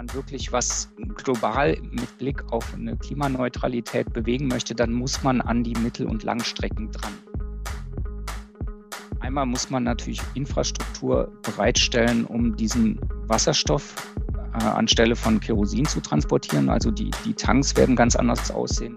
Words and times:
man 0.00 0.14
wirklich 0.14 0.50
was 0.50 0.88
global 1.14 1.76
mit 1.82 2.16
Blick 2.16 2.42
auf 2.52 2.72
eine 2.72 2.96
Klimaneutralität 2.96 4.10
bewegen 4.14 4.48
möchte, 4.48 4.74
dann 4.74 4.94
muss 4.94 5.22
man 5.22 5.42
an 5.42 5.62
die 5.62 5.74
Mittel- 5.74 6.06
und 6.06 6.22
Langstrecken 6.22 6.90
dran. 6.90 7.12
Einmal 9.20 9.44
muss 9.44 9.68
man 9.68 9.82
natürlich 9.82 10.22
Infrastruktur 10.32 11.30
bereitstellen, 11.42 12.24
um 12.24 12.56
diesen 12.56 12.98
Wasserstoff 13.26 13.94
äh, 14.58 14.64
anstelle 14.64 15.14
von 15.14 15.38
Kerosin 15.38 15.84
zu 15.84 16.00
transportieren. 16.00 16.70
Also 16.70 16.90
die, 16.90 17.10
die 17.26 17.34
Tanks 17.34 17.76
werden 17.76 17.94
ganz 17.94 18.16
anders 18.16 18.50
aussehen. 18.50 18.96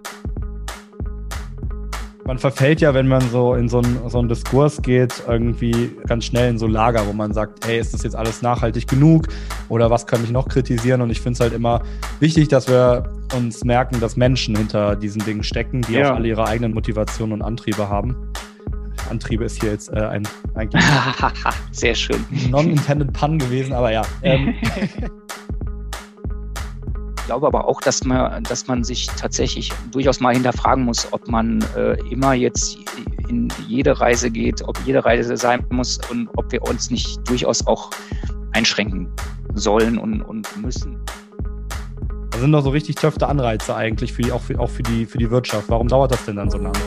Man 2.34 2.40
verfällt 2.40 2.82
ja, 2.82 2.96
wenn 2.96 3.08
man 3.08 3.22
so 3.30 3.54
in 3.54 3.70
so 3.70 3.78
einen, 3.78 4.10
so 4.10 4.18
einen 4.18 4.28
Diskurs 4.28 4.82
geht, 4.82 5.22
irgendwie 5.28 5.92
ganz 6.08 6.26
schnell 6.26 6.50
in 6.50 6.58
so 6.58 6.66
Lager, 6.66 7.06
wo 7.06 7.14
man 7.14 7.32
sagt, 7.32 7.68
hey, 7.68 7.80
ist 7.80 7.94
das 7.94 8.02
jetzt 8.02 8.16
alles 8.16 8.41
nachhaltig 8.41 8.88
genug 8.88 9.28
oder 9.70 9.91
was 9.91 10.08
kann 10.08 10.24
ich 10.24 10.32
noch 10.32 10.48
kritisieren? 10.48 11.02
Und 11.02 11.12
ich 11.12 11.22
finde 11.22 11.34
es 11.34 11.40
halt 11.41 11.54
immer 11.54 11.84
wichtig, 12.20 12.48
dass 12.48 12.68
wir 12.68 13.04
uns 13.38 13.64
merken, 13.64 14.00
dass 14.00 14.18
Menschen 14.18 14.55
hinter 14.55 14.96
diesen 14.96 15.24
Dingen 15.24 15.44
stecken, 15.44 15.84
die 15.84 15.94
ja. 15.94 16.10
auch 16.10 16.16
alle 16.16 16.30
ihre 16.30 16.48
eigenen 16.48 16.74
Motivationen 16.74 17.34
und 17.34 17.41
Antriebe 17.44 17.88
haben. 17.88 18.16
Antriebe 19.12 19.46
ist 19.46 19.62
hier 19.62 19.70
jetzt 19.70 19.94
äh, 19.94 20.00
ein 20.00 20.27
eigentlich 20.55 20.84
sehr 21.72 21.94
schön 21.94 22.26
non-intended 22.50 23.13
Pun 23.13 23.38
gewesen, 23.38 23.74
aber 23.74 23.91
ja. 23.91 24.02
Ähm. 24.24 24.55
Ich 27.23 27.27
glaube 27.27 27.48
aber 27.48 27.70
auch, 27.70 27.80
dass 27.80 28.04
man, 28.04 28.44
dass 28.44 28.68
man 28.68 28.84
sich 28.84 29.08
tatsächlich 29.08 29.72
durchaus 29.94 30.20
mal 30.20 30.34
hinterfragen 30.34 30.84
muss, 30.84 31.08
ob 31.13 31.26
man 31.30 31.63
äh, 31.73 31.94
immer 32.12 32.34
jetzt 32.34 32.77
in 33.30 33.48
jede 33.66 33.98
Reise 33.98 34.30
geht, 34.30 34.62
ob 34.68 34.77
jede 34.86 35.05
Reise 35.05 35.38
sein 35.38 35.66
muss 35.70 36.02
und 36.12 36.27
ob 36.36 36.52
wir 36.52 36.62
uns 36.63 36.91
nicht 36.91 37.18
durchaus 37.30 37.66
auch 37.66 37.91
einschränken 38.52 39.08
sollen 39.54 39.98
und, 39.98 40.22
und 40.22 40.62
müssen. 40.62 40.99
Das 42.32 42.41
sind 42.41 42.51
doch 42.51 42.62
so 42.62 42.71
richtig 42.71 42.98
töfte 42.98 43.26
Anreize 43.26 43.74
eigentlich, 43.74 44.12
für 44.12 44.35
auch, 44.35 44.41
für, 44.41 44.60
auch 44.60 44.70
für, 44.70 44.84
die, 44.84 45.05
für 45.05 45.18
die 45.18 45.32
Wirtschaft. 45.32 45.70
Warum 45.70 45.88
dauert 45.88 46.12
das 46.12 46.26
denn 46.26 46.35
dann 46.35 46.49
so 46.49 46.57
lange? 46.57 46.77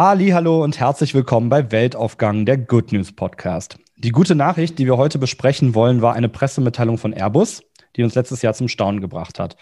Halli, 0.00 0.28
hallo 0.28 0.62
und 0.62 0.78
herzlich 0.78 1.12
willkommen 1.12 1.48
bei 1.48 1.72
Weltaufgang, 1.72 2.46
der 2.46 2.56
Good 2.56 2.92
News 2.92 3.10
Podcast. 3.10 3.80
Die 3.96 4.12
gute 4.12 4.36
Nachricht, 4.36 4.78
die 4.78 4.86
wir 4.86 4.96
heute 4.96 5.18
besprechen 5.18 5.74
wollen, 5.74 6.02
war 6.02 6.14
eine 6.14 6.28
Pressemitteilung 6.28 6.98
von 6.98 7.12
Airbus, 7.12 7.64
die 7.96 8.04
uns 8.04 8.14
letztes 8.14 8.40
Jahr 8.42 8.54
zum 8.54 8.68
Staunen 8.68 9.00
gebracht 9.00 9.40
hat. 9.40 9.56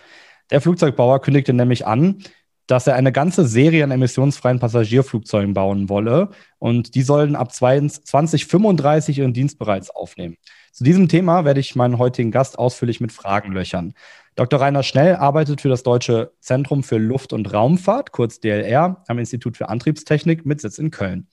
Der 0.50 0.60
Flugzeugbauer 0.60 1.22
kündigte 1.22 1.54
nämlich 1.54 1.86
an, 1.86 2.18
dass 2.66 2.86
er 2.86 2.96
eine 2.96 3.12
ganze 3.12 3.46
Serie 3.46 3.82
an 3.82 3.92
emissionsfreien 3.92 4.58
Passagierflugzeugen 4.58 5.54
bauen 5.54 5.88
wolle 5.88 6.28
und 6.58 6.94
die 6.94 7.02
sollen 7.02 7.34
ab 7.34 7.50
2035 7.50 9.20
ihren 9.20 9.32
Dienst 9.32 9.58
bereits 9.58 9.88
aufnehmen. 9.88 10.36
Zu 10.70 10.84
diesem 10.84 11.08
Thema 11.08 11.46
werde 11.46 11.60
ich 11.60 11.76
meinen 11.76 11.96
heutigen 11.96 12.30
Gast 12.30 12.58
ausführlich 12.58 13.00
mit 13.00 13.10
Fragen 13.10 13.52
löchern. 13.52 13.94
Dr. 14.36 14.60
Rainer 14.60 14.82
Schnell 14.82 15.16
arbeitet 15.16 15.62
für 15.62 15.70
das 15.70 15.82
Deutsche 15.82 16.34
Zentrum 16.40 16.82
für 16.82 16.98
Luft- 16.98 17.32
und 17.32 17.54
Raumfahrt, 17.54 18.12
kurz 18.12 18.38
DLR, 18.38 19.02
am 19.08 19.18
Institut 19.18 19.56
für 19.56 19.70
Antriebstechnik 19.70 20.44
mit 20.44 20.60
Sitz 20.60 20.76
in 20.76 20.90
Köln. 20.90 21.28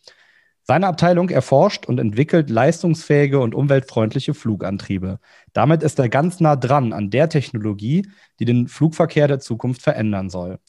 Seine 0.61 0.87
Abteilung 0.87 1.27
erforscht 1.27 1.85
und 1.85 1.99
entwickelt 1.99 2.49
leistungsfähige 2.49 3.41
und 3.41 3.53
umweltfreundliche 3.53 4.33
Flugantriebe. 4.33 5.19
Damit 5.51 5.83
ist 5.83 5.99
er 5.99 6.07
ganz 6.07 6.39
nah 6.39 6.55
dran 6.55 6.93
an 6.93 7.09
der 7.09 7.27
Technologie, 7.27 8.07
die 8.39 8.45
den 8.45 8.69
Flugverkehr 8.69 9.27
der 9.27 9.41
Zukunft 9.41 9.81
verändern 9.81 10.29
soll. 10.29 10.59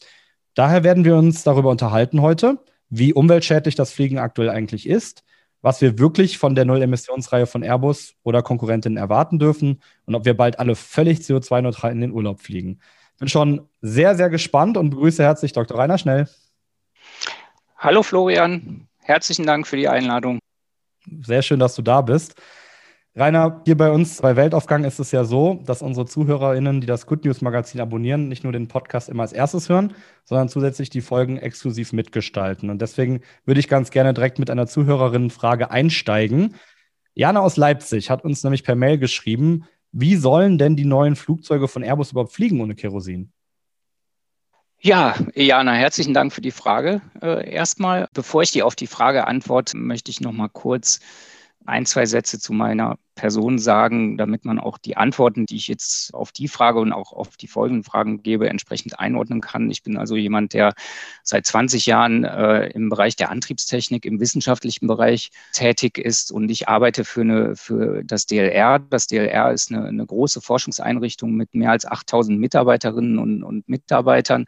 Daher 0.54 0.82
werden 0.82 1.04
wir 1.04 1.14
uns 1.14 1.44
darüber 1.44 1.70
unterhalten 1.70 2.20
heute, 2.20 2.58
wie 2.88 3.12
umweltschädlich 3.12 3.76
das 3.76 3.92
Fliegen 3.92 4.18
aktuell 4.18 4.50
eigentlich 4.50 4.88
ist, 4.88 5.22
was 5.64 5.80
wir 5.80 5.98
wirklich 5.98 6.36
von 6.36 6.54
der 6.54 6.66
Null-Emissionsreihe 6.66 7.46
von 7.46 7.62
Airbus 7.62 8.16
oder 8.22 8.42
Konkurrentinnen 8.42 8.98
erwarten 8.98 9.38
dürfen 9.38 9.80
und 10.04 10.14
ob 10.14 10.26
wir 10.26 10.36
bald 10.36 10.58
alle 10.58 10.76
völlig 10.76 11.20
CO2-neutral 11.20 11.90
in 11.90 12.02
den 12.02 12.12
Urlaub 12.12 12.40
fliegen. 12.40 12.80
Bin 13.18 13.28
schon 13.28 13.66
sehr, 13.80 14.14
sehr 14.14 14.28
gespannt 14.28 14.76
und 14.76 14.90
begrüße 14.90 15.22
herzlich 15.22 15.54
Dr. 15.54 15.78
Rainer 15.78 15.96
Schnell. 15.96 16.28
Hallo 17.78 18.02
Florian, 18.02 18.88
herzlichen 18.98 19.46
Dank 19.46 19.66
für 19.66 19.76
die 19.76 19.88
Einladung. 19.88 20.38
Sehr 21.22 21.40
schön, 21.40 21.60
dass 21.60 21.74
du 21.74 21.80
da 21.80 22.02
bist. 22.02 22.34
Rainer, 23.16 23.62
hier 23.64 23.76
bei 23.76 23.92
uns 23.92 24.20
bei 24.20 24.34
Weltaufgang 24.34 24.82
ist 24.82 24.98
es 24.98 25.12
ja 25.12 25.22
so, 25.22 25.62
dass 25.64 25.82
unsere 25.82 26.04
ZuhörerInnen, 26.04 26.80
die 26.80 26.88
das 26.88 27.06
Good 27.06 27.24
News 27.24 27.42
Magazin 27.42 27.80
abonnieren, 27.80 28.26
nicht 28.26 28.42
nur 28.42 28.52
den 28.52 28.66
Podcast 28.66 29.08
immer 29.08 29.22
als 29.22 29.32
erstes 29.32 29.68
hören, 29.68 29.94
sondern 30.24 30.48
zusätzlich 30.48 30.90
die 30.90 31.00
Folgen 31.00 31.38
exklusiv 31.38 31.92
mitgestalten. 31.92 32.70
Und 32.70 32.82
deswegen 32.82 33.20
würde 33.44 33.60
ich 33.60 33.68
ganz 33.68 33.92
gerne 33.92 34.14
direkt 34.14 34.40
mit 34.40 34.50
einer 34.50 34.66
Zuhörerinnenfrage 34.66 35.70
einsteigen. 35.70 36.56
Jana 37.14 37.38
aus 37.38 37.56
Leipzig 37.56 38.10
hat 38.10 38.24
uns 38.24 38.42
nämlich 38.42 38.64
per 38.64 38.74
Mail 38.74 38.98
geschrieben, 38.98 39.66
wie 39.92 40.16
sollen 40.16 40.58
denn 40.58 40.74
die 40.74 40.84
neuen 40.84 41.14
Flugzeuge 41.14 41.68
von 41.68 41.84
Airbus 41.84 42.10
überhaupt 42.10 42.32
fliegen 42.32 42.60
ohne 42.60 42.74
Kerosin? 42.74 43.30
Ja, 44.80 45.14
Jana, 45.36 45.74
herzlichen 45.74 46.14
Dank 46.14 46.32
für 46.32 46.40
die 46.40 46.50
Frage. 46.50 47.00
Äh, 47.22 47.48
erstmal, 47.48 48.08
bevor 48.12 48.42
ich 48.42 48.50
dir 48.50 48.66
auf 48.66 48.74
die 48.74 48.88
Frage 48.88 49.28
antworte, 49.28 49.76
möchte 49.76 50.10
ich 50.10 50.20
noch 50.20 50.32
mal 50.32 50.48
kurz 50.48 50.98
ein, 51.66 51.86
zwei 51.86 52.06
Sätze 52.06 52.38
zu 52.38 52.52
meiner 52.52 52.98
Person 53.14 53.58
sagen, 53.58 54.16
damit 54.16 54.44
man 54.44 54.58
auch 54.58 54.76
die 54.76 54.96
Antworten, 54.96 55.46
die 55.46 55.56
ich 55.56 55.68
jetzt 55.68 56.12
auf 56.14 56.32
die 56.32 56.48
Frage 56.48 56.80
und 56.80 56.92
auch 56.92 57.12
auf 57.12 57.36
die 57.36 57.46
folgenden 57.46 57.84
Fragen 57.84 58.22
gebe, 58.22 58.48
entsprechend 58.48 58.98
einordnen 58.98 59.40
kann. 59.40 59.70
Ich 59.70 59.82
bin 59.82 59.96
also 59.96 60.16
jemand, 60.16 60.52
der 60.52 60.74
seit 61.22 61.46
20 61.46 61.86
Jahren 61.86 62.24
äh, 62.24 62.66
im 62.70 62.88
Bereich 62.88 63.16
der 63.16 63.30
Antriebstechnik, 63.30 64.04
im 64.04 64.20
wissenschaftlichen 64.20 64.88
Bereich 64.88 65.30
tätig 65.52 65.98
ist 65.98 66.32
und 66.32 66.50
ich 66.50 66.68
arbeite 66.68 67.04
für, 67.04 67.20
eine, 67.20 67.56
für 67.56 68.02
das 68.04 68.26
DLR. 68.26 68.80
Das 68.80 69.06
DLR 69.06 69.52
ist 69.52 69.70
eine, 69.70 69.86
eine 69.86 70.06
große 70.06 70.40
Forschungseinrichtung 70.40 71.34
mit 71.34 71.54
mehr 71.54 71.70
als 71.70 71.86
8000 71.86 72.38
Mitarbeiterinnen 72.38 73.18
und, 73.18 73.44
und 73.44 73.68
Mitarbeitern 73.68 74.46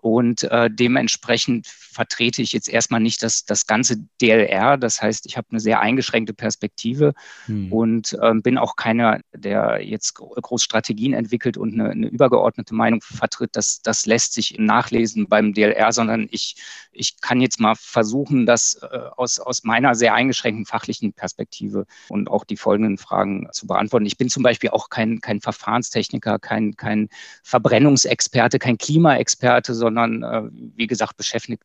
und 0.00 0.44
äh, 0.44 0.70
dementsprechend 0.70 1.66
vertrete 1.66 2.40
ich 2.40 2.52
jetzt 2.52 2.68
erstmal 2.68 3.00
nicht 3.00 3.22
das, 3.22 3.44
das 3.44 3.66
ganze 3.66 3.96
DLR. 4.20 4.78
Das 4.78 5.02
heißt, 5.02 5.26
ich 5.26 5.36
habe 5.36 5.48
eine 5.50 5.60
sehr 5.60 5.80
eingeschränkte 5.80 6.32
Perspektive 6.32 7.12
hm. 7.46 7.72
und 7.72 8.16
äh, 8.20 8.32
bin 8.34 8.56
auch 8.56 8.76
keiner, 8.76 9.20
der 9.34 9.80
jetzt 9.82 10.14
groß 10.14 10.62
Strategien 10.62 11.12
entwickelt 11.12 11.58
und 11.58 11.74
eine, 11.74 11.90
eine, 11.90 12.06
übergeordnete 12.06 12.74
Meinung 12.74 13.02
vertritt. 13.02 13.50
Das, 13.52 13.82
das 13.82 14.06
lässt 14.06 14.32
sich 14.32 14.56
nachlesen 14.58 15.28
beim 15.28 15.52
DLR, 15.52 15.92
sondern 15.92 16.28
ich, 16.30 16.56
ich 16.92 17.20
kann 17.20 17.40
jetzt 17.40 17.60
mal 17.60 17.74
versuchen, 17.74 18.46
das 18.46 18.80
äh, 18.82 19.00
aus, 19.16 19.38
aus 19.38 19.64
meiner 19.64 19.94
sehr 19.94 20.14
eingeschränkten 20.14 20.64
fachlichen 20.64 21.12
Perspektive 21.12 21.86
und 22.08 22.30
auch 22.30 22.44
die 22.44 22.56
folgenden 22.56 22.96
Fragen 22.96 23.48
zu 23.52 23.66
beantworten. 23.66 24.06
Ich 24.06 24.16
bin 24.16 24.30
zum 24.30 24.42
Beispiel 24.42 24.70
auch 24.70 24.88
kein, 24.88 25.20
kein 25.20 25.40
Verfahrenstechniker, 25.40 26.38
kein, 26.38 26.76
kein 26.76 27.08
Verbrennungsexperte, 27.42 28.58
kein 28.58 28.78
Klimaexperte, 28.78 29.74
sondern 29.74 29.89
sondern 29.90 30.22
äh, 30.22 30.48
wie 30.76 30.86
gesagt, 30.86 31.16
beschäftige, 31.16 31.58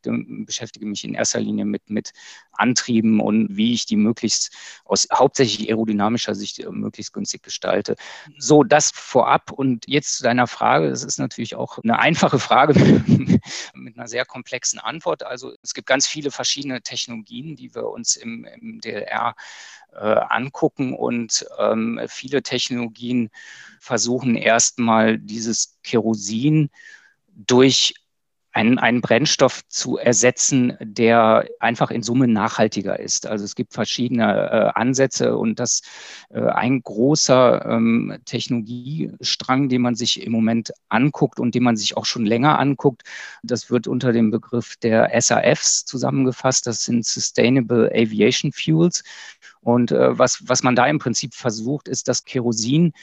beschäftige 0.45 0.85
mich 0.85 1.03
in 1.03 1.13
erster 1.13 1.39
Linie 1.39 1.65
mit, 1.65 1.89
mit 1.89 2.11
Antrieben 2.53 3.19
und 3.19 3.55
wie 3.55 3.73
ich 3.73 3.85
die 3.85 3.97
möglichst 3.97 4.51
aus 4.83 5.07
hauptsächlich 5.13 5.69
aerodynamischer 5.69 6.33
Sicht 6.33 6.59
äh, 6.59 6.69
möglichst 6.69 7.13
günstig 7.13 7.43
gestalte. 7.43 7.95
So, 8.39 8.63
das 8.63 8.91
vorab 8.91 9.51
und 9.51 9.87
jetzt 9.87 10.17
zu 10.17 10.23
deiner 10.23 10.47
Frage. 10.47 10.89
Das 10.89 11.03
ist 11.03 11.19
natürlich 11.19 11.55
auch 11.55 11.77
eine 11.83 11.99
einfache 11.99 12.39
Frage 12.39 12.73
mit 13.75 13.97
einer 13.97 14.07
sehr 14.07 14.25
komplexen 14.25 14.79
Antwort. 14.79 15.21
Also 15.23 15.53
es 15.61 15.75
gibt 15.75 15.87
ganz 15.87 16.07
viele 16.07 16.31
verschiedene 16.31 16.81
Technologien, 16.81 17.55
die 17.55 17.75
wir 17.75 17.87
uns 17.89 18.15
im, 18.15 18.45
im 18.45 18.81
DLR 18.81 19.35
äh, 19.93 19.97
angucken 19.99 20.95
und 20.95 21.45
ähm, 21.59 22.01
viele 22.07 22.41
Technologien 22.41 23.29
versuchen 23.79 24.35
erstmal 24.35 25.19
dieses 25.19 25.77
Kerosin 25.83 26.71
durch 27.35 27.93
einen, 28.55 28.79
einen 28.79 29.01
Brennstoff 29.01 29.67
zu 29.67 29.97
ersetzen, 29.97 30.77
der 30.79 31.45
einfach 31.59 31.91
in 31.91 32.03
Summe 32.03 32.29
nachhaltiger 32.29 32.97
ist. 32.97 33.27
Also 33.27 33.43
es 33.43 33.53
gibt 33.53 33.73
verschiedene 33.73 34.23
äh, 34.23 34.79
Ansätze 34.79 35.35
und 35.35 35.59
das 35.59 35.81
äh, 36.29 36.39
ein 36.39 36.81
großer 36.81 37.65
ähm, 37.65 38.17
Technologiestrang, 38.23 39.67
den 39.67 39.81
man 39.81 39.95
sich 39.95 40.25
im 40.25 40.31
Moment 40.31 40.71
anguckt 40.87 41.41
und 41.41 41.53
den 41.53 41.63
man 41.63 41.75
sich 41.75 41.97
auch 41.97 42.05
schon 42.05 42.25
länger 42.25 42.57
anguckt, 42.57 43.03
das 43.43 43.69
wird 43.69 43.87
unter 43.87 44.13
dem 44.13 44.31
Begriff 44.31 44.77
der 44.77 45.11
SAFs 45.19 45.83
zusammengefasst. 45.83 46.65
Das 46.65 46.85
sind 46.85 47.05
Sustainable 47.05 47.91
Aviation 47.93 48.53
Fuels. 48.53 49.03
Und 49.59 49.91
äh, 49.91 50.17
was, 50.17 50.43
was 50.45 50.63
man 50.63 50.77
da 50.77 50.85
im 50.85 50.99
Prinzip 50.99 51.33
versucht, 51.33 51.89
ist, 51.89 52.07
das 52.07 52.23
Kerosin 52.23 52.93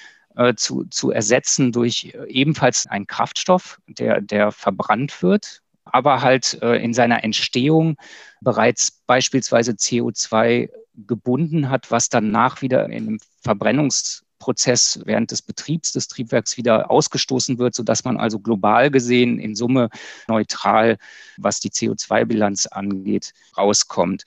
zu, 0.54 0.84
zu 0.84 1.10
ersetzen 1.10 1.72
durch 1.72 2.14
äh, 2.14 2.26
ebenfalls 2.28 2.86
einen 2.86 3.06
Kraftstoff, 3.06 3.78
der, 3.86 4.20
der 4.20 4.52
verbrannt 4.52 5.22
wird, 5.22 5.62
aber 5.84 6.22
halt 6.22 6.60
äh, 6.62 6.76
in 6.76 6.94
seiner 6.94 7.24
Entstehung 7.24 7.96
bereits 8.40 9.02
beispielsweise 9.06 9.72
CO2 9.72 10.70
gebunden 11.06 11.70
hat, 11.70 11.90
was 11.90 12.08
danach 12.08 12.62
wieder 12.62 12.86
in 12.86 12.92
einem 12.92 13.18
Verbrennungs 13.40 14.24
Prozess 14.38 14.98
während 15.04 15.30
des 15.30 15.40
Betriebs 15.40 15.92
des 15.92 16.08
Triebwerks 16.08 16.56
wieder 16.56 16.90
ausgestoßen 16.90 17.58
wird, 17.58 17.76
sodass 17.76 18.02
man 18.02 18.16
also 18.16 18.40
global 18.40 18.90
gesehen 18.90 19.38
in 19.38 19.54
Summe 19.54 19.88
neutral, 20.26 20.98
was 21.36 21.60
die 21.60 21.70
CO2-Bilanz 21.70 22.66
angeht, 22.66 23.34
rauskommt 23.56 24.24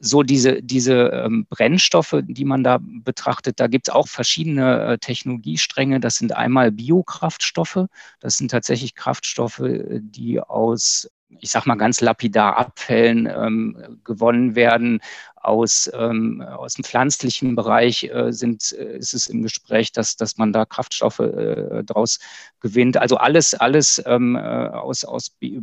so 0.00 0.22
diese, 0.22 0.62
diese 0.62 1.08
ähm, 1.08 1.46
Brennstoffe, 1.48 2.16
die 2.22 2.44
man 2.44 2.64
da 2.64 2.78
betrachtet, 2.80 3.60
da 3.60 3.66
gibt 3.66 3.88
es 3.88 3.94
auch 3.94 4.08
verschiedene 4.08 4.82
äh, 4.82 4.98
Technologiestränge. 4.98 6.00
Das 6.00 6.16
sind 6.16 6.34
einmal 6.34 6.72
Biokraftstoffe. 6.72 7.86
Das 8.20 8.36
sind 8.36 8.50
tatsächlich 8.50 8.94
Kraftstoffe, 8.94 9.62
die 9.62 10.40
aus, 10.40 11.10
ich 11.38 11.50
sag 11.50 11.66
mal 11.66 11.76
ganz 11.76 12.00
lapidar 12.00 12.56
Abfällen 12.56 13.26
ähm, 13.26 14.00
gewonnen 14.04 14.54
werden. 14.54 15.00
Aus, 15.36 15.88
ähm, 15.94 16.42
aus 16.42 16.74
dem 16.74 16.82
pflanzlichen 16.82 17.54
Bereich 17.54 18.02
äh, 18.04 18.32
sind, 18.32 18.72
äh, 18.72 18.98
ist 18.98 19.14
es 19.14 19.28
im 19.28 19.42
Gespräch, 19.42 19.92
dass, 19.92 20.16
dass 20.16 20.38
man 20.38 20.52
da 20.52 20.64
Kraftstoffe 20.64 21.20
äh, 21.20 21.84
draus 21.84 22.18
gewinnt. 22.58 22.96
Also 22.96 23.16
alles, 23.16 23.54
alles 23.54 24.02
ähm, 24.06 24.34
äh, 24.34 24.40
aus, 24.40 25.04
aus 25.04 25.30
bi 25.30 25.60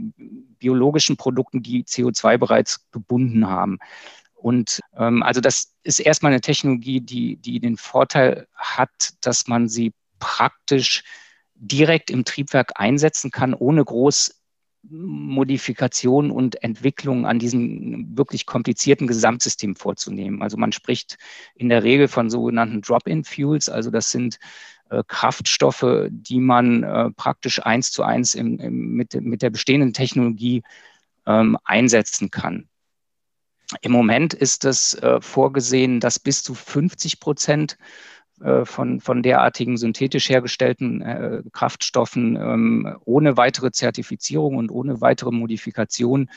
biologischen 0.58 1.18
Produkten, 1.18 1.62
die 1.62 1.84
CO2 1.84 2.38
bereits 2.38 2.90
gebunden 2.92 3.50
haben. 3.50 3.80
Und 4.44 4.82
ähm, 4.98 5.24
also 5.24 5.40
das 5.40 5.74
ist 5.84 6.00
erstmal 6.00 6.34
eine 6.34 6.42
Technologie, 6.42 7.00
die, 7.00 7.38
die 7.38 7.62
den 7.62 7.78
Vorteil 7.78 8.46
hat, 8.54 9.14
dass 9.22 9.48
man 9.48 9.70
sie 9.70 9.94
praktisch 10.20 11.04
direkt 11.56 12.12
im 12.12 12.26
Triebwerk 12.26 12.74
einsetzen 12.76 13.32
kann, 13.32 13.54
ohne 13.54 13.86
groß 13.86 14.42
Modifikation 14.90 16.30
und 16.30 16.62
Entwicklung 16.62 17.26
an 17.26 17.40
diesem 17.40 18.18
wirklich 18.18 18.46
komplizierten 18.46 19.08
Gesamtsystem 19.08 19.78
vorzunehmen. 19.78 20.42
Also 20.42 20.58
man 20.58 20.74
spricht 20.74 21.18
in 21.56 21.70
der 21.70 21.84
Regel 21.84 22.10
von 22.10 22.30
sogenannten 22.30 22.82
Drop-in-Fuels, 22.82 23.70
also 23.70 23.92
das 23.92 24.12
sind 24.12 24.40
äh, 24.90 25.04
Kraftstoffe, 25.08 26.10
die 26.10 26.42
man 26.42 26.84
äh, 26.84 27.12
praktisch 27.12 27.66
eins 27.66 27.92
zu 27.92 28.04
eins 28.04 28.34
im, 28.34 28.60
im, 28.60 28.96
mit, 28.96 29.14
mit 29.22 29.42
der 29.42 29.52
bestehenden 29.52 29.94
Technologie 29.94 30.64
ähm, 31.26 31.58
einsetzen 31.64 32.30
kann. 32.30 32.68
Im 33.82 33.92
Moment 33.92 34.34
ist 34.34 34.66
es 34.66 34.96
äh, 34.96 35.20
vorgesehen, 35.22 36.00
dass 36.00 36.20
bis 36.20 36.44
zu 36.44 36.54
50 36.54 37.20
Prozent 37.20 37.78
äh, 38.42 38.66
von, 38.66 39.00
von 39.00 39.24
derartigen 39.24 39.78
synthetisch 39.78 40.30
hergestellten 40.30 41.02
äh, 41.02 41.44
Kraftstoffen 41.52 42.36
ähm, 42.36 42.98
ohne 43.06 43.38
weitere 43.38 43.72
Zertifizierung 43.72 44.58
und 44.58 44.72
ohne 44.72 45.02
weitere 45.02 45.32
Modifikation 45.32 46.30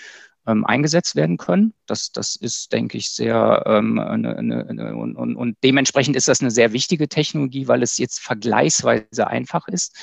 ähm, 0.47 0.65
eingesetzt 0.65 1.17
werden 1.17 1.37
können. 1.37 1.75
Das, 1.87 2.13
das 2.13 2.37
ist, 2.37 2.73
denke 2.73 2.99
ich, 2.99 3.11
sehr 3.11 3.65
ähm, 3.67 3.99
eine, 3.99 4.37
eine, 4.37 4.67
eine, 4.69 4.97
und, 4.97 5.17
und, 5.17 5.37
und 5.37 5.57
dementsprechend 5.65 6.17
ist 6.17 6.29
das 6.29 6.41
eine 6.41 6.51
sehr 6.51 6.73
wichtige 6.73 7.09
Technologie, 7.09 7.67
weil 7.67 7.83
es 7.83 7.99
jetzt 7.99 8.21
vergleichsweise 8.21 9.27
einfach 9.27 9.67
ist. 9.69 9.97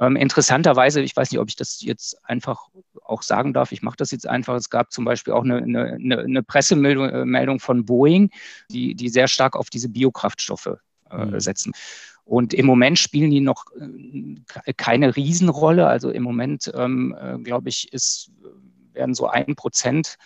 Ähm, 0.00 0.16
interessanterweise, 0.16 1.00
ich 1.00 1.16
weiß 1.16 1.30
nicht, 1.30 1.40
ob 1.40 1.48
ich 1.48 1.56
das 1.56 1.80
jetzt 1.80 2.22
einfach 2.24 2.68
auch 3.02 3.22
sagen 3.22 3.52
darf, 3.52 3.72
ich 3.72 3.82
mache 3.82 3.96
das 3.96 4.10
jetzt 4.10 4.28
einfach. 4.28 4.54
Es 4.54 4.70
gab 4.70 4.92
zum 4.92 5.04
Beispiel 5.04 5.32
auch 5.32 5.44
eine, 5.44 5.56
eine, 5.56 6.18
eine 6.18 6.42
Pressemeldung 6.42 7.56
äh, 7.56 7.58
von 7.58 7.84
Boeing, 7.84 8.30
die, 8.70 8.94
die 8.94 9.08
sehr 9.08 9.28
stark 9.28 9.56
auf 9.56 9.70
diese 9.70 9.88
Biokraftstoffe 9.88 10.76
äh, 11.10 11.24
mhm. 11.24 11.40
setzen. 11.40 11.72
Und 12.24 12.52
im 12.52 12.66
Moment 12.66 12.98
spielen 12.98 13.30
die 13.30 13.40
noch 13.40 13.64
äh, 14.64 14.72
keine 14.74 15.14
Riesenrolle. 15.14 15.86
Also 15.86 16.10
im 16.10 16.24
Moment, 16.24 16.70
ähm, 16.74 17.16
äh, 17.18 17.38
glaube 17.38 17.68
ich, 17.68 17.92
ist, 17.92 18.30
werden 18.92 19.14
so 19.14 19.28
ein 19.28 19.54
Prozent 19.54 20.16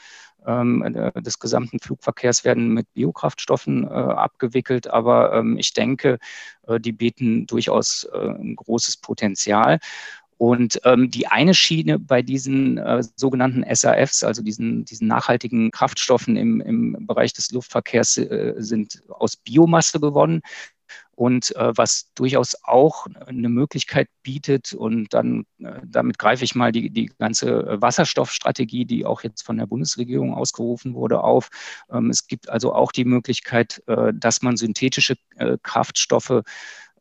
des 0.44 1.38
gesamten 1.38 1.78
Flugverkehrs 1.80 2.44
werden 2.44 2.68
mit 2.74 2.92
Biokraftstoffen 2.94 3.84
äh, 3.84 3.88
abgewickelt. 3.88 4.88
Aber 4.88 5.34
ähm, 5.34 5.56
ich 5.58 5.72
denke, 5.72 6.18
äh, 6.66 6.80
die 6.80 6.92
bieten 6.92 7.46
durchaus 7.46 8.08
äh, 8.12 8.28
ein 8.28 8.56
großes 8.56 8.98
Potenzial. 8.98 9.78
Und 10.38 10.80
ähm, 10.84 11.10
die 11.10 11.26
eine 11.26 11.52
Schiene 11.52 11.98
bei 11.98 12.22
diesen 12.22 12.78
äh, 12.78 13.02
sogenannten 13.14 13.62
SAFs, 13.74 14.24
also 14.24 14.42
diesen, 14.42 14.86
diesen 14.86 15.06
nachhaltigen 15.06 15.70
Kraftstoffen 15.70 16.38
im, 16.38 16.62
im 16.62 17.06
Bereich 17.06 17.34
des 17.34 17.50
Luftverkehrs, 17.52 18.16
äh, 18.16 18.54
sind 18.56 19.02
aus 19.10 19.36
Biomasse 19.36 20.00
gewonnen 20.00 20.40
und 21.20 21.54
äh, 21.54 21.76
was 21.76 22.10
durchaus 22.14 22.56
auch 22.62 23.06
eine 23.26 23.50
Möglichkeit 23.50 24.08
bietet. 24.22 24.72
Und 24.72 25.12
dann, 25.12 25.44
äh, 25.58 25.82
damit 25.84 26.18
greife 26.18 26.44
ich 26.44 26.54
mal 26.54 26.72
die, 26.72 26.88
die 26.88 27.12
ganze 27.18 27.76
Wasserstoffstrategie, 27.78 28.86
die 28.86 29.04
auch 29.04 29.22
jetzt 29.22 29.42
von 29.42 29.58
der 29.58 29.66
Bundesregierung 29.66 30.32
ausgerufen 30.32 30.94
wurde, 30.94 31.22
auf. 31.22 31.50
Ähm, 31.90 32.08
es 32.08 32.26
gibt 32.26 32.48
also 32.48 32.72
auch 32.72 32.90
die 32.90 33.04
Möglichkeit, 33.04 33.82
äh, 33.86 34.14
dass 34.14 34.40
man 34.40 34.56
synthetische 34.56 35.16
äh, 35.36 35.58
Kraftstoffe 35.62 36.40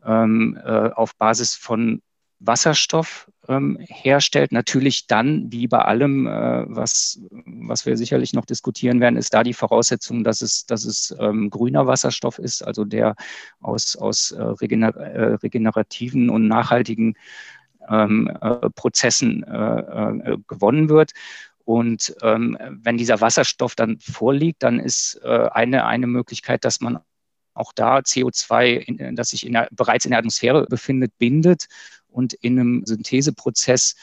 ähm, 0.04 0.60
äh, 0.66 0.90
auf 0.90 1.16
Basis 1.16 1.56
von 1.56 2.02
Wasserstoff 2.40 3.30
ähm, 3.48 3.78
herstellt. 3.82 4.52
Natürlich 4.52 5.08
dann, 5.08 5.52
wie 5.52 5.68
bei 5.68 5.80
allem, 5.80 6.28
äh, 6.28 6.66
was, 6.68 7.20
was 7.46 7.86
wir 7.86 7.98
sicherlich 7.98 8.34
noch 8.34 8.46
diskutieren 8.46 9.02
werden, 9.02 9.18
ist 9.18 9.34
da 9.34 9.44
die 9.44 9.54
Voraussetzung, 9.54 10.24
dass 10.24 10.42
es, 10.42 10.66
dass 10.66 10.86
es 10.86 11.16
ähm, 11.20 11.50
grüner 11.50 11.88
Wasserstoff 11.88 12.40
ist, 12.40 12.62
also 12.62 12.86
der 12.86 13.16
aus, 13.60 13.96
aus 13.96 14.32
äh, 14.32 14.42
regener 14.42 14.96
äh, 14.96 15.34
regenerativen 15.36 16.30
und 16.30 16.48
nachhaltigen 16.48 17.16
ähm, 17.90 18.30
äh, 18.42 18.70
Prozessen 18.70 19.44
äh, 19.44 19.80
äh, 19.80 20.38
gewonnen 20.48 20.90
wird. 20.90 21.12
Und 21.66 22.16
ähm, 22.24 22.58
wenn 22.82 22.98
dieser 22.98 23.22
Wasserstoff 23.22 23.76
dann 23.76 24.00
vorliegt, 24.00 24.64
dann 24.64 24.80
ist 24.80 25.24
eine, 25.24 25.86
eine 25.86 26.08
Möglichkeit, 26.08 26.66
dass 26.66 26.82
man 26.82 26.98
auch 27.54 27.74
da 27.74 27.98
CO2, 27.98 28.78
in, 28.78 29.16
das 29.16 29.30
sich 29.30 29.46
in 29.46 29.54
der, 29.54 29.68
bereits 29.72 30.06
in 30.06 30.10
der 30.10 30.18
Atmosphäre 30.18 30.66
befindet, 30.66 31.16
bindet 31.20 31.68
und 32.10 32.34
in 32.34 32.60
einem 32.60 32.86
Syntheseprozess 32.86 33.96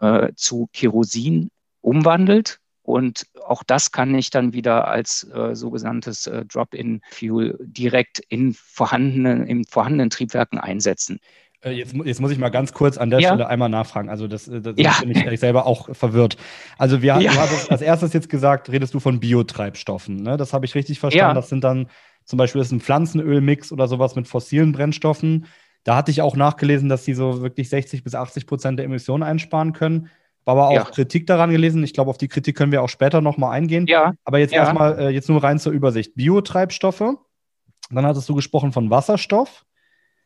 äh, 0.00 0.28
zu 0.36 0.68
Kerosin 0.72 1.50
umwandelt. 1.80 2.58
Und 2.82 3.26
auch 3.44 3.64
das 3.64 3.90
kann 3.90 4.14
ich 4.14 4.30
dann 4.30 4.52
wieder 4.52 4.86
als 4.86 5.24
äh, 5.34 5.56
sogenanntes 5.56 6.28
äh, 6.28 6.44
Drop-in-Fuel 6.44 7.58
direkt 7.60 8.20
in 8.28 8.54
vorhandenen, 8.54 9.46
in 9.46 9.64
vorhandenen 9.64 10.10
Triebwerken 10.10 10.60
einsetzen. 10.60 11.18
Äh, 11.62 11.72
jetzt, 11.72 11.94
jetzt, 12.04 12.20
muss 12.20 12.30
ich 12.30 12.38
mal 12.38 12.50
ganz 12.50 12.72
kurz 12.72 12.96
an 12.96 13.10
der 13.10 13.18
ja. 13.18 13.30
Stelle 13.30 13.48
einmal 13.48 13.68
nachfragen. 13.68 14.08
Also, 14.08 14.28
das, 14.28 14.46
äh, 14.46 14.60
das 14.60 14.74
ja. 14.76 14.94
bin 15.00 15.10
ich 15.10 15.40
selber 15.40 15.66
auch 15.66 15.94
verwirrt. 15.96 16.36
Also, 16.78 17.02
wir, 17.02 17.20
ja. 17.20 17.32
du 17.32 17.38
hast 17.38 17.72
als 17.72 17.82
erstes 17.82 18.12
jetzt 18.12 18.28
gesagt, 18.28 18.70
redest 18.70 18.94
du 18.94 19.00
von 19.00 19.18
Biotreibstoffen. 19.18 20.22
Ne? 20.22 20.36
Das 20.36 20.52
habe 20.52 20.64
ich 20.64 20.76
richtig 20.76 21.00
verstanden. 21.00 21.34
Das 21.34 21.48
sind 21.48 21.64
dann 21.64 21.88
zum 22.24 22.38
Beispiel 22.38 22.60
ist 22.60 22.72
ein 22.72 22.80
Pflanzenölmix 22.80 23.72
oder 23.72 23.88
sowas 23.88 24.16
mit 24.16 24.28
fossilen 24.28 24.72
Brennstoffen. 24.72 25.46
Da 25.86 25.94
hatte 25.94 26.10
ich 26.10 26.20
auch 26.20 26.34
nachgelesen, 26.34 26.88
dass 26.88 27.04
sie 27.04 27.14
so 27.14 27.42
wirklich 27.42 27.68
60 27.68 28.02
bis 28.02 28.16
80 28.16 28.48
Prozent 28.48 28.76
der 28.80 28.86
Emissionen 28.86 29.22
einsparen 29.22 29.72
können. 29.72 30.10
War 30.44 30.54
aber 30.54 30.68
auch 30.68 30.72
ja. 30.72 30.82
Kritik 30.82 31.28
daran 31.28 31.52
gelesen. 31.52 31.84
Ich 31.84 31.94
glaube, 31.94 32.10
auf 32.10 32.18
die 32.18 32.26
Kritik 32.26 32.56
können 32.56 32.72
wir 32.72 32.82
auch 32.82 32.88
später 32.88 33.20
nochmal 33.20 33.52
eingehen. 33.52 33.86
Ja. 33.86 34.14
Aber 34.24 34.40
jetzt 34.40 34.52
ja. 34.52 34.64
erstmal, 34.64 34.98
äh, 34.98 35.08
jetzt 35.10 35.28
nur 35.28 35.44
rein 35.44 35.60
zur 35.60 35.72
Übersicht. 35.72 36.16
Biotreibstoffe. 36.16 37.04
Dann 37.88 38.04
hattest 38.04 38.28
du 38.28 38.34
gesprochen 38.34 38.72
von 38.72 38.90
Wasserstoff. 38.90 39.64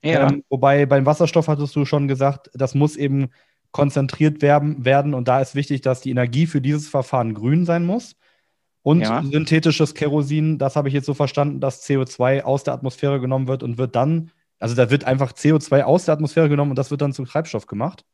Ja. 0.03 0.31
Ähm, 0.31 0.45
wobei 0.49 0.87
beim 0.87 1.05
Wasserstoff 1.05 1.47
hattest 1.47 1.77
du 1.77 1.85
schon 1.85 2.09
gesagt, 2.09 2.49
das 2.55 2.75
muss 2.75 2.97
eben 2.97 3.29
konzentriert 3.71 4.41
werden, 4.41 4.83
werden. 4.87 5.13
Und 5.13 5.29
da 5.29 5.43
ist 5.43 5.55
wichtig, 5.55 5.83
dass 5.83 6.01
die 6.01 6.11
Energie 6.11 6.47
für 6.47 6.63
dieses 6.63 6.89
Verfahren 6.89 7.35
grün 7.35 7.67
sein 7.67 7.85
muss. 7.85 8.17
Und 8.81 9.03
ja. 9.03 9.23
synthetisches 9.23 9.95
Kerosin, 9.95 10.57
das 10.57 10.75
habe 10.77 10.89
ich 10.89 10.95
jetzt 10.95 11.05
so 11.05 11.13
verstanden, 11.13 11.61
dass 11.61 11.87
CO2 11.87 12.45
aus 12.45 12.65
der 12.65 12.73
Atmosphäre 12.73 13.21
genommen 13.21 13.47
wird 13.47 13.63
und 13.63 13.77
wird 13.77 13.95
dann 13.95 14.31
also 14.61 14.75
da 14.77 14.91
wird 14.91 15.05
einfach 15.05 15.33
CO2 15.33 15.83
aus 15.83 16.05
der 16.05 16.15
Atmosphäre 16.15 16.49
genommen 16.49 16.71
und 16.71 16.79
das 16.79 16.91
wird 16.91 17.01
dann 17.01 17.13
zum 17.13 17.25
Treibstoff 17.25 17.67
gemacht? 17.67 18.05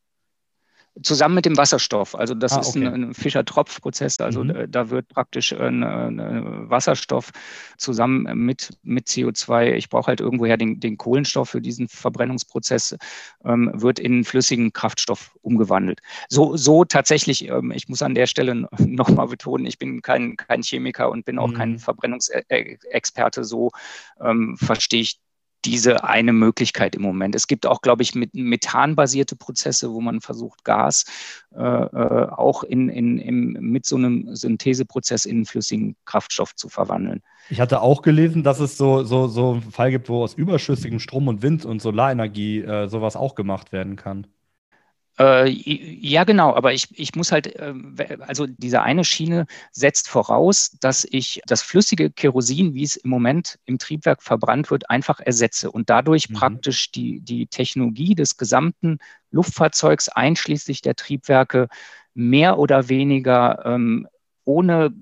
Zusammen 1.02 1.34
mit 1.34 1.44
dem 1.44 1.58
Wasserstoff. 1.58 2.14
Also 2.14 2.34
das 2.34 2.52
ah, 2.52 2.58
okay. 2.58 2.68
ist 2.68 2.76
ein, 2.76 2.86
ein 2.86 3.14
Fischer-Tropf-Prozess. 3.14 4.18
Also 4.20 4.44
mhm. 4.44 4.70
da, 4.70 4.88
wird 4.88 5.08
praktisch 5.08 5.52
ein, 5.52 5.82
ein 5.82 6.70
Wasserstoff 6.70 7.32
zusammen 7.76 8.22
mit, 8.46 8.70
mit 8.82 9.06
CO2, 9.06 9.72
ich 9.72 9.90
brauche 9.90 10.06
halt 10.06 10.20
irgendwoher 10.20 10.56
den, 10.56 10.80
den 10.80 10.96
Kohlenstoff 10.96 11.50
für 11.50 11.60
diesen 11.60 11.88
Verbrennungsprozess, 11.88 12.96
ähm, 13.44 13.70
wird 13.74 13.98
in 13.98 14.24
flüssigen 14.24 14.72
Kraftstoff 14.72 15.36
umgewandelt. 15.42 16.00
So, 16.30 16.56
so 16.56 16.86
tatsächlich, 16.86 17.46
ähm, 17.46 17.72
ich 17.72 17.88
muss 17.88 18.00
an 18.00 18.14
der 18.14 18.26
Stelle 18.26 18.54
nochmal 18.78 19.26
betonen, 19.26 19.66
ich 19.66 19.78
bin 19.78 20.00
kein, 20.00 20.36
kein 20.36 20.62
Chemiker 20.62 21.10
und 21.10 21.26
bin 21.26 21.38
auch 21.38 21.48
mhm. 21.48 21.54
kein 21.54 21.78
Verbrennungsexperte. 21.78 23.44
So 23.44 23.70
ähm, 24.18 24.56
verstehe 24.56 25.02
ich 25.02 25.20
diese 25.66 26.04
eine 26.04 26.32
Möglichkeit 26.32 26.94
im 26.94 27.02
Moment. 27.02 27.34
Es 27.34 27.48
gibt 27.48 27.66
auch, 27.66 27.82
glaube 27.82 28.02
ich, 28.02 28.14
mit 28.14 28.34
methanbasierte 28.34 29.34
Prozesse, 29.34 29.92
wo 29.92 30.00
man 30.00 30.20
versucht, 30.20 30.64
Gas 30.64 31.04
äh, 31.54 31.60
äh, 31.60 32.28
auch 32.30 32.62
in, 32.62 32.88
in, 32.88 33.18
im, 33.18 33.52
mit 33.60 33.84
so 33.84 33.96
einem 33.96 34.34
Syntheseprozess 34.34 35.24
in 35.24 35.44
flüssigen 35.44 35.96
Kraftstoff 36.04 36.54
zu 36.54 36.68
verwandeln. 36.68 37.20
Ich 37.50 37.60
hatte 37.60 37.80
auch 37.80 38.02
gelesen, 38.02 38.44
dass 38.44 38.60
es 38.60 38.76
so, 38.76 39.02
so, 39.02 39.26
so 39.26 39.52
einen 39.52 39.72
Fall 39.72 39.90
gibt, 39.90 40.08
wo 40.08 40.22
aus 40.22 40.34
überschüssigem 40.34 41.00
Strom 41.00 41.26
und 41.26 41.42
Wind 41.42 41.64
und 41.64 41.82
Solarenergie 41.82 42.60
äh, 42.60 42.88
sowas 42.88 43.16
auch 43.16 43.34
gemacht 43.34 43.72
werden 43.72 43.96
kann. 43.96 44.28
Äh, 45.18 45.48
ja, 45.48 46.24
genau, 46.24 46.54
aber 46.54 46.74
ich, 46.74 46.88
ich 46.98 47.14
muss 47.14 47.32
halt, 47.32 47.46
äh, 47.56 47.74
also 48.20 48.46
diese 48.46 48.82
eine 48.82 49.04
Schiene 49.04 49.46
setzt 49.72 50.08
voraus, 50.08 50.76
dass 50.80 51.06
ich 51.10 51.40
das 51.46 51.62
flüssige 51.62 52.10
Kerosin, 52.10 52.74
wie 52.74 52.82
es 52.82 52.96
im 52.96 53.10
Moment 53.10 53.58
im 53.64 53.78
Triebwerk 53.78 54.22
verbrannt 54.22 54.70
wird, 54.70 54.90
einfach 54.90 55.20
ersetze 55.20 55.70
und 55.70 55.88
dadurch 55.88 56.28
mhm. 56.28 56.34
praktisch 56.34 56.90
die, 56.92 57.20
die 57.20 57.46
Technologie 57.46 58.14
des 58.14 58.36
gesamten 58.36 58.98
Luftfahrzeugs 59.30 60.08
einschließlich 60.08 60.82
der 60.82 60.96
Triebwerke 60.96 61.68
mehr 62.12 62.58
oder 62.58 62.88
weniger 62.88 63.64
ähm, 63.64 64.06
ohne 64.44 64.92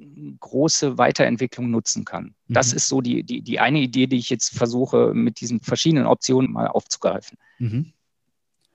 große 0.40 0.96
Weiterentwicklung 0.96 1.70
nutzen 1.70 2.04
kann. 2.04 2.34
Mhm. 2.46 2.54
Das 2.54 2.72
ist 2.72 2.88
so 2.88 3.00
die, 3.00 3.24
die, 3.24 3.42
die 3.42 3.58
eine 3.58 3.80
Idee, 3.80 4.06
die 4.06 4.16
ich 4.16 4.30
jetzt 4.30 4.56
versuche, 4.56 5.12
mit 5.12 5.40
diesen 5.40 5.60
verschiedenen 5.60 6.06
Optionen 6.06 6.52
mal 6.52 6.68
aufzugreifen. 6.68 7.36
Mhm. 7.58 7.92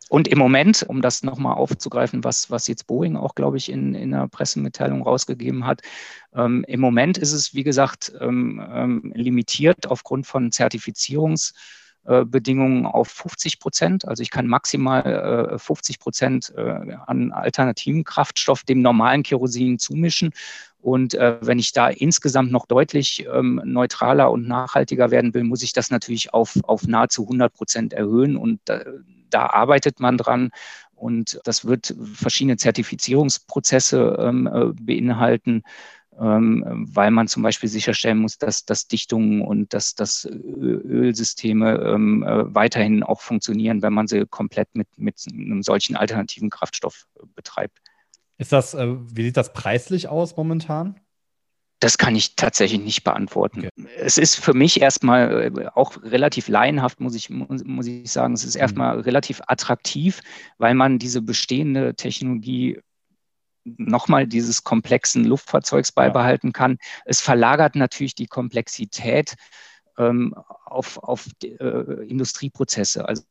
Und 0.10 0.28
im 0.28 0.40
Moment, 0.40 0.84
um 0.88 1.02
das 1.02 1.24
nochmal 1.24 1.54
aufzugreifen, 1.54 2.24
was, 2.24 2.50
was 2.50 2.68
jetzt 2.68 2.88
Boeing 2.88 3.16
auch, 3.16 3.36
glaube 3.36 3.58
ich, 3.58 3.72
in, 3.72 3.94
in 3.94 4.12
einer 4.14 4.28
Pressemitteilung 4.28 5.04
rausgegeben 5.04 5.68
hat, 5.68 5.82
ähm, 6.34 6.66
im 6.68 6.80
Moment 6.80 7.20
ist 7.20 7.32
es, 7.32 7.54
wie 7.54 7.62
gesagt, 7.64 8.12
ähm, 8.20 8.60
ähm, 8.74 9.12
limitiert 9.14 9.86
aufgrund 9.88 10.26
von 10.26 10.52
Zertifizierungsbedingungen 10.52 12.88
auf 12.88 13.10
50 13.10 13.60
Prozent. 13.60 14.08
Also 14.08 14.24
ich 14.24 14.32
kann 14.32 14.48
maximal 14.48 15.52
äh, 15.54 15.60
50 15.60 16.00
Prozent 16.00 16.52
äh, 16.58 16.96
an 17.06 17.32
alternativen 17.32 18.04
Kraftstoff 18.04 18.64
dem 18.64 18.82
normalen 18.82 19.22
Kerosin 19.22 19.78
zumischen. 19.78 20.32
Und 20.82 21.14
äh, 21.14 21.38
wenn 21.42 21.60
ich 21.60 21.72
da 21.72 21.90
insgesamt 21.90 22.52
noch 22.52 22.66
deutlich 22.66 23.28
ähm, 23.32 23.62
neutraler 23.64 24.32
und 24.32 24.48
nachhaltiger 24.48 25.12
werden 25.12 25.36
will, 25.36 25.44
muss 25.44 25.62
ich 25.62 25.74
das 25.74 25.92
natürlich 25.92 26.34
auf, 26.34 26.58
auf 26.64 26.88
nahezu 26.88 27.22
100 27.24 27.54
Prozent 27.54 27.94
erhöhen. 27.94 28.38
Und 28.38 28.68
äh, 28.70 28.86
da 29.30 29.48
arbeitet 29.48 30.00
man 30.00 30.18
dran. 30.18 30.52
Und 30.96 31.40
das 31.46 31.66
wird 31.66 31.96
verschiedene 32.14 32.58
Zertifizierungsprozesse 32.58 34.18
ähm, 34.20 34.48
äh, 34.48 34.74
beinhalten, 34.74 35.64
ähm, 36.20 36.86
weil 36.92 37.12
man 37.12 37.30
zum 37.30 37.44
Beispiel 37.44 37.70
sicherstellen 37.70 38.18
muss, 38.18 38.38
dass, 38.38 38.66
dass 38.66 38.88
Dichtungen 38.88 39.42
und 39.42 39.74
dass, 39.74 39.96
dass 39.96 40.26
Ölsysteme 40.26 41.76
ähm, 41.78 42.24
äh, 42.24 42.54
weiterhin 42.54 43.04
auch 43.04 43.22
funktionieren, 43.22 43.82
wenn 43.82 43.94
man 43.94 44.08
sie 44.08 44.26
komplett 44.26 44.76
mit, 44.76 44.90
mit 44.98 45.24
einem 45.32 45.64
solchen 45.64 45.96
alternativen 45.96 46.50
Kraftstoff 46.50 47.08
betreibt. 47.36 47.80
Ist 48.38 48.52
das, 48.52 48.74
äh, 48.74 48.96
wie 49.14 49.24
sieht 49.24 49.38
das 49.38 49.54
preislich 49.54 50.10
aus 50.10 50.36
momentan? 50.36 51.00
Das 51.80 51.98
kann 51.98 52.16
ich 52.16 52.36
tatsächlich 52.36 52.82
nicht 52.82 53.04
beantworten. 53.04 53.60
Okay. 53.60 53.88
Es 53.98 54.18
ist 54.18 54.36
für 54.36 54.54
mich 54.54 54.82
erstmal 54.82 55.52
äh, 55.58 55.68
auch 55.74 56.02
relativ 56.04 56.50
laienhaft, 56.50 57.00
muss 57.00 57.16
ich, 57.16 57.30
muss, 57.30 57.88
ich 57.88 58.12
sagen. 58.12 58.34
Es 58.34 58.44
ist 58.44 58.56
mhm. 58.56 58.62
erstmal 58.62 58.98
mhm. 58.98 59.02
relativ 59.02 59.42
attraktiv, 59.48 60.22
weil 60.58 60.74
man 60.74 61.00
diese 61.00 61.22
bestehende 61.22 61.96
Technologie 61.96 62.80
nochmal 63.64 64.28
dieses 64.28 64.64
komplexen 64.64 65.26
Luftfahrzeugs 65.26 65.92
beibehalten 65.92 66.54
kann. 66.54 66.78
Es 67.06 67.22
verlagert 67.22 67.76
natürlich 67.76 68.16
die 68.16 68.28
Komplexität 68.28 69.36
ähm, 69.98 70.34
auf, 70.66 70.98
auf 70.98 71.28
äh, 71.44 72.08
Industrieprozesse. 72.08 73.08
Also 73.08 73.24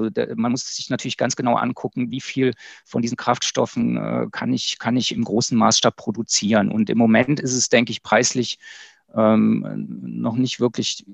also 0.00 0.10
da, 0.10 0.26
man 0.34 0.50
muss 0.52 0.66
sich 0.74 0.90
natürlich 0.90 1.16
ganz 1.16 1.36
genau 1.36 1.54
angucken, 1.56 2.10
wie 2.10 2.20
viel 2.20 2.54
von 2.84 3.02
diesen 3.02 3.16
Kraftstoffen 3.16 3.96
äh, 3.96 4.26
kann, 4.30 4.52
ich, 4.52 4.78
kann 4.78 4.96
ich 4.96 5.12
im 5.12 5.24
großen 5.24 5.56
Maßstab 5.56 5.96
produzieren. 5.96 6.70
Und 6.70 6.90
im 6.90 6.98
Moment 6.98 7.40
ist 7.40 7.54
es, 7.54 7.68
denke 7.68 7.92
ich, 7.92 8.02
preislich 8.02 8.58
ähm, 9.14 9.64
noch 10.02 10.36
nicht 10.36 10.60
wirklich 10.60 11.04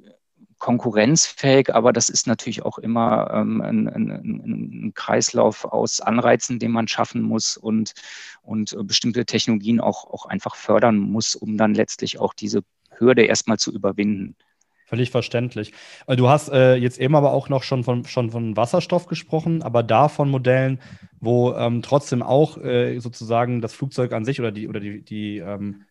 konkurrenzfähig, 0.58 1.74
aber 1.74 1.92
das 1.92 2.08
ist 2.08 2.26
natürlich 2.26 2.62
auch 2.62 2.78
immer 2.78 3.30
ähm, 3.30 3.60
ein, 3.60 3.88
ein, 3.88 4.10
ein, 4.10 4.92
Kreislauf 4.94 5.66
aus 5.66 6.00
Anreizen, 6.00 6.58
den 6.58 6.70
man 6.70 6.88
schaffen 6.88 7.20
muss 7.20 7.58
und, 7.58 7.92
und 8.40 8.74
bestimmte 8.86 9.26
Technologien 9.26 9.80
auch, 9.80 10.06
auch 10.06 10.24
einfach 10.24 10.56
fördern 10.56 10.96
muss, 10.96 11.34
um 11.34 11.58
dann 11.58 11.74
letztlich 11.74 12.18
auch 12.18 12.32
diese 12.32 12.62
Hürde 12.90 13.24
erstmal 13.24 13.58
zu 13.58 13.70
überwinden. 13.70 14.36
Völlig 14.88 15.10
verständlich. 15.10 15.72
Du 16.06 16.28
hast 16.28 16.48
äh, 16.48 16.76
jetzt 16.76 17.00
eben 17.00 17.16
aber 17.16 17.32
auch 17.32 17.48
noch 17.48 17.64
schon 17.64 17.82
von, 17.82 18.04
schon 18.04 18.30
von 18.30 18.56
Wasserstoff 18.56 19.08
gesprochen, 19.08 19.62
aber 19.62 19.82
da 19.82 20.08
von 20.08 20.30
Modellen, 20.30 20.80
wo 21.18 21.54
ähm, 21.54 21.82
trotzdem 21.82 22.22
auch 22.22 22.56
äh, 22.58 23.00
sozusagen 23.00 23.60
das 23.60 23.72
Flugzeug 23.72 24.12
an 24.12 24.24
sich 24.24 24.38
oder 24.38 24.52
die 24.52 24.68
oder 24.68 24.78
die, 24.78 25.02
die 25.02 25.38
ähm, 25.38 25.82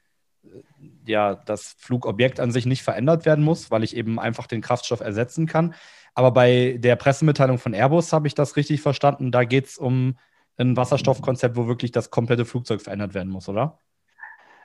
ja, 1.06 1.36
das 1.36 1.76
Flugobjekt 1.78 2.40
an 2.40 2.52
sich 2.52 2.66
nicht 2.66 2.84
verändert 2.84 3.26
werden 3.26 3.44
muss, 3.44 3.70
weil 3.70 3.84
ich 3.84 3.98
eben 3.98 4.18
einfach 4.18 4.48
den 4.48 4.62
Kraftstoff 4.62 5.02
ersetzen 5.02 5.46
kann. 5.46 5.74
Aber 6.14 6.32
bei 6.32 6.78
der 6.80 6.96
Pressemitteilung 6.96 7.58
von 7.58 7.74
Airbus 7.74 8.14
habe 8.14 8.28
ich 8.28 8.34
das 8.34 8.56
richtig 8.56 8.80
verstanden. 8.80 9.30
Da 9.30 9.44
geht 9.44 9.66
es 9.66 9.78
um 9.78 10.18
ein 10.56 10.78
Wasserstoffkonzept, 10.78 11.58
wo 11.58 11.68
wirklich 11.68 11.92
das 11.92 12.12
komplette 12.12 12.46
Flugzeug 12.46 12.82
verändert 12.82 13.14
werden 13.14 13.30
muss, 13.30 13.50
oder? 13.50 13.80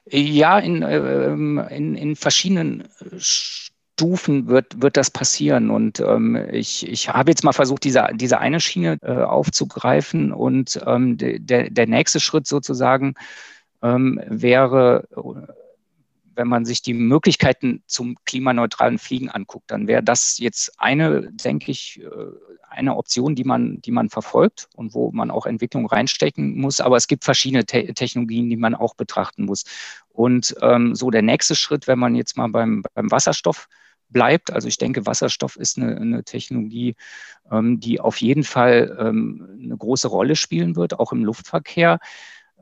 Ja, 0.07 0.61
in, 0.61 0.83
äh, 0.83 1.33
in, 1.75 1.97
in 1.97 2.15
verschiedenen 2.15 2.89
Stufen 4.01 4.49
wird, 4.49 4.81
wird 4.81 4.97
das 4.97 5.11
passieren. 5.11 5.69
Und 5.69 6.01
ähm, 6.01 6.35
ich, 6.51 6.89
ich 6.89 7.11
habe 7.11 7.31
jetzt 7.31 7.45
mal 7.45 7.53
versucht, 7.53 7.85
diese, 7.85 8.09
diese 8.15 8.39
eine 8.39 8.59
Schiene 8.59 8.97
äh, 9.03 9.13
aufzugreifen. 9.13 10.33
Und 10.33 10.81
ähm, 10.87 11.19
der, 11.19 11.69
der 11.69 11.87
nächste 11.87 12.19
Schritt 12.19 12.47
sozusagen 12.47 13.13
ähm, 13.83 14.19
wäre, 14.27 15.07
wenn 16.35 16.49
man 16.49 16.65
sich 16.65 16.81
die 16.81 16.95
Möglichkeiten 16.95 17.83
zum 17.87 18.17
klimaneutralen 18.25 18.99
Fliegen 18.99 19.29
anguckt, 19.29 19.71
dann 19.71 19.87
wäre 19.87 20.03
das 20.03 20.39
jetzt 20.39 20.81
eine, 20.81 21.31
denke 21.33 21.71
ich, 21.71 22.01
äh, 22.03 22.09
eine 22.71 22.97
Option, 22.97 23.35
die 23.35 23.45
man, 23.45 23.83
die 23.83 23.91
man 23.91 24.09
verfolgt 24.09 24.67
und 24.77 24.95
wo 24.95 25.11
man 25.13 25.31
auch 25.31 25.45
Entwicklung 25.45 25.85
reinstecken 25.85 26.59
muss. 26.59 26.81
Aber 26.81 26.97
es 26.97 27.07
gibt 27.07 27.25
verschiedene 27.25 27.67
Te 27.67 27.93
Technologien, 27.93 28.49
die 28.49 28.57
man 28.57 28.75
auch 28.75 28.95
betrachten 28.95 29.45
muss. 29.45 29.65
Und 30.09 30.55
ähm, 30.63 30.95
so 30.95 31.11
der 31.11 31.23
nächste 31.23 31.55
Schritt, 31.55 31.87
wenn 31.87 31.99
man 31.99 32.15
jetzt 32.15 32.39
mal 32.39 32.49
beim, 32.49 32.83
beim 32.95 33.11
Wasserstoff 33.11 33.69
bleibt. 34.11 34.53
Also 34.53 34.69
ich 34.69 34.79
denke, 34.79 35.07
Wasserstoff 35.07 35.57
ist 35.57 35.79
eine, 35.79 35.97
eine 35.97 36.25
Technologie, 36.25 36.97
ähm, 37.51 37.81
die 37.81 38.01
auf 38.01 38.21
jeden 38.21 38.45
Fall 38.45 38.97
ähm, 39.01 39.59
eine 39.63 39.77
große 39.77 40.09
Rolle 40.09 40.37
spielen 40.37 40.77
wird, 40.77 40.99
auch 40.99 41.13
im 41.13 41.25
Luftverkehr. 41.25 41.99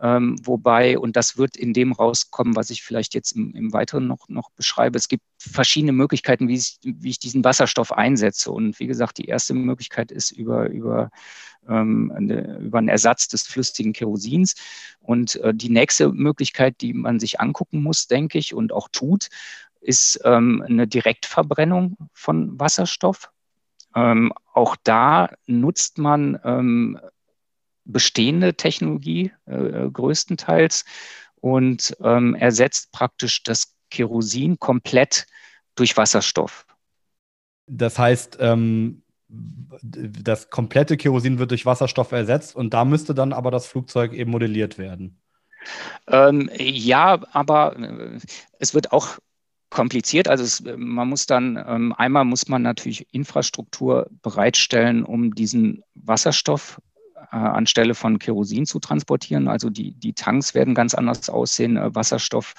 Ähm, 0.00 0.36
wobei, 0.44 0.98
und 0.98 1.16
das 1.16 1.38
wird 1.38 1.56
in 1.56 1.72
dem 1.72 1.92
rauskommen, 1.92 2.54
was 2.54 2.70
ich 2.70 2.82
vielleicht 2.82 3.14
jetzt 3.14 3.32
im, 3.32 3.54
im 3.54 3.72
Weiteren 3.72 4.06
noch, 4.06 4.28
noch 4.28 4.50
beschreibe, 4.50 4.96
es 4.96 5.08
gibt 5.08 5.24
verschiedene 5.38 5.92
Möglichkeiten, 5.92 6.46
wie 6.46 6.54
ich, 6.54 6.78
wie 6.82 7.10
ich 7.10 7.18
diesen 7.18 7.42
Wasserstoff 7.42 7.92
einsetze. 7.92 8.52
Und 8.52 8.78
wie 8.78 8.86
gesagt, 8.86 9.18
die 9.18 9.24
erste 9.24 9.54
Möglichkeit 9.54 10.12
ist 10.12 10.30
über, 10.30 10.68
über, 10.70 11.10
ähm, 11.68 12.12
eine, 12.14 12.58
über 12.58 12.78
einen 12.78 12.88
Ersatz 12.88 13.26
des 13.28 13.42
flüssigen 13.46 13.92
Kerosins. 13.92 14.54
Und 15.00 15.36
äh, 15.36 15.52
die 15.52 15.70
nächste 15.70 16.10
Möglichkeit, 16.12 16.80
die 16.80 16.92
man 16.92 17.18
sich 17.18 17.40
angucken 17.40 17.82
muss, 17.82 18.06
denke 18.06 18.38
ich, 18.38 18.54
und 18.54 18.72
auch 18.72 18.88
tut, 18.92 19.28
ist 19.80 20.20
ähm, 20.24 20.62
eine 20.66 20.86
Direktverbrennung 20.86 21.96
von 22.12 22.58
Wasserstoff. 22.58 23.30
Ähm, 23.94 24.32
auch 24.52 24.76
da 24.82 25.30
nutzt 25.46 25.98
man 25.98 26.38
ähm, 26.44 27.00
bestehende 27.84 28.54
Technologie 28.54 29.32
äh, 29.46 29.88
größtenteils 29.90 30.84
und 31.36 31.96
ähm, 32.00 32.34
ersetzt 32.34 32.92
praktisch 32.92 33.42
das 33.42 33.74
Kerosin 33.90 34.58
komplett 34.58 35.26
durch 35.74 35.96
Wasserstoff. 35.96 36.66
Das 37.66 37.98
heißt, 37.98 38.38
ähm, 38.40 39.02
das 39.28 40.50
komplette 40.50 40.96
Kerosin 40.96 41.38
wird 41.38 41.50
durch 41.50 41.66
Wasserstoff 41.66 42.12
ersetzt 42.12 42.56
und 42.56 42.72
da 42.72 42.84
müsste 42.84 43.14
dann 43.14 43.32
aber 43.32 43.50
das 43.50 43.66
Flugzeug 43.66 44.12
eben 44.12 44.30
modelliert 44.30 44.78
werden. 44.78 45.20
Ähm, 46.06 46.50
ja, 46.56 47.20
aber 47.32 47.76
äh, 47.76 48.18
es 48.58 48.74
wird 48.74 48.92
auch 48.92 49.18
kompliziert. 49.70 50.28
Also 50.28 50.44
es, 50.44 50.62
man 50.76 51.08
muss 51.08 51.26
dann, 51.26 51.62
ähm, 51.66 51.92
einmal 51.96 52.24
muss 52.24 52.48
man 52.48 52.62
natürlich 52.62 53.06
Infrastruktur 53.12 54.08
bereitstellen, 54.22 55.04
um 55.04 55.34
diesen 55.34 55.82
Wasserstoff 55.94 56.80
äh, 57.32 57.36
anstelle 57.36 57.94
von 57.94 58.18
Kerosin 58.18 58.66
zu 58.66 58.78
transportieren. 58.78 59.48
Also 59.48 59.70
die, 59.70 59.92
die 59.92 60.14
Tanks 60.14 60.54
werden 60.54 60.74
ganz 60.74 60.94
anders 60.94 61.28
aussehen. 61.28 61.76
Äh, 61.76 61.94
Wasserstoff 61.94 62.54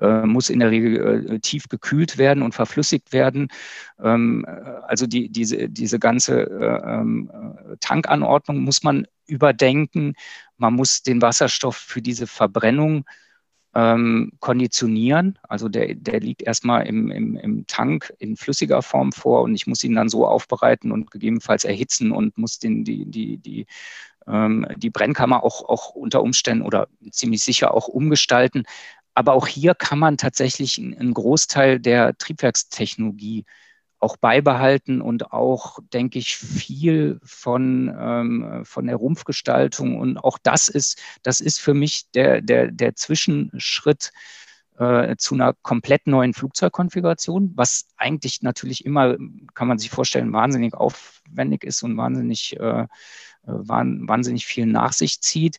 äh, 0.00 0.22
muss 0.26 0.50
in 0.50 0.60
der 0.60 0.70
Regel 0.70 1.30
äh, 1.30 1.38
tief 1.40 1.68
gekühlt 1.68 2.18
werden 2.18 2.42
und 2.42 2.54
verflüssigt 2.54 3.12
werden. 3.12 3.48
Ähm, 4.02 4.44
äh, 4.46 4.50
also 4.86 5.06
die, 5.06 5.28
diese, 5.28 5.68
diese 5.68 5.98
ganze 5.98 6.42
äh, 6.42 6.94
ähm, 6.94 7.30
Tankanordnung 7.80 8.58
muss 8.58 8.82
man 8.82 9.06
überdenken. 9.26 10.14
Man 10.56 10.74
muss 10.74 11.02
den 11.02 11.22
Wasserstoff 11.22 11.76
für 11.76 12.02
diese 12.02 12.26
Verbrennung 12.26 13.04
ähm, 13.78 14.32
konditionieren. 14.40 15.38
Also 15.48 15.68
der, 15.68 15.94
der 15.94 16.18
liegt 16.18 16.42
erstmal 16.42 16.86
im, 16.88 17.12
im, 17.12 17.36
im 17.36 17.66
Tank 17.68 18.12
in 18.18 18.36
flüssiger 18.36 18.82
Form 18.82 19.12
vor 19.12 19.42
und 19.42 19.54
ich 19.54 19.68
muss 19.68 19.84
ihn 19.84 19.94
dann 19.94 20.08
so 20.08 20.26
aufbereiten 20.26 20.90
und 20.90 21.12
gegebenenfalls 21.12 21.64
erhitzen 21.64 22.10
und 22.10 22.36
muss 22.36 22.58
den, 22.58 22.82
die, 22.84 23.06
die, 23.06 23.36
die, 23.36 23.66
ähm, 24.26 24.66
die 24.76 24.90
Brennkammer 24.90 25.44
auch, 25.44 25.68
auch 25.68 25.90
unter 25.90 26.22
Umständen 26.22 26.66
oder 26.66 26.88
ziemlich 27.12 27.44
sicher 27.44 27.72
auch 27.72 27.86
umgestalten. 27.86 28.64
Aber 29.14 29.34
auch 29.34 29.46
hier 29.46 29.76
kann 29.76 30.00
man 30.00 30.16
tatsächlich 30.16 30.78
einen 30.78 31.14
Großteil 31.14 31.78
der 31.78 32.18
Triebwerkstechnologie 32.18 33.44
auch 34.00 34.16
beibehalten 34.16 35.00
und 35.00 35.32
auch, 35.32 35.78
denke 35.92 36.18
ich, 36.18 36.36
viel 36.36 37.18
von, 37.24 37.94
ähm, 37.98 38.62
von 38.64 38.86
der 38.86 38.96
Rumpfgestaltung. 38.96 39.98
Und 39.98 40.18
auch 40.18 40.38
das 40.42 40.68
ist, 40.68 41.00
das 41.22 41.40
ist 41.40 41.60
für 41.60 41.74
mich 41.74 42.10
der, 42.12 42.40
der, 42.40 42.70
der 42.70 42.94
Zwischenschritt 42.94 44.12
äh, 44.78 45.16
zu 45.16 45.34
einer 45.34 45.54
komplett 45.62 46.06
neuen 46.06 46.32
Flugzeugkonfiguration, 46.32 47.52
was 47.56 47.86
eigentlich 47.96 48.42
natürlich 48.42 48.84
immer, 48.84 49.16
kann 49.54 49.68
man 49.68 49.78
sich 49.78 49.90
vorstellen, 49.90 50.32
wahnsinnig 50.32 50.74
aufwendig 50.74 51.64
ist 51.64 51.82
und 51.82 51.96
wahnsinnig, 51.96 52.58
äh, 52.60 52.82
äh 52.82 52.86
wahnsinnig 53.44 54.46
viel 54.46 54.66
nach 54.66 54.92
sich 54.92 55.20
zieht. 55.20 55.58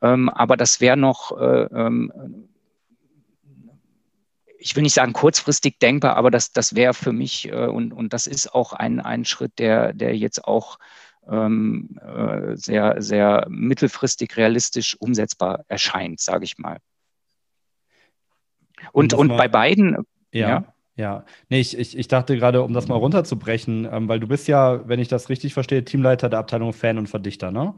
Ähm, 0.00 0.30
aber 0.30 0.56
das 0.56 0.80
wäre 0.80 0.96
noch 0.96 1.38
äh, 1.38 1.64
ähm, 1.64 2.12
ich 4.64 4.74
will 4.74 4.82
nicht 4.82 4.94
sagen 4.94 5.12
kurzfristig 5.12 5.78
denkbar, 5.78 6.16
aber 6.16 6.30
das, 6.30 6.50
das 6.50 6.74
wäre 6.74 6.94
für 6.94 7.12
mich 7.12 7.48
äh, 7.52 7.66
und, 7.66 7.92
und 7.92 8.14
das 8.14 8.26
ist 8.26 8.54
auch 8.54 8.72
ein, 8.72 8.98
ein 8.98 9.26
Schritt, 9.26 9.58
der, 9.58 9.92
der 9.92 10.16
jetzt 10.16 10.44
auch 10.46 10.78
ähm, 11.30 12.00
äh, 12.00 12.56
sehr, 12.56 13.02
sehr 13.02 13.46
mittelfristig 13.50 14.34
realistisch 14.38 14.96
umsetzbar 14.98 15.66
erscheint, 15.68 16.20
sage 16.20 16.44
ich 16.44 16.56
mal. 16.56 16.78
Und, 18.92 19.12
und, 19.12 19.30
und 19.30 19.36
bei 19.36 19.48
beiden, 19.48 19.98
ja. 20.32 20.48
ja. 20.48 20.64
Ja, 20.96 21.24
nee, 21.48 21.58
ich, 21.58 21.76
ich, 21.76 21.98
ich 21.98 22.06
dachte 22.06 22.36
gerade, 22.36 22.62
um 22.62 22.72
das 22.72 22.86
mal 22.86 22.94
runterzubrechen, 22.94 23.88
ähm, 23.90 24.08
weil 24.08 24.20
du 24.20 24.28
bist 24.28 24.46
ja, 24.46 24.88
wenn 24.88 25.00
ich 25.00 25.08
das 25.08 25.28
richtig 25.28 25.52
verstehe, 25.52 25.84
Teamleiter 25.84 26.28
der 26.28 26.38
Abteilung 26.38 26.72
Fan 26.72 26.98
und 26.98 27.08
Verdichter, 27.08 27.50
ne? 27.50 27.74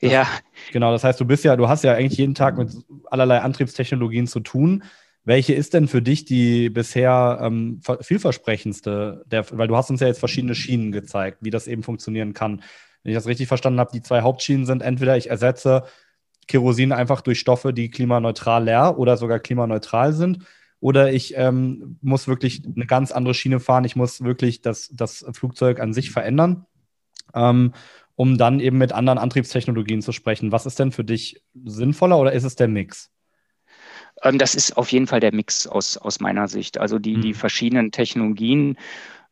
Das, 0.00 0.10
ja. 0.10 0.26
Genau, 0.72 0.90
das 0.90 1.04
heißt, 1.04 1.20
du 1.20 1.26
bist 1.26 1.44
ja, 1.44 1.56
du 1.56 1.68
hast 1.68 1.84
ja 1.84 1.92
eigentlich 1.92 2.18
jeden 2.18 2.34
Tag 2.34 2.56
mit 2.56 2.70
allerlei 3.10 3.40
Antriebstechnologien 3.40 4.26
zu 4.26 4.40
tun. 4.40 4.82
Welche 5.24 5.54
ist 5.54 5.74
denn 5.74 5.88
für 5.88 6.00
dich 6.00 6.24
die 6.24 6.70
bisher 6.70 7.38
ähm, 7.42 7.80
vielversprechendste? 8.00 9.24
Der, 9.26 9.44
weil 9.50 9.68
du 9.68 9.76
hast 9.76 9.90
uns 9.90 10.00
ja 10.00 10.06
jetzt 10.06 10.20
verschiedene 10.20 10.54
Schienen 10.54 10.90
gezeigt, 10.92 11.38
wie 11.42 11.50
das 11.50 11.66
eben 11.66 11.82
funktionieren 11.82 12.32
kann. 12.32 12.62
Wenn 13.02 13.12
ich 13.12 13.16
das 13.16 13.26
richtig 13.26 13.48
verstanden 13.48 13.80
habe, 13.80 13.92
die 13.92 14.02
zwei 14.02 14.22
Hauptschienen 14.22 14.66
sind 14.66 14.82
entweder 14.82 15.16
ich 15.16 15.30
ersetze 15.30 15.84
Kerosin 16.46 16.92
einfach 16.92 17.20
durch 17.20 17.38
Stoffe, 17.38 17.74
die 17.74 17.90
klimaneutral 17.90 18.64
leer 18.64 18.98
oder 18.98 19.16
sogar 19.16 19.38
klimaneutral 19.38 20.14
sind, 20.14 20.44
oder 20.80 21.12
ich 21.12 21.36
ähm, 21.36 21.98
muss 22.02 22.28
wirklich 22.28 22.62
eine 22.64 22.86
ganz 22.86 23.10
andere 23.10 23.34
Schiene 23.34 23.60
fahren. 23.60 23.84
Ich 23.84 23.96
muss 23.96 24.22
wirklich 24.22 24.62
das, 24.62 24.88
das 24.92 25.24
Flugzeug 25.32 25.80
an 25.80 25.92
sich 25.92 26.10
verändern, 26.10 26.66
ähm, 27.34 27.72
um 28.14 28.38
dann 28.38 28.60
eben 28.60 28.78
mit 28.78 28.92
anderen 28.92 29.18
Antriebstechnologien 29.18 30.02
zu 30.02 30.12
sprechen. 30.12 30.52
Was 30.52 30.66
ist 30.66 30.78
denn 30.78 30.92
für 30.92 31.04
dich 31.04 31.42
sinnvoller 31.64 32.18
oder 32.18 32.32
ist 32.32 32.44
es 32.44 32.54
der 32.54 32.68
Mix? 32.68 33.10
Ähm, 34.22 34.38
das 34.38 34.54
ist 34.54 34.76
auf 34.76 34.92
jeden 34.92 35.06
Fall 35.06 35.20
der 35.20 35.34
Mix 35.34 35.66
aus, 35.66 35.96
aus 35.96 36.20
meiner 36.20 36.48
Sicht. 36.48 36.78
Also 36.78 36.98
die, 36.98 37.16
mhm. 37.16 37.20
die 37.22 37.34
verschiedenen 37.34 37.92
Technologien, 37.92 38.76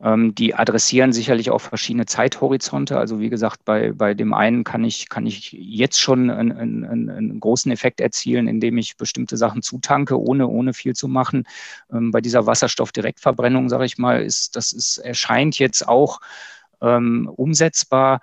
ähm, 0.00 0.35
die 0.35 0.55
adressieren 0.55 1.12
sicherlich 1.12 1.50
auch 1.50 1.61
verschiedene 1.61 2.07
Zeithorizonte. 2.07 2.99
Also 2.99 3.19
wie 3.19 3.31
gesagt, 3.31 3.64
bei, 3.64 3.93
bei 3.93 4.14
dem 4.14 4.35
einen 4.35 4.62
kann 4.64 4.85
ich, 4.85 5.09
kann 5.09 5.26
ich 5.26 5.52
jetzt 5.52 6.00
schon 6.00 6.31
einen, 6.31 6.85
einen, 6.85 7.11
einen 7.11 7.40
großen 7.40 7.73
Effekt 7.73 8.00
erzielen, 8.00 8.47
indem 8.47 8.76
ich 8.78 8.97
bestimmte 8.97 9.37
Sachen 9.37 9.62
zutanke, 9.62 10.21
ohne, 10.21 10.49
ohne 10.49 10.75
viel 10.75 10.95
zu 10.95 11.09
machen. 11.09 11.45
Ähm, 11.93 12.11
bei 12.11 12.21
dieser 12.21 12.47
Wasserstoffdirektverbrennung, 12.47 13.69
sage 13.69 13.87
ich 13.87 13.99
mal, 13.99 14.23
ist, 14.23 14.57
das 14.57 14.73
ist, 14.73 14.99
erscheint 14.99 15.59
jetzt 15.59 15.88
auch 15.88 16.21
ähm, 16.83 17.31
umsetzbar. 17.35 18.21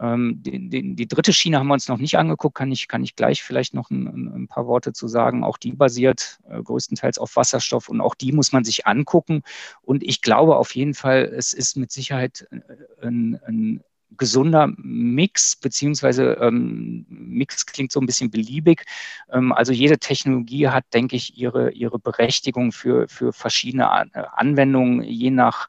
Ähm, 0.00 0.42
die, 0.42 0.68
die, 0.68 0.94
die, 0.94 1.08
dritte 1.08 1.32
Schiene 1.32 1.58
haben 1.58 1.66
wir 1.66 1.74
uns 1.74 1.88
noch 1.88 1.98
nicht 1.98 2.18
angeguckt, 2.18 2.56
kann 2.56 2.70
ich, 2.70 2.88
kann 2.88 3.02
ich 3.02 3.16
gleich 3.16 3.42
vielleicht 3.42 3.74
noch 3.74 3.90
ein, 3.90 4.06
ein 4.34 4.48
paar 4.48 4.66
Worte 4.66 4.92
zu 4.92 5.08
sagen. 5.08 5.44
Auch 5.44 5.58
die 5.58 5.72
basiert 5.72 6.38
äh, 6.48 6.62
größtenteils 6.62 7.18
auf 7.18 7.36
Wasserstoff 7.36 7.88
und 7.88 8.00
auch 8.00 8.14
die 8.14 8.32
muss 8.32 8.52
man 8.52 8.64
sich 8.64 8.86
angucken. 8.86 9.42
Und 9.82 10.02
ich 10.02 10.22
glaube 10.22 10.56
auf 10.56 10.74
jeden 10.74 10.94
Fall, 10.94 11.24
es 11.24 11.52
ist 11.52 11.76
mit 11.76 11.90
Sicherheit 11.90 12.46
äh, 12.50 13.06
ein, 13.06 13.40
ein 13.46 13.80
gesunder 14.16 14.72
Mix, 14.76 15.56
beziehungsweise 15.56 16.38
ähm, 16.40 17.04
Mix 17.08 17.66
klingt 17.66 17.92
so 17.92 18.00
ein 18.00 18.06
bisschen 18.06 18.30
beliebig. 18.30 18.84
Ähm, 19.30 19.52
also 19.52 19.72
jede 19.72 19.98
Technologie 19.98 20.68
hat, 20.68 20.84
denke 20.94 21.16
ich, 21.16 21.36
ihre, 21.36 21.72
ihre 21.72 21.98
Berechtigung 21.98 22.72
für, 22.72 23.08
für 23.08 23.32
verschiedene 23.32 23.90
Anwendungen, 23.90 25.02
je 25.02 25.30
nach 25.30 25.68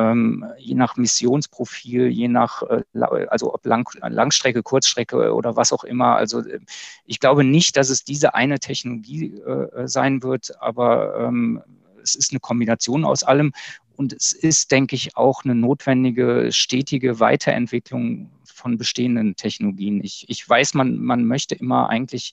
ähm, 0.00 0.44
je 0.58 0.74
nach 0.74 0.96
Missionsprofil, 0.96 2.08
je 2.08 2.28
nach, 2.28 2.62
äh, 2.62 2.82
also 3.28 3.52
ob 3.52 3.66
Lang, 3.66 3.88
Langstrecke, 4.00 4.62
Kurzstrecke 4.62 5.34
oder 5.34 5.56
was 5.56 5.72
auch 5.72 5.84
immer. 5.84 6.16
Also 6.16 6.40
äh, 6.40 6.60
ich 7.04 7.20
glaube 7.20 7.44
nicht, 7.44 7.76
dass 7.76 7.90
es 7.90 8.04
diese 8.04 8.34
eine 8.34 8.58
Technologie 8.58 9.34
äh, 9.40 9.86
sein 9.86 10.22
wird, 10.22 10.60
aber 10.60 11.18
ähm, 11.20 11.62
es 12.02 12.14
ist 12.14 12.32
eine 12.32 12.40
Kombination 12.40 13.04
aus 13.04 13.22
allem. 13.22 13.52
Und 13.96 14.14
es 14.14 14.32
ist, 14.32 14.70
denke 14.70 14.96
ich, 14.96 15.16
auch 15.18 15.44
eine 15.44 15.54
notwendige, 15.54 16.50
stetige 16.52 17.20
Weiterentwicklung 17.20 18.30
von 18.44 18.78
bestehenden 18.78 19.36
Technologien. 19.36 20.02
Ich, 20.02 20.24
ich 20.28 20.48
weiß, 20.48 20.72
man, 20.72 20.98
man 20.98 21.26
möchte 21.26 21.54
immer 21.54 21.90
eigentlich 21.90 22.32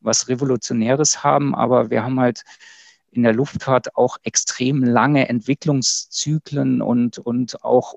was 0.00 0.28
Revolutionäres 0.28 1.22
haben, 1.22 1.54
aber 1.54 1.90
wir 1.90 2.02
haben 2.02 2.18
halt 2.18 2.44
in 3.12 3.22
der 3.22 3.34
Luftfahrt 3.34 3.96
auch 3.96 4.16
extrem 4.22 4.82
lange 4.82 5.28
Entwicklungszyklen 5.28 6.82
und, 6.82 7.18
und 7.18 7.62
auch 7.62 7.94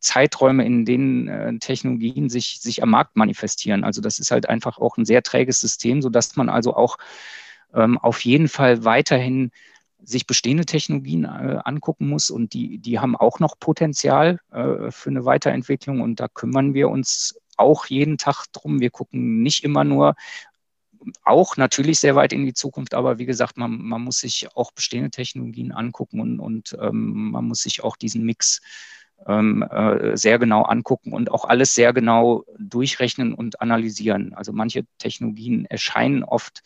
Zeiträume, 0.00 0.64
in 0.64 0.84
denen 0.84 1.28
äh, 1.28 1.58
Technologien 1.58 2.28
sich, 2.28 2.60
sich 2.60 2.82
am 2.82 2.90
Markt 2.90 3.16
manifestieren. 3.16 3.84
Also 3.84 4.00
das 4.00 4.18
ist 4.18 4.30
halt 4.30 4.48
einfach 4.48 4.78
auch 4.78 4.96
ein 4.96 5.04
sehr 5.04 5.22
träges 5.22 5.60
System, 5.60 6.02
sodass 6.02 6.36
man 6.36 6.48
also 6.48 6.74
auch 6.74 6.96
ähm, 7.74 7.98
auf 7.98 8.20
jeden 8.24 8.48
Fall 8.48 8.84
weiterhin 8.84 9.50
sich 10.02 10.26
bestehende 10.26 10.64
Technologien 10.64 11.24
äh, 11.24 11.58
angucken 11.64 12.08
muss 12.08 12.30
und 12.30 12.52
die, 12.52 12.78
die 12.78 13.00
haben 13.00 13.16
auch 13.16 13.40
noch 13.40 13.58
Potenzial 13.58 14.38
äh, 14.52 14.90
für 14.90 15.10
eine 15.10 15.24
Weiterentwicklung 15.24 16.00
und 16.00 16.20
da 16.20 16.28
kümmern 16.28 16.74
wir 16.74 16.88
uns 16.88 17.36
auch 17.56 17.86
jeden 17.86 18.18
Tag 18.18 18.44
drum. 18.52 18.80
Wir 18.80 18.90
gucken 18.90 19.42
nicht 19.42 19.64
immer 19.64 19.82
nur, 19.82 20.14
auch 21.22 21.56
natürlich 21.56 22.00
sehr 22.00 22.16
weit 22.16 22.32
in 22.32 22.44
die 22.44 22.54
Zukunft, 22.54 22.94
aber 22.94 23.18
wie 23.18 23.26
gesagt, 23.26 23.56
man, 23.56 23.80
man 23.80 24.02
muss 24.02 24.18
sich 24.18 24.48
auch 24.54 24.72
bestehende 24.72 25.10
Technologien 25.10 25.72
angucken 25.72 26.20
und, 26.20 26.40
und 26.40 26.76
ähm, 26.80 27.30
man 27.30 27.44
muss 27.44 27.62
sich 27.62 27.82
auch 27.82 27.96
diesen 27.96 28.24
Mix 28.24 28.60
ähm, 29.26 29.62
äh, 29.62 30.16
sehr 30.16 30.38
genau 30.38 30.62
angucken 30.62 31.12
und 31.12 31.30
auch 31.30 31.44
alles 31.44 31.74
sehr 31.74 31.92
genau 31.92 32.44
durchrechnen 32.58 33.34
und 33.34 33.60
analysieren. 33.60 34.34
Also 34.34 34.52
manche 34.52 34.84
Technologien 34.98 35.64
erscheinen 35.66 36.22
oft 36.22 36.62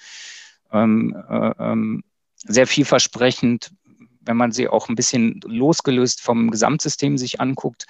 ähm, 0.73 1.17
äh, 1.29 1.53
ähm, 1.59 2.03
sehr 2.37 2.67
vielversprechend, 2.67 3.73
wenn 4.21 4.37
man 4.37 4.53
sie 4.53 4.69
auch 4.69 4.89
ein 4.89 4.95
bisschen 4.95 5.41
losgelöst 5.45 6.21
vom 6.21 6.51
Gesamtsystem 6.51 7.19
sich 7.19 7.41
anguckt. 7.41 7.87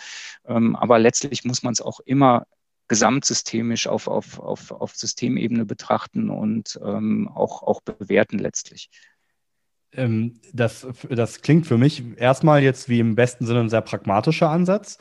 Ähm, 0.46 0.76
aber 0.76 0.98
letztlich 0.98 1.44
muss 1.44 1.62
man 1.62 1.72
es 1.72 1.80
auch 1.80 2.00
immer 2.00 2.46
gesamtsystemisch 2.90 3.86
auf, 3.86 4.08
auf, 4.08 4.40
auf, 4.40 4.72
auf 4.72 4.96
Systemebene 4.96 5.64
betrachten 5.64 6.28
und 6.28 6.78
ähm, 6.84 7.30
auch, 7.32 7.62
auch 7.62 7.80
bewerten 7.82 8.40
letztlich. 8.40 8.90
Ähm, 9.92 10.40
das, 10.52 10.84
das 11.08 11.40
klingt 11.40 11.68
für 11.68 11.78
mich 11.78 12.02
erstmal 12.16 12.64
jetzt 12.64 12.88
wie 12.88 12.98
im 12.98 13.14
besten 13.14 13.46
Sinne 13.46 13.60
ein 13.60 13.70
sehr 13.70 13.80
pragmatischer 13.80 14.50
Ansatz. 14.50 14.98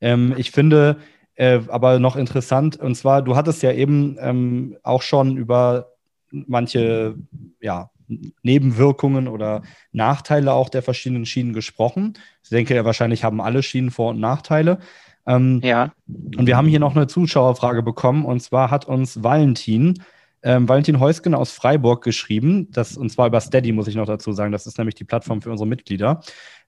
Ähm, 0.00 0.32
ich 0.38 0.50
finde 0.50 0.96
äh, 1.34 1.60
aber 1.68 1.98
noch 1.98 2.16
interessant, 2.16 2.78
und 2.78 2.94
zwar, 2.94 3.20
du 3.20 3.36
hattest 3.36 3.62
ja 3.62 3.70
eben 3.70 4.16
ähm, 4.18 4.78
auch 4.82 5.02
schon 5.02 5.36
über 5.36 5.92
manche 6.30 7.16
ja, 7.60 7.90
Nebenwirkungen 8.42 9.28
oder 9.28 9.60
Nachteile 9.92 10.54
auch 10.54 10.70
der 10.70 10.82
verschiedenen 10.82 11.26
Schienen 11.26 11.52
gesprochen. 11.52 12.14
Ich 12.42 12.48
denke, 12.48 12.74
ja, 12.74 12.86
wahrscheinlich 12.86 13.24
haben 13.24 13.42
alle 13.42 13.62
Schienen 13.62 13.90
Vor- 13.90 14.10
und 14.12 14.20
Nachteile. 14.20 14.78
Ähm, 15.26 15.60
ja. 15.62 15.92
Und 16.36 16.46
wir 16.46 16.56
haben 16.56 16.68
hier 16.68 16.80
noch 16.80 16.94
eine 16.94 17.06
Zuschauerfrage 17.06 17.82
bekommen 17.82 18.24
und 18.24 18.40
zwar 18.40 18.70
hat 18.70 18.86
uns 18.86 19.22
Valentin, 19.22 20.02
ähm, 20.42 20.68
Valentin 20.68 21.00
Heusgen 21.00 21.34
aus 21.34 21.50
Freiburg 21.50 22.04
geschrieben, 22.04 22.70
das, 22.70 22.96
und 22.96 23.10
zwar 23.10 23.26
über 23.26 23.40
Steady, 23.40 23.72
muss 23.72 23.88
ich 23.88 23.96
noch 23.96 24.06
dazu 24.06 24.32
sagen, 24.32 24.52
das 24.52 24.66
ist 24.66 24.78
nämlich 24.78 24.94
die 24.94 25.04
Plattform 25.04 25.42
für 25.42 25.50
unsere 25.50 25.66
Mitglieder. 25.66 26.20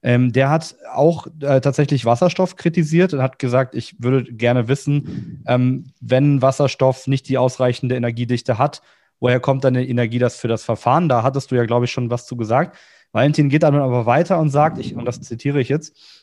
Ähm, 0.02 0.32
der 0.32 0.50
hat 0.50 0.76
auch 0.92 1.26
äh, 1.40 1.60
tatsächlich 1.60 2.04
Wasserstoff 2.04 2.56
kritisiert 2.56 3.14
und 3.14 3.22
hat 3.22 3.38
gesagt, 3.38 3.74
ich 3.74 3.96
würde 4.02 4.24
gerne 4.24 4.68
wissen, 4.68 5.42
ähm, 5.46 5.92
wenn 6.00 6.42
Wasserstoff 6.42 7.06
nicht 7.06 7.28
die 7.28 7.38
ausreichende 7.38 7.96
Energiedichte 7.96 8.58
hat, 8.58 8.82
woher 9.20 9.40
kommt 9.40 9.64
dann 9.64 9.74
die 9.74 9.88
Energie 9.88 10.18
das 10.18 10.36
für 10.36 10.48
das 10.48 10.64
Verfahren? 10.64 11.08
Da 11.08 11.22
hattest 11.22 11.50
du 11.50 11.56
ja, 11.56 11.64
glaube 11.64 11.84
ich, 11.84 11.92
schon 11.92 12.10
was 12.10 12.26
zu 12.26 12.36
gesagt. 12.36 12.76
Valentin 13.12 13.48
geht 13.48 13.62
dann 13.62 13.74
aber 13.74 14.06
weiter 14.06 14.38
und 14.38 14.50
sagt, 14.50 14.78
ich, 14.78 14.94
und 14.94 15.04
das 15.04 15.20
zitiere 15.20 15.60
ich 15.60 15.68
jetzt, 15.68 16.17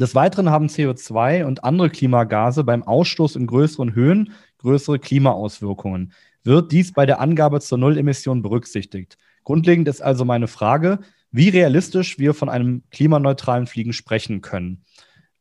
des 0.00 0.14
Weiteren 0.14 0.50
haben 0.50 0.66
CO2 0.66 1.44
und 1.44 1.64
andere 1.64 1.90
Klimagase 1.90 2.64
beim 2.64 2.82
Ausstoß 2.82 3.36
in 3.36 3.46
größeren 3.46 3.94
Höhen 3.94 4.32
größere 4.58 4.98
Klimaauswirkungen. 4.98 6.12
Wird 6.44 6.72
dies 6.72 6.92
bei 6.92 7.06
der 7.06 7.20
Angabe 7.20 7.60
zur 7.60 7.78
Nullemission 7.78 8.42
berücksichtigt? 8.42 9.16
Grundlegend 9.44 9.88
ist 9.88 10.00
also 10.00 10.24
meine 10.24 10.48
Frage, 10.48 11.00
wie 11.30 11.48
realistisch 11.48 12.18
wir 12.18 12.34
von 12.34 12.48
einem 12.48 12.82
klimaneutralen 12.90 13.66
Fliegen 13.66 13.92
sprechen 13.92 14.40
können. 14.40 14.84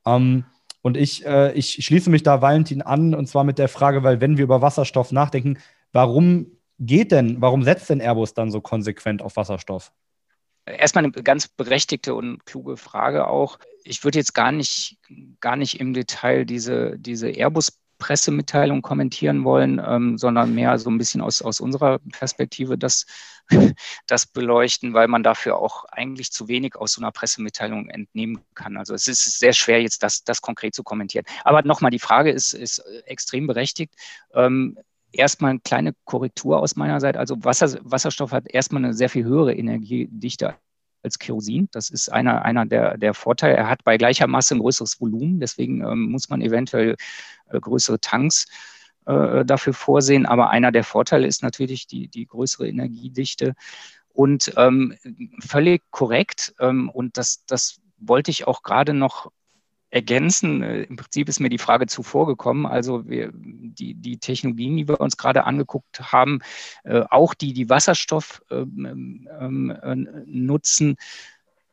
Ähm, 0.05 0.45
und 0.81 0.97
ich, 0.97 1.25
äh, 1.25 1.53
ich 1.53 1.83
schließe 1.83 2.09
mich 2.09 2.23
da 2.23 2.41
Valentin 2.41 2.81
an, 2.81 3.15
und 3.15 3.27
zwar 3.27 3.43
mit 3.43 3.57
der 3.57 3.69
Frage, 3.69 4.03
weil 4.03 4.21
wenn 4.21 4.37
wir 4.37 4.43
über 4.43 4.61
Wasserstoff 4.61 5.11
nachdenken, 5.11 5.57
warum 5.91 6.47
geht 6.79 7.11
denn, 7.11 7.41
warum 7.41 7.63
setzt 7.63 7.89
denn 7.89 8.01
Airbus 8.01 8.33
dann 8.33 8.51
so 8.51 8.61
konsequent 8.61 9.21
auf 9.21 9.37
Wasserstoff? 9.37 9.91
Erstmal 10.65 11.03
eine 11.03 11.11
ganz 11.11 11.47
berechtigte 11.47 12.15
und 12.15 12.45
kluge 12.45 12.77
Frage 12.77 13.27
auch. 13.27 13.59
Ich 13.83 14.03
würde 14.03 14.19
jetzt 14.19 14.33
gar 14.33 14.51
nicht, 14.51 14.97
gar 15.39 15.55
nicht 15.55 15.79
im 15.79 15.93
Detail 15.93 16.45
diese, 16.45 16.97
diese 16.97 17.29
Airbus 17.29 17.79
Pressemitteilung 17.97 18.81
kommentieren 18.81 19.43
wollen, 19.43 19.81
ähm, 19.85 20.17
sondern 20.17 20.53
mehr 20.53 20.77
so 20.77 20.89
ein 20.89 20.97
bisschen 20.97 21.21
aus, 21.21 21.41
aus 21.41 21.59
unserer 21.59 21.99
Perspektive 22.11 22.77
das, 22.77 23.05
das 24.07 24.25
beleuchten, 24.25 24.93
weil 24.93 25.07
man 25.07 25.23
dafür 25.23 25.57
auch 25.57 25.85
eigentlich 25.85 26.31
zu 26.31 26.47
wenig 26.47 26.75
aus 26.75 26.93
so 26.93 27.01
einer 27.01 27.11
Pressemitteilung 27.11 27.89
entnehmen 27.89 28.41
kann. 28.53 28.77
Also 28.77 28.93
es 28.93 29.07
ist 29.07 29.39
sehr 29.39 29.53
schwer, 29.53 29.81
jetzt 29.81 30.03
das, 30.03 30.23
das 30.23 30.41
konkret 30.41 30.75
zu 30.75 30.83
kommentieren. 30.83 31.25
Aber 31.43 31.61
nochmal, 31.63 31.91
die 31.91 31.99
Frage 31.99 32.31
ist, 32.31 32.53
ist 32.53 32.79
extrem 33.05 33.47
berechtigt. 33.47 33.93
Ähm, 34.33 34.77
erstmal 35.17 35.51
eine 35.51 35.59
kleine 35.59 35.93
Korrektur 36.05 36.59
aus 36.59 36.75
meiner 36.75 36.99
Seite. 36.99 37.19
Also 37.19 37.43
Wasser, 37.43 37.77
Wasserstoff 37.81 38.31
hat 38.31 38.47
erstmal 38.47 38.83
eine 38.83 38.93
sehr 38.93 39.09
viel 39.09 39.25
höhere 39.25 39.53
Energiedichte 39.53 40.55
als 41.03 41.19
Kerosin. 41.19 41.69
Das 41.71 41.89
ist 41.89 42.11
einer, 42.11 42.43
einer 42.43 42.65
der, 42.65 42.97
der 42.97 43.13
Vorteile. 43.13 43.55
Er 43.55 43.69
hat 43.69 43.83
bei 43.83 43.97
gleicher 43.97 44.27
Masse 44.27 44.55
ein 44.55 44.59
größeres 44.59 44.99
Volumen, 44.99 45.39
deswegen 45.39 45.81
ähm, 45.81 46.11
muss 46.11 46.29
man 46.29 46.41
eventuell 46.41 46.95
äh, 47.49 47.59
größere 47.59 47.99
Tanks 47.99 48.47
äh, 49.05 49.45
dafür 49.45 49.73
vorsehen. 49.73 50.25
Aber 50.25 50.49
einer 50.49 50.71
der 50.71 50.83
Vorteile 50.83 51.27
ist 51.27 51.43
natürlich 51.43 51.87
die, 51.87 52.07
die 52.07 52.25
größere 52.25 52.67
Energiedichte. 52.67 53.53
Und 54.09 54.53
ähm, 54.57 54.95
völlig 55.39 55.83
korrekt, 55.91 56.55
ähm, 56.59 56.89
und 56.89 57.17
das, 57.17 57.45
das 57.45 57.79
wollte 57.97 58.31
ich 58.31 58.47
auch 58.47 58.63
gerade 58.63 58.93
noch 58.93 59.31
ergänzen. 59.89 60.61
Äh, 60.61 60.83
Im 60.83 60.95
Prinzip 60.95 61.29
ist 61.29 61.39
mir 61.39 61.49
die 61.49 61.57
Frage 61.57 61.87
zuvor 61.87 62.27
gekommen. 62.27 62.65
Also 62.65 63.07
wir, 63.07 63.31
die, 63.33 63.93
die 63.93 64.17
Technologien, 64.17 64.77
die 64.77 64.87
wir 64.87 64.99
uns 64.99 65.17
gerade 65.17 65.45
angeguckt 65.45 66.11
haben, 66.11 66.39
äh, 66.83 67.03
auch 67.09 67.33
die, 67.33 67.53
die 67.53 67.69
Wasserstoff 67.69 68.41
ähm, 68.51 69.27
ähm, 69.39 69.69
äh, 69.71 69.95
nutzen, 70.25 70.97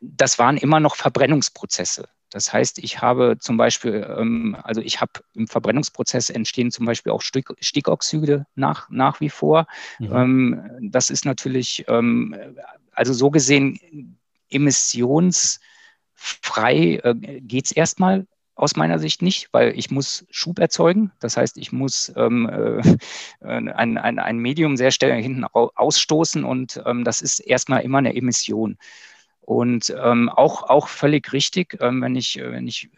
das 0.00 0.38
waren 0.38 0.56
immer 0.56 0.80
noch 0.80 0.96
Verbrennungsprozesse. 0.96 2.08
Das 2.30 2.52
heißt, 2.52 2.78
ich 2.78 3.02
habe 3.02 3.36
zum 3.38 3.56
Beispiel, 3.56 4.06
ähm, 4.18 4.56
also 4.62 4.80
ich 4.80 5.00
habe 5.00 5.12
im 5.34 5.46
Verbrennungsprozess 5.46 6.30
entstehen 6.30 6.70
zum 6.70 6.86
Beispiel 6.86 7.12
auch 7.12 7.22
Stickoxide 7.22 8.46
nach, 8.54 8.88
nach 8.88 9.20
wie 9.20 9.28
vor. 9.28 9.66
Mhm. 9.98 10.12
Ähm, 10.12 10.90
das 10.90 11.10
ist 11.10 11.26
natürlich, 11.26 11.84
ähm, 11.88 12.34
also 12.92 13.12
so 13.12 13.30
gesehen, 13.30 14.18
emissionsfrei 16.22 17.00
äh, 17.02 17.40
geht 17.40 17.66
es 17.66 17.72
erstmal 17.72 18.26
aus 18.54 18.76
meiner 18.76 18.98
Sicht 18.98 19.22
nicht, 19.22 19.48
weil 19.52 19.76
ich 19.76 19.90
muss 19.90 20.26
Schub 20.30 20.58
erzeugen. 20.58 21.10
Das 21.20 21.36
heißt, 21.36 21.56
ich 21.56 21.72
muss 21.72 22.12
ähm, 22.16 22.48
äh, 22.48 22.96
ein, 23.40 23.98
ein, 23.98 24.18
ein 24.18 24.38
Medium 24.38 24.76
sehr 24.76 24.90
schnell 24.90 25.20
hinten 25.22 25.44
ausstoßen 25.44 26.44
und 26.44 26.80
ähm, 26.84 27.04
das 27.04 27.22
ist 27.22 27.40
erstmal 27.40 27.80
immer 27.82 27.98
eine 27.98 28.14
Emission. 28.14 28.76
Und 29.40 29.92
ähm, 29.98 30.28
auch, 30.28 30.64
auch 30.64 30.86
völlig 30.86 31.32
richtig, 31.32 31.78
ähm, 31.80 32.02
wenn, 32.02 32.14
ich, 32.14 32.36
wenn 32.36 32.68
ich 32.68 32.90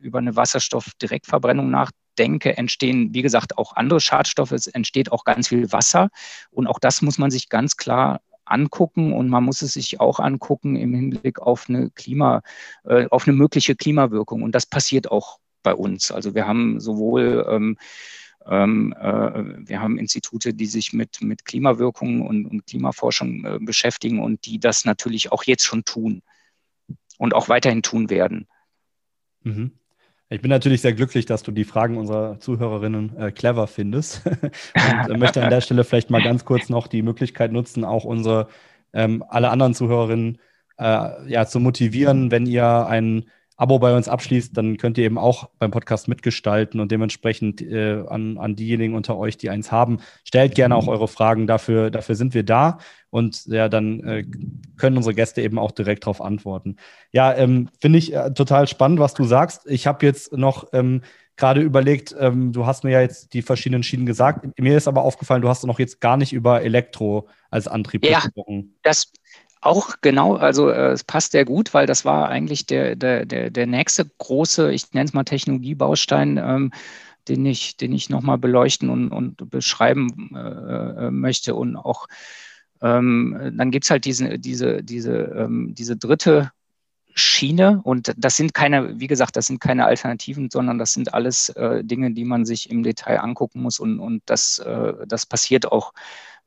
über 0.00 0.18
eine 0.18 0.36
Wasserstoffdirektverbrennung 0.36 1.70
nachdenke, 1.70 2.56
entstehen, 2.56 3.14
wie 3.14 3.22
gesagt, 3.22 3.56
auch 3.56 3.74
andere 3.74 4.00
Schadstoffe. 4.00 4.52
Es 4.52 4.66
entsteht 4.66 5.10
auch 5.10 5.24
ganz 5.24 5.48
viel 5.48 5.72
Wasser. 5.72 6.10
Und 6.50 6.66
auch 6.66 6.78
das 6.78 7.00
muss 7.00 7.16
man 7.16 7.30
sich 7.30 7.48
ganz 7.48 7.76
klar 7.76 8.20
angucken 8.46 9.12
und 9.12 9.28
man 9.28 9.44
muss 9.44 9.62
es 9.62 9.72
sich 9.74 10.00
auch 10.00 10.20
angucken 10.20 10.76
im 10.76 10.94
Hinblick 10.94 11.40
auf 11.40 11.68
eine 11.68 11.90
Klima, 11.90 12.42
äh, 12.84 13.06
auf 13.08 13.26
eine 13.26 13.36
mögliche 13.36 13.74
Klimawirkung. 13.74 14.42
Und 14.42 14.54
das 14.54 14.66
passiert 14.66 15.10
auch 15.10 15.38
bei 15.62 15.74
uns. 15.74 16.10
Also 16.12 16.34
wir 16.34 16.46
haben 16.46 16.80
sowohl 16.80 17.46
ähm, 17.48 17.76
ähm, 18.46 18.94
äh, 18.98 19.68
wir 19.68 19.80
haben 19.80 19.98
Institute, 19.98 20.52
die 20.52 20.66
sich 20.66 20.92
mit, 20.92 21.22
mit 21.22 21.44
Klimawirkungen 21.44 22.22
und, 22.22 22.46
und 22.46 22.66
Klimaforschung 22.66 23.44
äh, 23.44 23.58
beschäftigen 23.60 24.20
und 24.20 24.44
die 24.46 24.58
das 24.58 24.84
natürlich 24.84 25.32
auch 25.32 25.44
jetzt 25.44 25.64
schon 25.64 25.84
tun 25.84 26.22
und 27.18 27.34
auch 27.34 27.48
weiterhin 27.48 27.82
tun 27.82 28.10
werden. 28.10 28.46
Mhm. 29.42 29.72
Ich 30.34 30.42
bin 30.42 30.50
natürlich 30.50 30.80
sehr 30.80 30.94
glücklich, 30.94 31.26
dass 31.26 31.44
du 31.44 31.52
die 31.52 31.62
Fragen 31.62 31.96
unserer 31.96 32.40
Zuhörerinnen 32.40 33.16
äh, 33.16 33.30
clever 33.30 33.68
findest. 33.68 34.26
Und 34.26 35.14
äh, 35.14 35.16
möchte 35.16 35.40
an 35.44 35.48
der 35.50 35.60
Stelle 35.60 35.84
vielleicht 35.84 36.10
mal 36.10 36.24
ganz 36.24 36.44
kurz 36.44 36.68
noch 36.68 36.88
die 36.88 37.02
Möglichkeit 37.02 37.52
nutzen, 37.52 37.84
auch 37.84 38.02
unsere 38.02 38.48
ähm, 38.92 39.24
alle 39.28 39.50
anderen 39.50 39.74
Zuhörerinnen 39.74 40.38
äh, 40.76 41.30
ja, 41.30 41.46
zu 41.46 41.60
motivieren, 41.60 42.32
wenn 42.32 42.46
ihr 42.46 42.66
ein 42.88 43.26
Abo 43.56 43.78
bei 43.78 43.94
uns 43.96 44.08
abschließt, 44.08 44.56
dann 44.56 44.78
könnt 44.78 44.98
ihr 44.98 45.04
eben 45.04 45.18
auch 45.18 45.48
beim 45.58 45.70
Podcast 45.70 46.08
mitgestalten 46.08 46.80
und 46.80 46.90
dementsprechend 46.90 47.62
äh, 47.62 48.02
an, 48.08 48.36
an 48.36 48.56
diejenigen 48.56 48.94
unter 48.94 49.16
euch, 49.16 49.36
die 49.36 49.48
eins 49.48 49.70
haben, 49.70 49.98
stellt 50.24 50.54
gerne 50.56 50.74
auch 50.74 50.88
eure 50.88 51.06
Fragen. 51.06 51.46
Dafür, 51.46 51.90
dafür 51.90 52.16
sind 52.16 52.34
wir 52.34 52.42
da 52.42 52.78
und 53.10 53.46
ja, 53.46 53.68
dann 53.68 54.00
äh, 54.00 54.24
können 54.76 54.96
unsere 54.96 55.14
Gäste 55.14 55.40
eben 55.40 55.58
auch 55.58 55.70
direkt 55.70 56.04
darauf 56.04 56.20
antworten. 56.20 56.76
Ja, 57.12 57.32
ähm, 57.32 57.68
finde 57.80 57.98
ich 58.00 58.12
äh, 58.12 58.34
total 58.34 58.66
spannend, 58.66 58.98
was 58.98 59.14
du 59.14 59.22
sagst. 59.22 59.66
Ich 59.66 59.86
habe 59.86 60.04
jetzt 60.04 60.32
noch 60.32 60.66
ähm, 60.72 61.02
gerade 61.36 61.60
überlegt, 61.60 62.14
ähm, 62.18 62.52
du 62.52 62.66
hast 62.66 62.84
mir 62.84 62.90
ja 62.90 63.00
jetzt 63.00 63.34
die 63.34 63.42
verschiedenen 63.42 63.82
Schienen 63.82 64.06
gesagt. 64.06 64.46
Mir 64.58 64.76
ist 64.76 64.88
aber 64.88 65.02
aufgefallen, 65.02 65.42
du 65.42 65.48
hast 65.48 65.64
noch 65.64 65.78
jetzt 65.78 66.00
gar 66.00 66.16
nicht 66.16 66.32
über 66.32 66.62
Elektro 66.62 67.28
als 67.50 67.68
Antrieb 67.68 68.04
ja, 68.04 68.20
gesprochen. 68.20 68.76
Das, 68.82 69.12
auch 69.64 69.96
genau, 70.00 70.36
also 70.36 70.68
äh, 70.68 70.92
es 70.92 71.04
passt 71.04 71.32
sehr 71.32 71.44
gut, 71.44 71.74
weil 71.74 71.86
das 71.86 72.04
war 72.04 72.28
eigentlich 72.28 72.66
der, 72.66 72.96
der, 72.96 73.24
der, 73.24 73.50
der 73.50 73.66
nächste 73.66 74.06
große, 74.18 74.72
ich 74.72 74.92
nenne 74.92 75.06
es 75.06 75.14
mal 75.14 75.24
Technologiebaustein, 75.24 76.36
ähm, 76.38 76.72
den 77.28 77.46
ich, 77.46 77.76
den 77.76 77.92
ich 77.92 78.10
nochmal 78.10 78.38
beleuchten 78.38 78.90
und, 78.90 79.10
und 79.10 79.50
beschreiben 79.50 80.30
äh, 80.34 81.06
äh 81.06 81.10
möchte. 81.10 81.54
Und 81.54 81.76
auch 81.76 82.06
ähm, 82.82 83.54
dann 83.56 83.70
gibt 83.70 83.84
es 83.84 83.90
halt 83.90 84.04
diese, 84.04 84.38
diese, 84.38 84.82
diese, 84.82 85.14
ähm, 85.14 85.74
diese 85.74 85.96
dritte 85.96 86.50
Schiene 87.14 87.80
und 87.84 88.12
das 88.16 88.36
sind 88.36 88.54
keine, 88.54 88.98
wie 88.98 89.06
gesagt, 89.06 89.36
das 89.36 89.46
sind 89.46 89.60
keine 89.60 89.86
Alternativen, 89.86 90.50
sondern 90.50 90.78
das 90.78 90.92
sind 90.92 91.14
alles 91.14 91.48
äh, 91.50 91.84
Dinge, 91.84 92.10
die 92.12 92.24
man 92.24 92.44
sich 92.44 92.70
im 92.70 92.82
Detail 92.82 93.20
angucken 93.20 93.62
muss 93.62 93.78
und, 93.78 94.00
und 94.00 94.22
das, 94.26 94.58
äh, 94.58 94.94
das 95.06 95.24
passiert 95.24 95.70
auch 95.70 95.92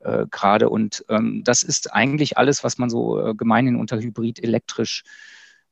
äh, 0.00 0.26
gerade. 0.30 0.68
Und 0.68 1.04
ähm, 1.08 1.42
das 1.44 1.62
ist 1.62 1.92
eigentlich 1.92 2.38
alles, 2.38 2.64
was 2.64 2.78
man 2.78 2.90
so 2.90 3.20
äh, 3.20 3.34
gemeinhin 3.34 3.76
unter 3.76 3.98
Hybrid 3.98 4.42
elektrisch 4.42 5.04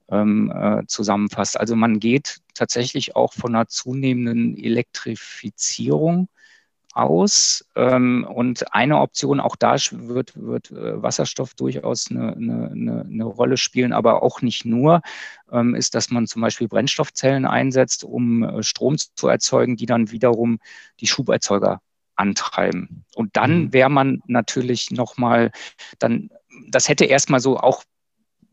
ähm, 0.09 0.53
äh, 0.55 0.87
zusammenfasst. 0.87 1.59
Also 1.59 1.77
man 1.77 2.01
geht 2.01 2.41
tatsächlich 2.55 3.17
auch 3.17 3.33
von 3.33 3.55
einer 3.55 3.69
zunehmenden 3.69 4.57
Elektrifizierung 4.57 6.29
aus. 6.97 7.65
Ähm, 7.77 8.27
und 8.29 8.73
eine 8.73 8.99
Option, 9.01 9.39
auch 9.39 9.57
da 9.57 9.77
wird, 9.93 10.33
wird 10.37 10.71
äh, 10.71 11.03
Wasserstoff 11.03 11.55
durchaus 11.55 12.11
eine, 12.11 12.33
eine, 12.35 13.05
eine, 13.09 13.25
Rolle 13.25 13.59
spielen, 13.59 13.93
aber 13.93 14.23
auch 14.23 14.41
nicht 14.41 14.65
nur, 14.65 15.03
ähm, 15.53 15.75
ist, 15.75 15.95
dass 15.95 16.11
man 16.11 16.27
zum 16.27 16.43
Beispiel 16.43 16.69
Brennstoffzellen 16.69 17.45
einsetzt, 17.45 18.03
um 18.03 18.43
äh, 18.43 18.63
Strom 18.63 18.97
zu 18.99 19.29
erzeugen, 19.29 19.77
die 19.77 19.87
dann 19.87 20.11
wiederum 20.11 20.59
die 21.01 21.07
Schuberzeuger 21.07 21.83
antreiben. 22.17 23.05
Und 23.15 23.37
dann 23.37 23.65
mhm. 23.65 23.73
wäre 23.73 23.91
man 23.91 24.23
natürlich 24.27 24.91
nochmal, 24.91 25.51
dann, 25.99 26.31
das 26.69 26.89
hätte 26.89 27.05
erstmal 27.05 27.41
so 27.41 27.59
auch 27.59 27.85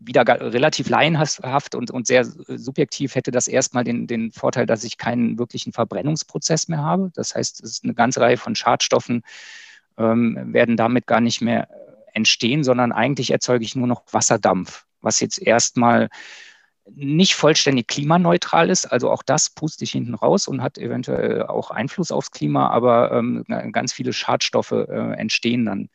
wieder 0.06 0.28
relativ 0.28 0.90
laienhaft 0.90 1.76
und, 1.76 1.90
und 1.90 2.08
sehr 2.08 2.26
subjektiv 2.26 3.16
hätte 3.16 3.32
das 3.32 3.48
erstmal 3.48 3.86
den, 3.86 4.06
den 4.06 4.32
Vorteil, 4.32 4.66
dass 4.66 4.84
ich 4.84 4.98
keinen 4.98 5.40
wirklichen 5.40 5.72
Verbrennungsprozess 5.72 6.68
mehr 6.68 6.84
habe. 6.84 7.12
Das 7.16 7.36
heißt, 7.36 7.64
es 7.64 7.72
ist 7.72 7.84
eine 7.86 7.94
ganze 7.94 8.20
Reihe 8.20 8.38
von 8.38 8.56
Schadstoffen 8.56 9.24
ähm, 9.98 10.54
werden 10.54 10.76
damit 10.76 11.08
gar 11.08 11.22
nicht 11.22 11.42
mehr 11.42 11.70
entstehen, 12.14 12.64
sondern 12.64 12.92
eigentlich 12.92 13.32
erzeuge 13.32 13.64
ich 13.64 13.76
nur 13.76 13.88
noch 13.88 14.04
Wasserdampf, 14.12 14.86
was 15.02 15.20
jetzt 15.20 15.42
erstmal 15.42 16.10
nicht 16.90 17.36
vollständig 17.36 17.88
klimaneutral 17.88 18.70
ist. 18.70 18.86
Also 18.86 19.10
auch 19.10 19.24
das 19.24 19.50
puste 19.50 19.84
ich 19.84 19.92
hinten 19.92 20.16
raus 20.16 20.48
und 20.48 20.62
hat 20.62 20.78
eventuell 20.78 21.44
auch 21.44 21.72
Einfluss 21.72 22.12
aufs 22.12 22.32
Klima, 22.32 22.70
aber 22.70 23.12
ähm, 23.12 23.46
ganz 23.72 23.94
viele 23.94 24.14
Schadstoffe 24.14 24.72
äh, 24.72 25.14
entstehen 25.14 25.66
dann 25.66 25.90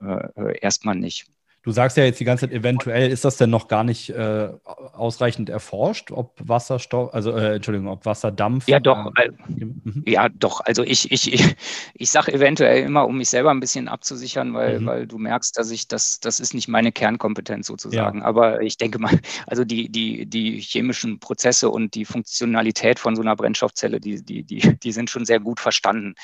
äh, 0.00 0.28
äh 0.36 0.58
erstmal 0.60 0.94
nicht. 0.94 1.26
Du 1.62 1.72
sagst 1.72 1.98
ja 1.98 2.04
jetzt 2.04 2.18
die 2.18 2.24
ganze 2.24 2.46
Zeit 2.46 2.56
eventuell, 2.56 3.10
ist 3.10 3.22
das 3.22 3.36
denn 3.36 3.50
noch 3.50 3.68
gar 3.68 3.84
nicht 3.84 4.08
äh, 4.08 4.48
ausreichend 4.64 5.50
erforscht, 5.50 6.10
ob 6.10 6.34
Wasserstoff, 6.42 7.12
also 7.12 7.32
äh, 7.32 7.56
Entschuldigung, 7.56 7.88
ob 7.88 8.06
Wasserdampf. 8.06 8.66
Ja, 8.66 8.80
doch. 8.80 9.12
Äh, 9.16 9.28
mhm. 9.46 10.02
Ja, 10.06 10.30
doch. 10.30 10.62
Also 10.62 10.82
ich, 10.82 11.12
ich, 11.12 11.30
ich, 11.34 11.54
ich 11.92 12.10
sage 12.10 12.32
eventuell 12.32 12.82
immer, 12.84 13.06
um 13.06 13.18
mich 13.18 13.28
selber 13.28 13.50
ein 13.50 13.60
bisschen 13.60 13.88
abzusichern, 13.88 14.54
weil, 14.54 14.80
mhm. 14.80 14.86
weil 14.86 15.06
du 15.06 15.18
merkst, 15.18 15.58
dass 15.58 15.70
ich 15.70 15.86
das, 15.86 16.18
das 16.20 16.40
ist 16.40 16.54
nicht 16.54 16.68
meine 16.68 16.92
Kernkompetenz 16.92 17.66
sozusagen. 17.66 18.20
Ja. 18.20 18.24
Aber 18.24 18.62
ich 18.62 18.78
denke 18.78 18.98
mal, 18.98 19.18
also 19.46 19.62
die, 19.66 19.90
die, 19.90 20.24
die 20.24 20.60
chemischen 20.60 21.20
Prozesse 21.20 21.68
und 21.68 21.94
die 21.94 22.06
Funktionalität 22.06 22.98
von 22.98 23.14
so 23.14 23.20
einer 23.20 23.36
Brennstoffzelle, 23.36 24.00
die, 24.00 24.24
die, 24.24 24.44
die, 24.44 24.78
die 24.78 24.92
sind 24.92 25.10
schon 25.10 25.26
sehr 25.26 25.40
gut 25.40 25.60
verstanden. 25.60 26.14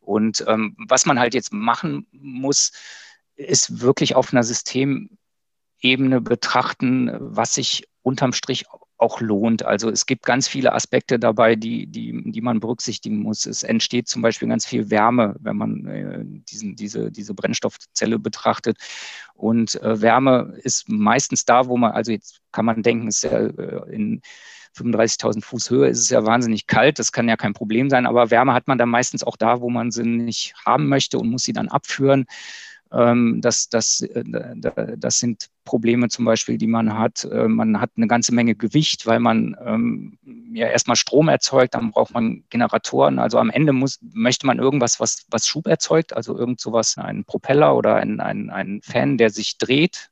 Und 0.00 0.42
ähm, 0.48 0.74
was 0.88 1.04
man 1.04 1.18
halt 1.18 1.34
jetzt 1.34 1.52
machen 1.52 2.06
muss, 2.12 2.72
ist 3.36 3.80
wirklich 3.80 4.14
auf 4.14 4.32
einer 4.32 4.42
Systemebene 4.42 6.20
betrachten, 6.20 7.10
was 7.20 7.54
sich 7.54 7.88
unterm 8.02 8.32
Strich 8.32 8.66
auch 8.98 9.20
lohnt. 9.20 9.62
Also 9.62 9.90
es 9.90 10.06
gibt 10.06 10.24
ganz 10.24 10.48
viele 10.48 10.72
Aspekte 10.72 11.18
dabei, 11.18 11.54
die, 11.54 11.86
die, 11.86 12.30
die 12.30 12.40
man 12.40 12.60
berücksichtigen 12.60 13.18
muss. 13.18 13.44
Es 13.44 13.62
entsteht 13.62 14.08
zum 14.08 14.22
Beispiel 14.22 14.48
ganz 14.48 14.66
viel 14.66 14.90
Wärme, 14.90 15.36
wenn 15.40 15.56
man 15.56 15.86
äh, 15.86 16.24
diesen, 16.24 16.76
diese, 16.76 17.10
diese 17.10 17.34
Brennstoffzelle 17.34 18.18
betrachtet. 18.18 18.78
Und 19.34 19.80
äh, 19.82 20.00
Wärme 20.00 20.54
ist 20.62 20.88
meistens 20.88 21.44
da, 21.44 21.66
wo 21.66 21.76
man, 21.76 21.92
also 21.92 22.12
jetzt 22.12 22.40
kann 22.52 22.64
man 22.64 22.82
denken, 22.82 23.08
ist 23.08 23.22
ja 23.22 23.38
äh, 23.38 23.92
in 23.92 24.22
35.000 24.76 25.42
Fuß 25.42 25.70
Höhe 25.70 25.88
ist 25.88 26.00
es 26.00 26.10
ja 26.10 26.24
wahnsinnig 26.24 26.66
kalt, 26.66 26.98
das 26.98 27.12
kann 27.12 27.28
ja 27.28 27.36
kein 27.36 27.54
Problem 27.54 27.88
sein, 27.88 28.06
aber 28.06 28.30
Wärme 28.30 28.52
hat 28.52 28.68
man 28.68 28.76
dann 28.76 28.90
meistens 28.90 29.24
auch 29.24 29.36
da, 29.36 29.60
wo 29.60 29.70
man 29.70 29.90
sie 29.90 30.04
nicht 30.04 30.54
haben 30.66 30.88
möchte 30.88 31.18
und 31.18 31.30
muss 31.30 31.44
sie 31.44 31.54
dann 31.54 31.68
abführen. 31.68 32.26
Ähm, 32.92 33.40
das, 33.40 33.68
das, 33.68 34.00
äh, 34.00 34.24
das 34.96 35.18
sind 35.18 35.48
Probleme 35.64 36.08
zum 36.08 36.24
Beispiel, 36.24 36.58
die 36.58 36.66
man 36.66 36.96
hat. 36.96 37.24
Äh, 37.24 37.48
man 37.48 37.80
hat 37.80 37.90
eine 37.96 38.06
ganze 38.06 38.34
Menge 38.34 38.54
Gewicht, 38.54 39.06
weil 39.06 39.20
man 39.20 39.56
ähm, 39.64 40.18
ja 40.52 40.68
erstmal 40.68 40.96
Strom 40.96 41.28
erzeugt, 41.28 41.74
dann 41.74 41.90
braucht 41.90 42.14
man 42.14 42.44
Generatoren. 42.50 43.18
Also 43.18 43.38
am 43.38 43.50
Ende 43.50 43.72
muss, 43.72 43.98
möchte 44.12 44.46
man 44.46 44.58
irgendwas, 44.58 45.00
was, 45.00 45.26
was 45.30 45.46
Schub 45.46 45.66
erzeugt, 45.66 46.14
also 46.14 46.38
irgend 46.38 46.60
sowas, 46.60 46.96
ein 46.96 47.24
Propeller 47.24 47.76
oder 47.76 47.96
ein, 47.96 48.20
ein, 48.20 48.50
ein 48.50 48.80
Fan, 48.82 49.18
der 49.18 49.30
sich 49.30 49.58
dreht 49.58 50.08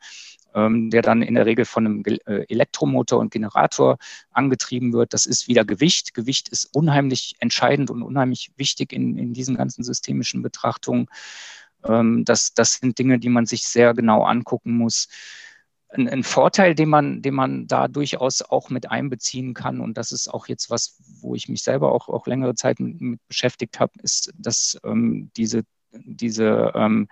ähm, 0.55 0.91
der 0.91 1.03
dann 1.03 1.23
in 1.23 1.35
der 1.35 1.47
Regel 1.47 1.65
von 1.65 1.85
einem 1.85 2.03
äh, 2.05 2.45
Elektromotor 2.49 3.19
und 3.19 3.33
Generator 3.33 3.99
angetrieben 4.31 4.93
wird. 4.93 5.13
Das 5.13 5.27
ist 5.27 5.49
wieder 5.49 5.65
Gewicht. 5.65 6.15
Gewicht 6.15 6.49
ist 6.49 6.71
unheimlich 6.73 7.35
entscheidend 7.41 7.91
und 7.91 8.03
unheimlich 8.03 8.53
wichtig 8.57 8.93
in, 8.93 9.19
in 9.19 9.33
diesen 9.33 9.57
ganzen 9.57 9.83
systemischen 9.83 10.43
Betrachtungen. 10.43 11.09
Ähm, 11.85 12.25
das, 12.25 12.55
das 12.55 12.75
sind 12.75 12.99
Dinge, 12.99 13.19
die 13.19 13.29
man 13.29 13.47
sich 13.47 13.67
sehr 13.67 13.95
genau 13.95 14.25
angucken 14.25 14.77
muss. 14.77 15.09
Ein, 15.89 16.09
ein, 16.09 16.23
Vorteil, 16.25 16.75
den 16.75 16.89
man, 16.89 17.23
den 17.23 17.35
man 17.35 17.67
da 17.67 17.89
durchaus 17.89 18.43
auch 18.43 18.71
mit 18.71 18.91
einbeziehen 18.91 19.55
kann, 19.55 19.81
und 19.81 19.97
das 19.97 20.13
ist 20.13 20.29
auch 20.29 20.49
jetzt 20.49 20.71
was, 20.71 20.99
wo 21.21 21.35
ich 21.35 21.49
mich 21.49 21.63
selber 21.63 21.93
auch, 21.93 22.09
auch 22.09 22.27
längere 22.27 22.55
Zeit 22.55 22.81
mit, 22.81 23.01
mit 23.01 23.21
beschäftigt 23.29 23.79
habe, 23.81 23.93
ist, 24.03 24.33
dass 24.37 24.79
ähm, 24.85 25.31
diese, 25.37 25.63
diese 25.93 26.73
ähm, 26.75 27.09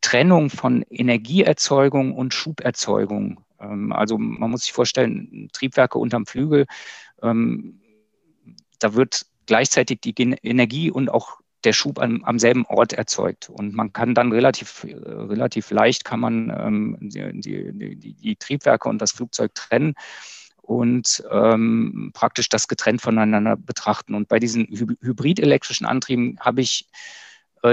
Trennung 0.00 0.50
von 0.50 0.82
Energieerzeugung 0.90 2.14
und 2.14 2.34
Schuberzeugung. 2.34 3.40
Ähm, 3.60 3.92
also 3.92 4.18
man 4.18 4.50
muss 4.50 4.62
sich 4.62 4.72
vorstellen, 4.72 5.48
Triebwerke 5.52 5.98
unterm 5.98 6.26
Flügel, 6.26 6.66
ähm, 7.22 7.80
da 8.78 8.94
wird 8.94 9.26
gleichzeitig 9.46 10.00
die 10.00 10.14
Energie 10.42 10.90
und 10.90 11.08
auch 11.08 11.40
der 11.66 11.72
Schub 11.72 11.98
am, 11.98 12.24
am, 12.24 12.38
selben 12.38 12.64
Ort 12.66 12.92
erzeugt. 12.92 13.50
Und 13.50 13.74
man 13.74 13.92
kann 13.92 14.14
dann 14.14 14.32
relativ, 14.32 14.84
äh, 14.84 14.94
relativ 14.94 15.70
leicht 15.70 16.04
kann 16.04 16.20
man 16.20 16.50
ähm, 16.56 16.96
die, 17.00 17.40
die, 17.40 17.96
die, 17.96 18.14
die, 18.14 18.36
Triebwerke 18.36 18.88
und 18.88 19.02
das 19.02 19.12
Flugzeug 19.12 19.54
trennen 19.54 19.94
und 20.62 21.22
ähm, 21.30 22.12
praktisch 22.14 22.48
das 22.48 22.68
getrennt 22.68 23.02
voneinander 23.02 23.56
betrachten. 23.56 24.14
Und 24.14 24.28
bei 24.28 24.38
diesen 24.38 24.66
hybridelektrischen 24.66 25.86
Antrieben 25.86 26.38
habe 26.40 26.62
ich 26.62 26.86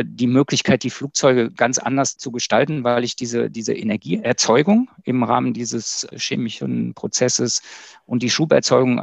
die 0.02 0.28
Möglichkeit, 0.28 0.84
die 0.84 0.90
Flugzeuge 0.90 1.52
ganz 1.52 1.78
anders 1.78 2.18
zu 2.18 2.32
gestalten, 2.32 2.84
weil 2.84 3.04
ich 3.04 3.16
diese, 3.16 3.52
diese 3.52 3.74
Energieerzeugung 3.74 4.90
im 5.04 5.24
Rahmen 5.24 5.54
dieses 5.54 6.08
chemischen 6.16 6.94
Prozesses 6.96 7.62
und 8.06 8.24
die 8.24 8.32
Schuberzeugung 8.32 8.98
äh, 8.98 9.02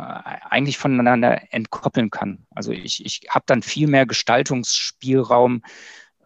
eigentlich 0.49 0.79
voneinander 0.79 1.53
entkoppeln 1.53 2.11
kann. 2.11 2.47
Also 2.51 2.73
ich, 2.73 3.05
ich 3.05 3.23
habe 3.29 3.45
dann 3.47 3.63
viel 3.63 3.87
mehr 3.87 4.07
Gestaltungsspielraum 4.07 5.63
äh, 5.65 5.69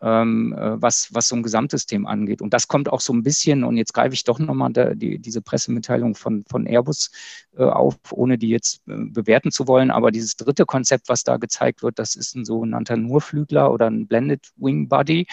was, 0.00 1.08
was 1.14 1.28
so 1.28 1.36
ein 1.36 1.42
Gesamtsystem 1.42 2.06
angeht. 2.06 2.42
Und 2.42 2.52
das 2.52 2.68
kommt 2.68 2.90
auch 2.90 3.00
so 3.00 3.12
ein 3.12 3.22
bisschen, 3.22 3.64
und 3.64 3.76
jetzt 3.78 3.94
greife 3.94 4.14
ich 4.14 4.24
doch 4.24 4.38
nochmal 4.38 4.72
die, 4.96 5.18
diese 5.18 5.40
Pressemitteilung 5.40 6.14
von, 6.14 6.44
von 6.48 6.66
Airbus 6.66 7.10
äh, 7.56 7.62
auf, 7.64 7.96
ohne 8.12 8.36
die 8.36 8.48
jetzt 8.48 8.82
äh, 8.86 8.96
bewerten 8.96 9.50
zu 9.50 9.66
wollen. 9.66 9.90
Aber 9.90 10.10
dieses 10.10 10.36
dritte 10.36 10.66
Konzept, 10.66 11.08
was 11.08 11.24
da 11.24 11.38
gezeigt 11.38 11.82
wird, 11.82 11.98
das 11.98 12.16
ist 12.16 12.34
ein 12.34 12.44
sogenannter 12.44 12.96
Nurflügler 12.96 13.72
oder 13.72 13.86
ein 13.86 14.06
Blended 14.06 14.50
Wing 14.56 14.88
Body. 14.88 15.26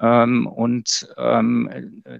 Ähm, 0.00 0.46
und 0.46 1.08
ähm, 1.16 1.68
äh, 2.04 2.18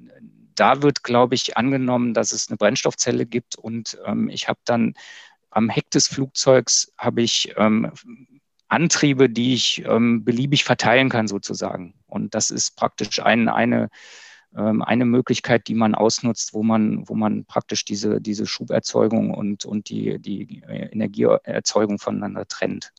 da 0.55 0.83
wird, 0.83 1.03
glaube 1.03 1.35
ich, 1.35 1.57
angenommen, 1.57 2.15
dass 2.15 2.33
es 2.33 2.49
eine 2.49 2.57
Brennstoffzelle 2.57 3.27
gibt. 3.27 3.57
Und 3.57 3.99
ähm, 4.07 4.29
ich 4.29 4.49
habe 4.49 4.61
dann 4.65 4.95
am 5.51 5.69
Heck 5.69 5.91
des 5.91 6.09
Flugzeugs 6.09 6.93
habe 6.99 7.23
ich 7.23 7.55
ähm, 7.57 7.91
Antriebe, 8.75 9.31
die 9.31 9.55
ich 9.55 9.85
ähm, 9.87 10.25
beliebig 10.25 10.65
verteilen 10.65 11.09
kann 11.09 11.29
sozusagen. 11.29 11.95
Und 12.07 12.35
das 12.35 12.51
ist 12.51 12.77
praktisch 12.77 13.21
ein, 13.23 13.49
eine, 13.49 13.89
ähm, 14.57 14.83
eine 14.83 15.05
Möglichkeit, 15.05 15.69
die 15.69 15.75
man 15.75 15.95
ausnutzt, 15.95 16.55
wo 16.55 16.65
man, 16.65 17.09
wo 17.09 17.15
man 17.15 17.45
praktisch 17.45 17.85
diese, 17.85 18.21
diese 18.21 18.47
Schuberzeugung 18.47 19.33
und, 19.33 19.65
und 19.65 19.89
die, 19.89 20.19
die 20.19 20.63
Energieerzeugung 20.67 21.99
voneinander 21.99 22.47
trennt. 22.47 22.93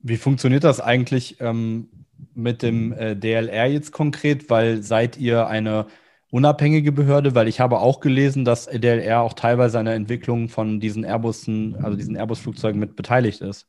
Wie 0.00 0.16
funktioniert 0.16 0.64
das 0.64 0.80
eigentlich 0.80 1.40
ähm, 1.40 1.88
mit 2.34 2.62
dem 2.62 2.92
äh, 2.92 3.14
DLR 3.16 3.66
jetzt 3.66 3.92
konkret? 3.92 4.50
Weil 4.50 4.82
seid 4.82 5.16
ihr 5.18 5.46
eine 5.46 5.86
unabhängige 6.30 6.90
Behörde? 6.90 7.34
Weil 7.36 7.46
ich 7.46 7.60
habe 7.60 7.78
auch 7.78 8.00
gelesen, 8.00 8.44
dass 8.44 8.66
DLR 8.66 9.20
auch 9.20 9.34
teilweise 9.34 9.78
an 9.78 9.86
der 9.86 9.94
Entwicklung 9.94 10.48
von 10.48 10.80
diesen 10.80 11.04
Airbussen, 11.04 11.76
also 11.82 11.96
diesen 11.96 12.16
Airbus-Flugzeugen 12.16 12.80
mit 12.80 12.96
beteiligt 12.96 13.40
ist. 13.40 13.68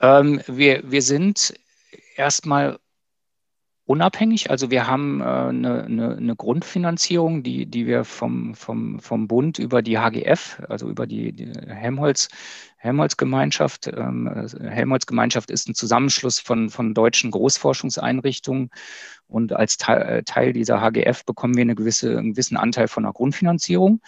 Ähm, 0.00 0.40
wir, 0.46 0.90
wir 0.90 1.02
sind 1.02 1.54
erstmal 2.16 2.78
unabhängig. 3.90 4.50
Also 4.50 4.70
wir 4.70 4.86
haben 4.86 5.20
äh, 5.20 5.24
eine, 5.24 5.84
eine, 5.84 6.16
eine, 6.16 6.36
Grundfinanzierung, 6.36 7.42
die, 7.42 7.66
die 7.66 7.88
wir 7.88 8.04
vom, 8.04 8.54
vom, 8.54 9.00
vom 9.00 9.26
Bund 9.26 9.58
über 9.58 9.82
die 9.82 9.98
HGF, 9.98 10.62
also 10.68 10.88
über 10.88 11.08
die, 11.08 11.32
die 11.32 11.52
Helmholtz, 11.66 12.28
Helmholtz-Gemeinschaft. 12.76 13.88
Ähm, 13.88 14.46
Helmholtz-Gemeinschaft 14.60 15.50
ist 15.50 15.68
ein 15.68 15.74
Zusammenschluss 15.74 16.38
von, 16.38 16.70
von 16.70 16.94
deutschen 16.94 17.32
Großforschungseinrichtungen. 17.32 18.70
Und 19.26 19.52
als 19.52 19.76
Teil, 19.76 20.22
Teil 20.24 20.52
dieser 20.52 20.80
HGF 20.80 21.24
bekommen 21.24 21.56
wir 21.56 21.62
eine 21.62 21.74
gewisse, 21.74 22.16
einen 22.16 22.32
gewissen 22.34 22.56
Anteil 22.56 22.86
von 22.86 23.02
der 23.02 23.12
Grundfinanzierung. 23.12 24.00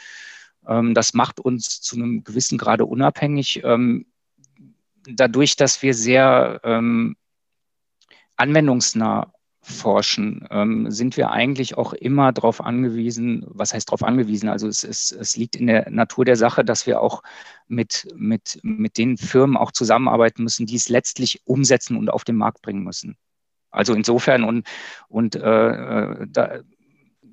Ähm, 0.69 0.95
das 0.95 1.13
macht 1.13 1.41
uns 1.41 1.81
zu 1.81 1.97
einem 1.97 2.23
gewissen 2.23 2.57
Grade 2.57 2.87
unabhängig. 2.87 3.63
Ähm, 3.65 4.07
dadurch, 5.07 5.57
dass 5.57 5.83
wir 5.83 5.95
sehr 5.95 6.61
ähm, 6.65 7.17
anwendungsnah 8.37 9.33
forschen, 9.63 10.47
ähm, 10.51 10.91
sind 10.91 11.17
wir 11.17 11.31
eigentlich 11.31 11.79
auch 11.79 11.93
immer 11.93 12.33
darauf 12.33 12.61
angewiesen, 12.61 13.45
was 13.47 13.73
heißt 13.73 13.89
darauf 13.89 14.03
angewiesen? 14.03 14.49
Also 14.49 14.67
es, 14.67 14.83
es, 14.83 15.13
es 15.13 15.37
liegt 15.37 15.55
in 15.55 15.69
der 15.69 15.89
Natur 15.89 16.25
der 16.25 16.35
Sache, 16.35 16.65
dass 16.65 16.87
wir 16.87 17.01
auch 17.01 17.23
mit, 17.69 18.09
mit, 18.17 18.59
mit 18.63 18.99
den 18.99 19.17
Firmen 19.17 19.57
auch 19.57 19.71
zusammenarbeiten 19.71 20.43
müssen, 20.43 20.67
die 20.67 20.75
es 20.75 20.89
letztlich 20.89 21.43
umsetzen 21.45 21.97
und 21.97 22.11
auf 22.11 22.25
den 22.25 22.37
Markt 22.37 22.61
bringen 22.63 22.83
müssen. 22.83 23.17
Also 23.71 23.95
insofern 23.95 24.43
und, 24.43 24.67
und 25.09 25.37
äh, 25.37 25.41
äh 25.41 26.27
da, 26.29 26.61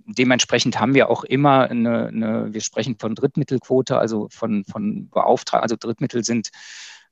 dementsprechend 0.06 0.80
haben 0.80 0.94
wir 0.94 1.10
auch 1.10 1.24
immer 1.24 1.70
eine, 1.70 2.08
eine, 2.08 2.54
wir 2.54 2.62
sprechen 2.62 2.98
von 3.00 3.16
Drittmittelquote, 3.16 3.98
also 3.98 4.28
von, 4.30 4.66
von 4.66 5.10
Beauftragten, 5.10 5.64
also 5.64 5.76
Drittmittel 5.80 6.24
sind 6.24 6.50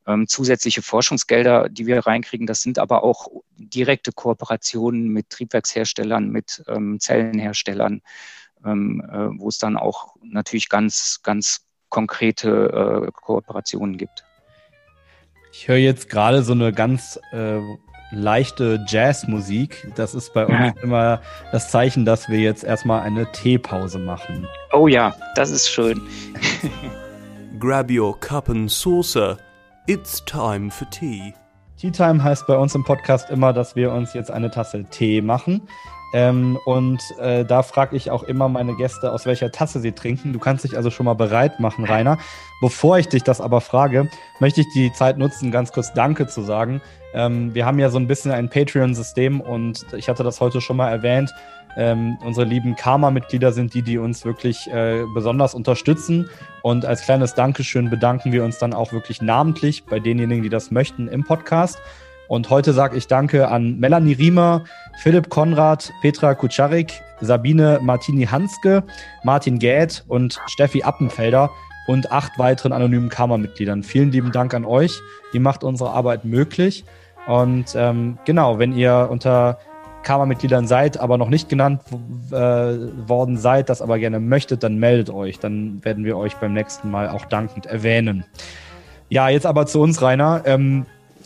ähm, 0.07 0.27
zusätzliche 0.27 0.81
Forschungsgelder, 0.81 1.69
die 1.69 1.85
wir 1.85 1.99
reinkriegen. 1.99 2.47
Das 2.47 2.61
sind 2.61 2.79
aber 2.79 3.03
auch 3.03 3.27
direkte 3.57 4.11
Kooperationen 4.11 5.09
mit 5.09 5.29
Triebwerksherstellern, 5.29 6.29
mit 6.29 6.63
ähm, 6.67 6.99
Zellenherstellern, 6.99 8.01
ähm, 8.65 9.03
äh, 9.11 9.39
wo 9.39 9.49
es 9.49 9.57
dann 9.57 9.77
auch 9.77 10.15
natürlich 10.23 10.69
ganz, 10.69 11.19
ganz 11.23 11.65
konkrete 11.89 13.07
äh, 13.07 13.11
Kooperationen 13.11 13.97
gibt. 13.97 14.23
Ich 15.51 15.67
höre 15.67 15.77
jetzt 15.77 16.09
gerade 16.09 16.43
so 16.43 16.53
eine 16.53 16.71
ganz 16.71 17.19
äh, 17.31 17.59
leichte 18.11 18.85
Jazzmusik. 18.87 19.91
Das 19.95 20.13
ist 20.15 20.33
bei 20.33 20.45
uns 20.45 20.75
ja. 20.77 20.83
immer 20.83 21.21
das 21.51 21.71
Zeichen, 21.71 22.05
dass 22.05 22.29
wir 22.29 22.39
jetzt 22.39 22.63
erstmal 22.63 23.01
eine 23.01 23.31
Teepause 23.31 23.99
machen. 23.99 24.47
Oh 24.71 24.87
ja, 24.87 25.15
das 25.35 25.49
ist 25.49 25.69
schön. 25.69 26.01
Grab 27.59 27.89
your 27.89 28.17
cup 28.19 28.49
and 28.49 28.69
saucer 28.69 29.39
It's 29.89 30.21
time 30.25 30.69
for 30.69 30.85
tea. 30.89 31.33
Tea 31.77 31.91
Time 31.91 32.21
heißt 32.21 32.45
bei 32.45 32.57
uns 32.57 32.75
im 32.75 32.83
Podcast 32.83 33.29
immer, 33.29 33.53
dass 33.53 33.77
wir 33.77 33.93
uns 33.93 34.13
jetzt 34.13 34.29
eine 34.29 34.51
Tasse 34.51 34.83
Tee 34.83 35.21
machen. 35.21 35.61
Ähm, 36.13 36.59
und 36.65 36.99
äh, 37.21 37.45
da 37.45 37.63
frage 37.63 37.95
ich 37.95 38.11
auch 38.11 38.23
immer 38.23 38.49
meine 38.49 38.75
Gäste, 38.75 39.13
aus 39.13 39.25
welcher 39.25 39.49
Tasse 39.49 39.79
sie 39.79 39.93
trinken. 39.93 40.33
Du 40.33 40.39
kannst 40.39 40.65
dich 40.65 40.75
also 40.75 40.89
schon 40.89 41.05
mal 41.05 41.13
bereit 41.13 41.61
machen, 41.61 41.85
Rainer. 41.85 42.17
Bevor 42.59 42.97
ich 42.97 43.07
dich 43.07 43.23
das 43.23 43.39
aber 43.39 43.61
frage, 43.61 44.09
möchte 44.41 44.59
ich 44.59 44.67
die 44.73 44.91
Zeit 44.91 45.17
nutzen, 45.17 45.51
ganz 45.51 45.71
kurz 45.71 45.93
Danke 45.93 46.27
zu 46.27 46.41
sagen. 46.41 46.81
Ähm, 47.13 47.55
wir 47.55 47.65
haben 47.65 47.79
ja 47.79 47.89
so 47.89 47.97
ein 47.97 48.07
bisschen 48.07 48.31
ein 48.31 48.49
Patreon-System 48.49 49.39
und 49.39 49.85
ich 49.93 50.09
hatte 50.09 50.23
das 50.25 50.41
heute 50.41 50.59
schon 50.59 50.75
mal 50.75 50.89
erwähnt. 50.89 51.31
Ähm, 51.77 52.17
unsere 52.25 52.45
lieben 52.45 52.75
Karma-Mitglieder 52.75 53.51
sind 53.51 53.73
die, 53.75 53.83
die 53.83 53.99
uns 53.99 54.25
wirklich 54.25 54.67
äh, 54.67 55.03
besonders 55.13 55.53
unterstützen. 55.53 56.27
Und 56.63 56.85
als 56.85 57.03
kleines 57.03 57.35
Dankeschön 57.35 57.89
bedanken 57.89 58.31
wir 58.31 58.43
uns 58.43 58.57
dann 58.57 58.73
auch 58.73 58.91
wirklich 58.91 59.21
namentlich 59.21 59.85
bei 59.85 59.99
denjenigen, 59.99 60.43
die 60.43 60.49
das 60.49 60.71
möchten 60.71 61.07
im 61.07 61.23
Podcast. 61.23 61.79
Und 62.27 62.49
heute 62.49 62.73
sage 62.73 62.97
ich 62.97 63.07
Danke 63.07 63.47
an 63.47 63.79
Melanie 63.79 64.13
Riemer, 64.13 64.65
Philipp 64.97 65.29
Konrad, 65.29 65.93
Petra 66.01 66.33
Kuczarik, 66.33 66.91
Sabine 67.21 67.79
Martini-Hanske, 67.81 68.83
Martin 69.23 69.59
Gäth 69.59 70.03
und 70.07 70.41
Steffi 70.47 70.83
Appenfelder 70.83 71.49
und 71.87 72.11
acht 72.11 72.37
weiteren 72.37 72.73
anonymen 72.73 73.09
Kammermitgliedern. 73.09 73.83
Vielen 73.83 74.11
lieben 74.11 74.31
Dank 74.31 74.53
an 74.53 74.65
euch. 74.65 74.99
Ihr 75.31 75.39
macht 75.39 75.63
unsere 75.63 75.91
Arbeit 75.91 76.25
möglich. 76.25 76.83
Und 77.27 77.75
ähm, 77.75 78.17
genau, 78.25 78.59
wenn 78.59 78.73
ihr 78.73 79.07
unter 79.09 79.59
Karma-Mitgliedern 80.07 80.67
seid, 80.67 80.97
aber 80.99 81.17
noch 81.17 81.27
nicht 81.27 81.49
genannt 81.49 81.81
äh, 82.31 82.33
worden 82.33 83.35
seid, 83.37 83.69
das 83.69 83.81
aber 83.81 83.99
gerne 83.99 84.21
möchtet, 84.21 84.63
dann 84.63 84.77
meldet 84.77 85.09
euch. 85.09 85.39
Dann 85.39 85.83
werden 85.83 86.05
wir 86.05 86.17
euch 86.17 86.37
beim 86.37 86.53
nächsten 86.53 86.89
Mal 86.89 87.09
auch 87.09 87.25
dankend 87.25 87.65
erwähnen. 87.65 88.23
Ja, 89.09 89.27
jetzt 89.27 89.45
aber 89.45 89.65
zu 89.65 89.81
uns, 89.81 90.01
Rainer. 90.01 90.43
Ähm, 90.45 90.85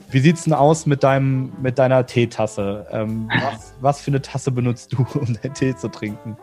wie 0.10 0.20
sieht's 0.20 0.46
denn 0.46 0.54
aus 0.54 0.88
mit 0.88 1.04
deinem, 1.04 1.54
mit 1.62 1.78
deiner 1.78 2.08
Teetasse? 2.08 2.88
Ähm, 2.92 3.30
was, 3.30 3.74
was 3.82 4.02
für 4.02 4.10
eine 4.10 4.22
Tasse 4.22 4.52
benutzt 4.52 4.94
du, 4.94 5.06
um 5.20 5.38
deinen 5.42 5.54
Tee 5.54 5.76
zu 5.76 5.88
trinken? 5.88 6.36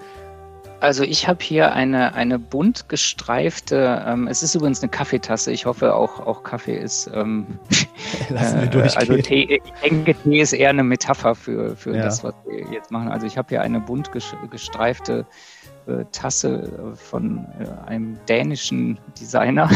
Also 0.80 1.02
ich 1.02 1.26
habe 1.26 1.42
hier 1.42 1.72
eine, 1.72 2.14
eine 2.14 2.38
bunt 2.38 2.88
gestreifte, 2.88 4.04
ähm, 4.06 4.28
es 4.28 4.44
ist 4.44 4.54
übrigens 4.54 4.80
eine 4.80 4.90
Kaffeetasse, 4.90 5.50
ich 5.50 5.66
hoffe 5.66 5.94
auch, 5.94 6.20
auch 6.20 6.44
Kaffee 6.44 6.76
ist, 6.76 7.10
ähm, 7.12 7.58
Lassen 8.28 8.72
wir 8.72 8.84
äh, 8.84 8.90
also 8.94 9.16
Tee, 9.16 9.60
ich 9.64 9.72
denke 9.82 10.14
Tee 10.14 10.40
ist 10.40 10.52
eher 10.52 10.70
eine 10.70 10.84
Metapher 10.84 11.34
für, 11.34 11.74
für 11.74 11.96
ja. 11.96 12.04
das, 12.04 12.22
was 12.22 12.34
wir 12.46 12.60
jetzt 12.72 12.92
machen. 12.92 13.08
Also 13.08 13.26
ich 13.26 13.36
habe 13.36 13.48
hier 13.48 13.60
eine 13.60 13.80
bunt 13.80 14.10
gestreifte 14.50 15.26
äh, 15.86 16.04
Tasse 16.12 16.94
von 16.94 17.46
äh, 17.58 17.88
einem 17.88 18.16
dänischen 18.28 19.00
Designer, 19.18 19.68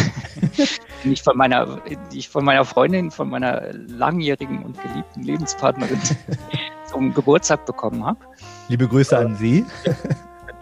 die 1.05 1.13
ich 1.13 1.23
von 1.23 1.37
meiner, 1.37 1.81
die 2.13 2.19
ich 2.19 2.29
von 2.29 2.45
meiner 2.45 2.65
Freundin, 2.65 3.11
von 3.11 3.29
meiner 3.29 3.73
langjährigen 3.73 4.63
und 4.63 4.81
geliebten 4.81 5.23
Lebenspartnerin 5.23 5.99
zum 6.87 7.13
Geburtstag 7.13 7.67
bekommen 7.67 8.05
habe. 8.07 8.21
Liebe 8.69 8.87
Grüße 8.87 9.19
an 9.19 9.35
Sie. 9.35 9.65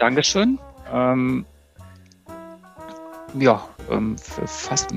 Dankeschön. 0.00 0.58
Ähm, 0.92 1.44
ja, 3.34 3.62
ähm, 3.90 4.16
fast 4.18 4.94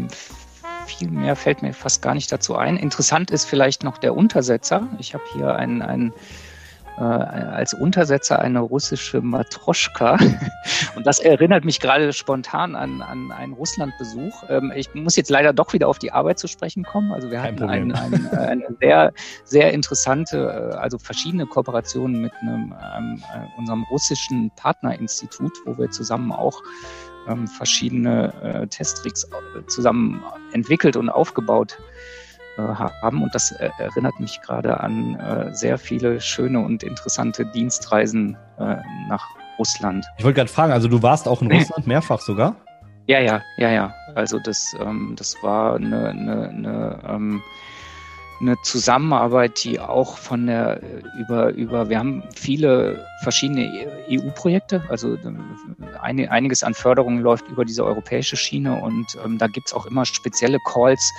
viel 0.87 1.11
mehr 1.11 1.35
fällt 1.35 1.61
mir 1.61 1.73
fast 1.73 2.01
gar 2.01 2.13
nicht 2.13 2.31
dazu 2.31 2.55
ein. 2.55 2.77
Interessant 2.77 3.29
ist 3.29 3.45
vielleicht 3.45 3.83
noch 3.83 3.97
der 3.97 4.15
Untersetzer. 4.15 4.87
Ich 4.99 5.13
habe 5.13 5.23
hier 5.33 5.55
einen, 5.55 5.81
einen 5.81 6.13
als 7.01 7.73
Untersetzer 7.73 8.39
eine 8.39 8.59
russische 8.59 9.21
Matroschka. 9.21 10.17
Und 10.95 11.07
das 11.07 11.19
erinnert 11.19 11.65
mich 11.65 11.79
gerade 11.79 12.13
spontan 12.13 12.75
an, 12.75 13.01
an 13.01 13.31
einen 13.31 13.53
Russlandbesuch. 13.53 14.43
Ähm, 14.49 14.71
ich 14.75 14.93
muss 14.93 15.15
jetzt 15.15 15.29
leider 15.29 15.53
doch 15.53 15.73
wieder 15.73 15.87
auf 15.87 15.99
die 15.99 16.11
Arbeit 16.11 16.39
zu 16.39 16.47
sprechen 16.47 16.83
kommen. 16.83 17.11
Also 17.11 17.31
wir 17.31 17.41
hatten 17.41 17.63
ein, 17.63 17.91
ein, 17.93 18.29
äh, 18.31 18.37
eine 18.37 18.67
sehr, 18.79 19.13
sehr 19.43 19.73
interessante, 19.73 20.71
äh, 20.73 20.75
also 20.75 20.97
verschiedene 20.97 21.45
Kooperationen 21.45 22.21
mit 22.21 22.31
einem, 22.41 22.73
einem, 22.73 23.17
äh, 23.17 23.57
unserem 23.57 23.83
russischen 23.89 24.51
Partnerinstitut, 24.55 25.53
wo 25.65 25.77
wir 25.77 25.89
zusammen 25.91 26.31
auch 26.31 26.61
ähm, 27.27 27.47
verschiedene 27.47 28.33
äh, 28.43 28.67
Testtricks 28.67 29.27
zusammen 29.67 30.21
entwickelt 30.51 30.97
und 30.97 31.09
aufgebaut 31.09 31.77
haben 31.79 31.83
äh, 31.87 31.92
haben. 32.57 33.23
Und 33.23 33.33
das 33.33 33.51
äh, 33.51 33.69
erinnert 33.79 34.19
mich 34.19 34.41
gerade 34.41 34.79
an 34.79 35.15
äh, 35.19 35.53
sehr 35.53 35.77
viele 35.77 36.21
schöne 36.21 36.59
und 36.59 36.83
interessante 36.83 37.45
Dienstreisen 37.45 38.37
nach 39.09 39.25
Russland. 39.57 40.05
Ich 40.17 40.23
wollte 40.23 40.37
gerade 40.37 40.49
fragen, 40.49 40.71
also 40.71 40.87
du 40.87 41.01
warst 41.01 41.27
auch 41.27 41.41
in 41.41 41.51
Russland 41.51 41.87
mehrfach 41.87 42.21
sogar? 42.21 42.55
Ja, 43.07 43.19
ja, 43.19 43.41
ja, 43.57 43.69
ja. 43.69 43.93
Also 44.15 44.39
das, 44.39 44.75
ähm, 44.79 45.15
das 45.17 45.35
war 45.41 45.75
eine, 45.75 46.09
eine, 46.09 46.49
eine 46.49 46.99
ähm, 47.07 47.41
eine 48.43 48.61
Zusammenarbeit, 48.61 49.63
die 49.63 49.79
auch 49.79 50.17
von 50.17 50.47
der 50.47 50.81
über 51.17 51.51
über 51.53 51.89
wir 51.89 51.99
haben 51.99 52.23
viele 52.35 53.05
verschiedene 53.23 53.87
EU-Projekte, 54.09 54.83
also 54.89 55.17
eine, 56.01 56.29
einiges 56.29 56.63
an 56.63 56.73
Förderung 56.73 57.19
läuft 57.19 57.47
über 57.47 57.63
diese 57.63 57.85
europäische 57.85 58.35
Schiene 58.35 58.81
und 58.81 59.17
ähm, 59.23 59.37
da 59.37 59.47
gibt's 59.47 59.73
auch 59.73 59.85
immer 59.85 60.05
spezielle 60.05 60.59
Calls 60.59 61.11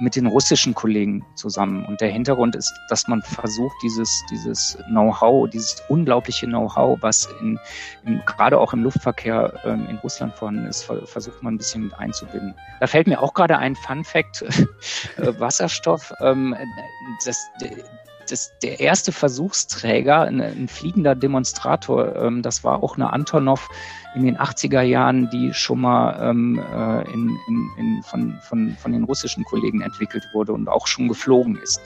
mit 0.00 0.16
den 0.16 0.26
russischen 0.26 0.74
Kollegen 0.74 1.24
zusammen. 1.36 1.84
Und 1.84 2.00
der 2.00 2.08
Hintergrund 2.08 2.56
ist, 2.56 2.72
dass 2.88 3.06
man 3.06 3.22
versucht, 3.22 3.76
dieses 3.82 4.22
dieses 4.30 4.76
Know-how, 4.88 5.48
dieses 5.48 5.80
unglaubliche 5.88 6.46
Know-how, 6.46 6.98
was 7.00 7.28
in, 7.40 7.58
in, 8.04 8.20
gerade 8.26 8.58
auch 8.58 8.72
im 8.72 8.82
Luftverkehr 8.82 9.60
ähm, 9.64 9.86
in 9.88 9.96
Russland 9.98 10.34
vorhanden 10.34 10.66
ist, 10.66 10.90
versucht 11.04 11.42
man 11.42 11.54
ein 11.54 11.58
bisschen 11.58 11.84
mit 11.84 11.94
einzubinden. 11.94 12.54
Da 12.80 12.88
fällt 12.88 13.06
mir 13.06 13.22
auch 13.22 13.34
gerade 13.34 13.56
ein 13.58 13.76
Fun 13.76 14.02
Fact: 14.02 14.42
äh, 15.16 15.38
Wasserstoff. 15.38 16.12
Ähm, 16.20 16.56
das, 17.24 17.50
das, 18.28 18.52
der 18.62 18.80
erste 18.80 19.12
Versuchsträger, 19.12 20.22
ein, 20.22 20.40
ein 20.40 20.68
fliegender 20.68 21.14
Demonstrator, 21.14 22.16
ähm, 22.16 22.42
das 22.42 22.64
war 22.64 22.82
auch 22.82 22.96
eine 22.96 23.12
Antonov 23.12 23.68
in 24.14 24.24
den 24.24 24.36
80er 24.36 24.82
Jahren, 24.82 25.30
die 25.30 25.52
schon 25.54 25.80
mal 25.80 26.30
ähm, 26.30 26.58
äh, 26.58 27.12
in, 27.12 27.36
in, 27.48 27.70
in, 27.78 28.02
von, 28.02 28.38
von, 28.42 28.76
von 28.78 28.92
den 28.92 29.04
russischen 29.04 29.44
Kollegen 29.44 29.80
entwickelt 29.80 30.24
wurde 30.32 30.52
und 30.52 30.68
auch 30.68 30.86
schon 30.86 31.08
geflogen 31.08 31.56
ist. 31.56 31.80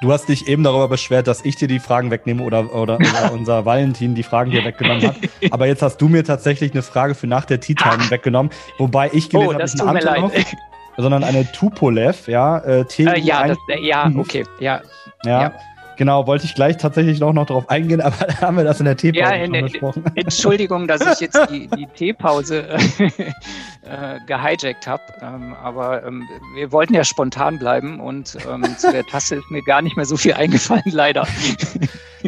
Du 0.00 0.12
hast 0.12 0.28
dich 0.28 0.46
eben 0.46 0.62
darüber 0.62 0.86
beschwert, 0.86 1.26
dass 1.26 1.44
ich 1.44 1.56
dir 1.56 1.66
die 1.66 1.80
Fragen 1.80 2.12
wegnehme 2.12 2.44
oder, 2.44 2.72
oder, 2.72 2.96
oder 2.96 3.32
unser 3.32 3.64
Valentin 3.64 4.14
die 4.14 4.22
Fragen 4.22 4.50
dir 4.50 4.64
weggenommen 4.64 5.08
hat. 5.08 5.16
Aber 5.50 5.66
jetzt 5.66 5.82
hast 5.82 5.98
du 5.98 6.08
mir 6.08 6.24
tatsächlich 6.24 6.72
eine 6.72 6.82
Frage 6.82 7.14
für 7.14 7.26
nach 7.26 7.44
der 7.44 7.60
Tea 7.60 7.74
Time 7.74 7.98
weggenommen, 8.10 8.52
wobei 8.78 9.10
ich 9.12 9.28
gelesen 9.30 9.48
oh, 9.48 9.54
habe, 9.54 9.62
ist 9.64 9.80
eine 9.80 9.98
Antonov 9.98 10.32
sondern 10.98 11.24
eine 11.24 11.50
Tupolev, 11.50 12.28
ja. 12.28 12.58
Äh, 12.58 12.84
äh, 12.98 13.20
ja, 13.20 13.46
das, 13.46 13.58
äh, 13.68 13.86
ja, 13.86 14.10
okay, 14.16 14.44
ja. 14.58 14.82
ja. 15.24 15.42
ja. 15.42 15.52
Genau, 15.96 16.28
wollte 16.28 16.44
ich 16.44 16.54
gleich 16.54 16.76
tatsächlich 16.76 17.18
noch, 17.18 17.32
noch 17.32 17.46
darauf 17.46 17.68
eingehen, 17.70 18.00
aber 18.02 18.26
da 18.26 18.40
haben 18.40 18.56
wir 18.56 18.64
das 18.64 18.78
in 18.78 18.84
der 18.84 18.96
Teepause 18.96 19.34
ja, 19.34 19.44
in, 19.44 19.52
besprochen. 19.52 20.04
Entschuldigung, 20.14 20.86
dass 20.86 21.00
ich 21.00 21.20
jetzt 21.20 21.38
die, 21.50 21.68
die 21.68 21.86
Teepause 21.86 22.68
äh, 22.68 24.18
gehijackt 24.26 24.86
habe, 24.86 25.02
ähm, 25.20 25.54
aber 25.54 26.04
ähm, 26.04 26.24
wir 26.54 26.70
wollten 26.70 26.94
ja 26.94 27.04
spontan 27.04 27.58
bleiben 27.58 28.00
und 28.00 28.36
ähm, 28.48 28.64
zu 28.76 28.92
der 28.92 29.04
Tasse 29.04 29.36
ist 29.36 29.50
mir 29.50 29.62
gar 29.62 29.82
nicht 29.82 29.96
mehr 29.96 30.06
so 30.06 30.16
viel 30.16 30.34
eingefallen, 30.34 30.82
leider. 30.86 31.26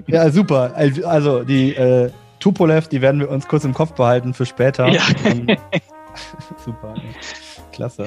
ja, 0.07 0.31
super. 0.31 0.75
Also 1.05 1.45
die 1.45 1.75
äh, 1.75 2.11
Tupolev, 2.41 2.89
die 2.89 3.03
werden 3.03 3.21
wir 3.21 3.31
uns 3.31 3.47
kurz 3.47 3.65
im 3.65 3.75
Kopf 3.75 3.93
behalten 3.93 4.35
für 4.35 4.47
später. 4.47 4.89
Ja. 4.89 5.03
super, 6.65 6.95
klasse. 7.73 8.07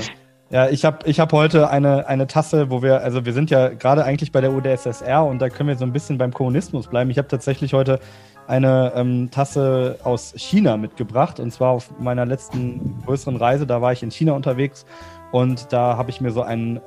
Ja, 0.54 0.70
ich 0.70 0.86
habe 0.86 1.00
ich 1.10 1.20
hab 1.20 1.34
heute 1.34 1.72
eine, 1.72 2.06
eine 2.06 2.28
Tasse, 2.28 2.70
wo 2.70 2.84
wir, 2.84 3.02
also 3.02 3.26
wir 3.26 3.34
sind 3.34 3.50
ja 3.50 3.70
gerade 3.70 4.06
eigentlich 4.06 4.32
bei 4.32 4.40
der 4.40 4.54
UdSSR 4.54 5.26
und 5.26 5.40
da 5.40 5.50
können 5.50 5.68
wir 5.68 5.76
so 5.76 5.84
ein 5.84 5.92
bisschen 5.92 6.20
beim 6.20 6.32
Kommunismus 6.32 6.86
bleiben. 6.86 7.10
Ich 7.10 7.18
habe 7.18 7.28
tatsächlich 7.28 7.74
heute 7.74 8.00
eine 8.46 8.94
ähm, 8.96 9.32
Tasse 9.32 9.98
aus 10.04 10.32
China 10.38 10.78
mitgebracht 10.78 11.40
und 11.40 11.52
zwar 11.52 11.72
auf 11.72 11.90
meiner 11.98 12.28
letzten 12.28 13.02
größeren 13.04 13.36
Reise, 13.36 13.66
da 13.66 13.82
war 13.82 13.94
ich 13.94 14.04
in 14.04 14.12
China 14.12 14.34
unterwegs 14.34 14.86
und 15.32 15.74
da 15.74 15.98
habe 15.98 16.12
ich 16.12 16.22
mir 16.22 16.30
so 16.30 16.44
einen 16.44 16.80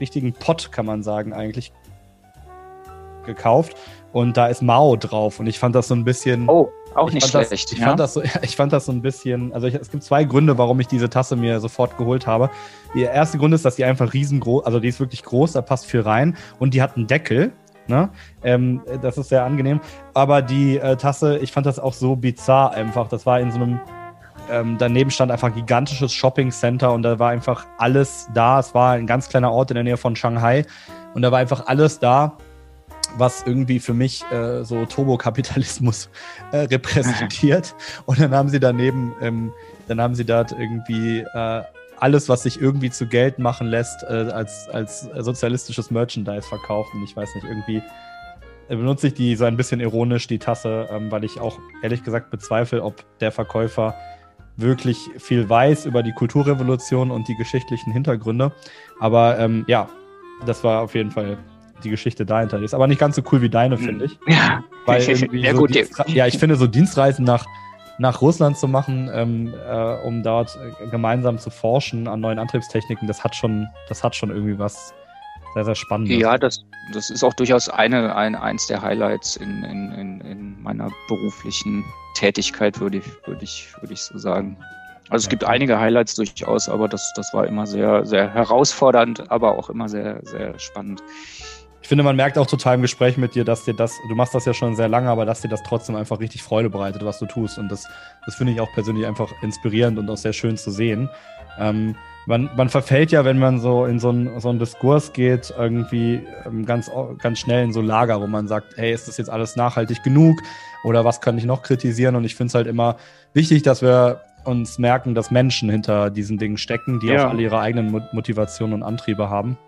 richtigen 0.00 0.32
Pott, 0.32 0.72
kann 0.72 0.84
man 0.84 1.04
sagen, 1.04 1.32
eigentlich 1.32 1.72
gekauft 3.24 3.76
und 4.10 4.36
da 4.36 4.48
ist 4.48 4.62
Mao 4.62 4.96
drauf 4.96 5.38
und 5.38 5.46
ich 5.46 5.60
fand 5.60 5.76
das 5.76 5.86
so 5.86 5.94
ein 5.94 6.02
bisschen. 6.02 6.48
Oh 6.48 6.72
auch 6.94 7.12
nicht 7.12 7.26
schlecht. 7.26 7.52
Das, 7.52 7.64
ich, 7.72 7.78
ja? 7.78 7.86
fand 7.86 8.00
das 8.00 8.14
so, 8.14 8.22
ich 8.42 8.56
fand 8.56 8.72
das 8.72 8.86
so 8.86 8.92
ein 8.92 9.02
bisschen, 9.02 9.52
also 9.52 9.66
ich, 9.66 9.74
es 9.74 9.90
gibt 9.90 10.02
zwei 10.02 10.24
Gründe, 10.24 10.58
warum 10.58 10.80
ich 10.80 10.86
diese 10.86 11.08
Tasse 11.08 11.36
mir 11.36 11.60
sofort 11.60 11.96
geholt 11.98 12.26
habe. 12.26 12.50
Der 12.94 13.12
erste 13.12 13.38
Grund 13.38 13.54
ist, 13.54 13.64
dass 13.64 13.76
die 13.76 13.84
einfach 13.84 14.12
riesengroß, 14.12 14.64
also 14.64 14.80
die 14.80 14.88
ist 14.88 15.00
wirklich 15.00 15.22
groß, 15.22 15.52
da 15.52 15.62
passt 15.62 15.86
viel 15.86 16.00
rein 16.00 16.36
und 16.58 16.74
die 16.74 16.82
hat 16.82 16.96
einen 16.96 17.06
Deckel. 17.06 17.52
Ne? 17.86 18.10
Ähm, 18.44 18.82
das 19.02 19.18
ist 19.18 19.30
sehr 19.30 19.44
angenehm. 19.44 19.80
Aber 20.14 20.42
die 20.42 20.78
äh, 20.78 20.96
Tasse, 20.96 21.38
ich 21.38 21.52
fand 21.52 21.66
das 21.66 21.78
auch 21.78 21.92
so 21.92 22.14
bizarr 22.14 22.72
einfach. 22.72 23.08
Das 23.08 23.26
war 23.26 23.40
in 23.40 23.50
so 23.50 23.56
einem 23.56 23.80
ähm, 24.50 24.76
daneben 24.78 25.10
stand 25.10 25.30
einfach 25.30 25.48
ein 25.48 25.54
gigantisches 25.54 26.12
Shopping 26.12 26.50
Center 26.50 26.92
und 26.92 27.02
da 27.02 27.18
war 27.18 27.30
einfach 27.30 27.66
alles 27.78 28.28
da. 28.34 28.58
Es 28.58 28.74
war 28.74 28.92
ein 28.92 29.06
ganz 29.06 29.28
kleiner 29.28 29.52
Ort 29.52 29.70
in 29.70 29.76
der 29.76 29.84
Nähe 29.84 29.96
von 29.96 30.16
Shanghai 30.16 30.64
und 31.14 31.22
da 31.22 31.30
war 31.30 31.38
einfach 31.38 31.66
alles 31.66 31.98
da 31.98 32.36
was 33.16 33.42
irgendwie 33.46 33.80
für 33.80 33.94
mich 33.94 34.24
äh, 34.30 34.64
so 34.64 34.84
Turbokapitalismus 34.86 36.10
äh, 36.52 36.58
repräsentiert. 36.58 37.74
Und 38.06 38.20
dann 38.20 38.34
haben 38.34 38.48
sie 38.48 38.60
daneben, 38.60 39.12
ähm, 39.20 39.52
dann 39.88 40.00
haben 40.00 40.14
sie 40.14 40.24
dort 40.24 40.52
irgendwie 40.52 41.20
äh, 41.20 41.62
alles, 41.98 42.28
was 42.28 42.44
sich 42.44 42.60
irgendwie 42.60 42.90
zu 42.90 43.06
Geld 43.06 43.38
machen 43.38 43.66
lässt, 43.66 44.02
äh, 44.04 44.28
als, 44.32 44.68
als 44.68 45.08
sozialistisches 45.18 45.90
Merchandise 45.90 46.48
verkauft. 46.48 46.92
Und 46.94 47.04
ich 47.04 47.14
weiß 47.16 47.34
nicht, 47.34 47.44
irgendwie 47.44 47.82
benutze 48.68 49.08
ich 49.08 49.14
die 49.14 49.34
so 49.36 49.44
ein 49.44 49.56
bisschen 49.56 49.80
ironisch, 49.80 50.26
die 50.26 50.38
Tasse, 50.38 50.88
ähm, 50.90 51.10
weil 51.10 51.24
ich 51.24 51.40
auch 51.40 51.58
ehrlich 51.82 52.04
gesagt 52.04 52.30
bezweifle, 52.30 52.82
ob 52.82 53.04
der 53.18 53.32
Verkäufer 53.32 53.94
wirklich 54.56 54.98
viel 55.18 55.48
weiß 55.48 55.86
über 55.86 56.02
die 56.02 56.12
Kulturrevolution 56.12 57.10
und 57.10 57.28
die 57.28 57.36
geschichtlichen 57.36 57.92
Hintergründe. 57.92 58.52
Aber 59.00 59.38
ähm, 59.38 59.64
ja, 59.66 59.88
das 60.46 60.62
war 60.64 60.82
auf 60.82 60.94
jeden 60.94 61.10
Fall 61.10 61.38
die 61.80 61.90
Geschichte 61.90 62.26
dahinter. 62.26 62.60
Ist 62.62 62.74
aber 62.74 62.86
nicht 62.86 62.98
ganz 62.98 63.16
so 63.16 63.22
cool 63.32 63.42
wie 63.42 63.50
deine, 63.50 63.76
hm. 63.76 63.84
finde 63.84 64.04
ich. 64.06 64.18
Ja, 64.28 64.62
weil 64.86 65.02
ja, 65.32 65.52
so 65.52 65.58
gut, 65.58 65.74
ja, 66.08 66.26
ich 66.26 66.38
finde 66.38 66.56
so 66.56 66.66
Dienstreisen 66.66 67.24
nach, 67.24 67.44
nach 67.98 68.20
Russland 68.20 68.56
zu 68.56 68.68
machen, 68.68 69.10
ähm, 69.12 69.52
äh, 69.68 70.06
um 70.06 70.22
dort 70.22 70.56
äh, 70.56 70.86
gemeinsam 70.88 71.38
zu 71.38 71.50
forschen 71.50 72.08
an 72.08 72.20
neuen 72.20 72.38
Antriebstechniken, 72.38 73.06
das 73.06 73.22
hat 73.22 73.34
schon, 73.34 73.68
das 73.88 74.02
hat 74.02 74.16
schon 74.16 74.30
irgendwie 74.30 74.58
was 74.58 74.94
sehr, 75.54 75.64
sehr 75.64 75.74
Spannendes. 75.74 76.18
Ja, 76.18 76.38
das, 76.38 76.64
das 76.92 77.10
ist 77.10 77.24
auch 77.24 77.34
durchaus 77.34 77.68
eine, 77.68 78.14
ein, 78.14 78.34
eins 78.34 78.66
der 78.68 78.80
Highlights 78.80 79.36
in, 79.36 79.64
in, 79.64 79.92
in, 79.92 80.20
in 80.20 80.62
meiner 80.62 80.90
beruflichen 81.08 81.84
Tätigkeit, 82.14 82.80
würde 82.80 82.98
ich, 82.98 83.06
würde 83.26 83.44
ich, 83.44 83.68
würde 83.80 83.92
ich 83.92 84.02
so 84.02 84.18
sagen. 84.18 84.56
Also 85.10 85.24
es 85.24 85.28
gibt 85.28 85.42
einige 85.44 85.78
Highlights 85.78 86.14
durchaus, 86.14 86.68
aber 86.68 86.88
das, 86.88 87.12
das 87.16 87.34
war 87.34 87.46
immer 87.46 87.66
sehr, 87.66 88.06
sehr 88.06 88.32
herausfordernd, 88.32 89.28
aber 89.30 89.58
auch 89.58 89.68
immer 89.68 89.88
sehr, 89.88 90.20
sehr 90.22 90.56
spannend. 90.58 91.02
Ich 91.90 91.92
finde, 91.92 92.04
man 92.04 92.14
merkt 92.14 92.38
auch 92.38 92.46
total 92.46 92.76
im 92.76 92.82
Gespräch 92.82 93.16
mit 93.16 93.34
dir, 93.34 93.42
dass 93.44 93.64
dir 93.64 93.74
das, 93.74 93.98
du 94.08 94.14
machst 94.14 94.32
das 94.32 94.44
ja 94.44 94.54
schon 94.54 94.76
sehr 94.76 94.86
lange, 94.86 95.08
aber 95.08 95.26
dass 95.26 95.40
dir 95.40 95.48
das 95.48 95.60
trotzdem 95.64 95.96
einfach 95.96 96.20
richtig 96.20 96.40
Freude 96.40 96.70
bereitet, 96.70 97.04
was 97.04 97.18
du 97.18 97.26
tust. 97.26 97.58
Und 97.58 97.68
das, 97.68 97.84
das 98.24 98.36
finde 98.36 98.52
ich 98.52 98.60
auch 98.60 98.72
persönlich 98.74 99.08
einfach 99.08 99.28
inspirierend 99.42 99.98
und 99.98 100.08
auch 100.08 100.16
sehr 100.16 100.32
schön 100.32 100.56
zu 100.56 100.70
sehen. 100.70 101.10
Ähm, 101.58 101.96
man, 102.26 102.48
man 102.56 102.68
verfällt 102.68 103.10
ja, 103.10 103.24
wenn 103.24 103.40
man 103.40 103.58
so 103.58 103.86
in 103.86 103.98
so 103.98 104.10
einen 104.10 104.38
so 104.38 104.52
Diskurs 104.52 105.12
geht, 105.12 105.52
irgendwie 105.58 106.20
ähm, 106.46 106.64
ganz, 106.64 106.92
ganz 107.18 107.40
schnell 107.40 107.64
in 107.64 107.72
so 107.72 107.80
Lager, 107.80 108.20
wo 108.20 108.28
man 108.28 108.46
sagt, 108.46 108.76
hey, 108.76 108.92
ist 108.92 109.08
das 109.08 109.16
jetzt 109.16 109.28
alles 109.28 109.56
nachhaltig 109.56 110.04
genug 110.04 110.38
oder 110.84 111.04
was 111.04 111.20
kann 111.20 111.38
ich 111.38 111.44
noch 111.44 111.62
kritisieren? 111.62 112.14
Und 112.14 112.22
ich 112.22 112.36
finde 112.36 112.50
es 112.50 112.54
halt 112.54 112.68
immer 112.68 112.98
wichtig, 113.34 113.64
dass 113.64 113.82
wir 113.82 114.20
uns 114.44 114.78
merken, 114.78 115.16
dass 115.16 115.32
Menschen 115.32 115.68
hinter 115.68 116.10
diesen 116.10 116.38
Dingen 116.38 116.56
stecken, 116.56 117.00
die 117.00 117.08
ja. 117.08 117.26
auch 117.26 117.30
alle 117.30 117.42
ihre 117.42 117.58
eigenen 117.58 117.90
Motivationen 118.12 118.74
und 118.74 118.84
Antriebe 118.84 119.28
haben. 119.28 119.58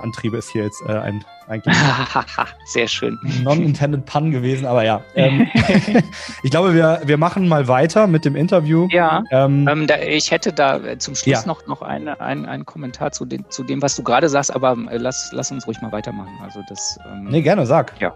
Antriebe 0.00 0.36
ist 0.36 0.50
hier 0.50 0.64
jetzt 0.64 0.82
äh, 0.86 0.92
ein 0.92 1.24
eigentlich 1.48 1.76
sehr 2.64 2.88
schön 2.88 3.18
non-intended 3.42 4.06
Pun 4.06 4.30
gewesen, 4.30 4.66
aber 4.66 4.84
ja. 4.84 5.02
Ähm, 5.14 5.48
ich 6.42 6.50
glaube, 6.50 6.74
wir, 6.74 7.02
wir 7.04 7.18
machen 7.18 7.48
mal 7.48 7.68
weiter 7.68 8.06
mit 8.06 8.24
dem 8.24 8.36
Interview. 8.36 8.88
Ja. 8.90 9.22
Ähm, 9.30 9.68
ähm, 9.68 9.86
da, 9.86 9.98
ich 9.98 10.30
hätte 10.30 10.52
da 10.52 10.78
äh, 10.78 10.98
zum 10.98 11.14
Schluss 11.14 11.42
ja. 11.42 11.46
noch, 11.46 11.66
noch 11.66 11.82
eine, 11.82 12.20
ein, 12.20 12.46
einen 12.46 12.66
Kommentar 12.66 13.12
zu, 13.12 13.24
den, 13.24 13.44
zu 13.50 13.64
dem, 13.64 13.82
was 13.82 13.96
du 13.96 14.02
gerade 14.02 14.28
sagst, 14.28 14.54
aber 14.54 14.76
äh, 14.90 14.96
lass, 14.96 15.30
lass 15.32 15.50
uns 15.50 15.66
ruhig 15.66 15.80
mal 15.80 15.92
weitermachen. 15.92 16.32
Also 16.42 16.60
das. 16.68 16.98
Ähm, 17.06 17.24
nee, 17.24 17.42
gerne, 17.42 17.66
sag. 17.66 17.92
Ja. 18.00 18.14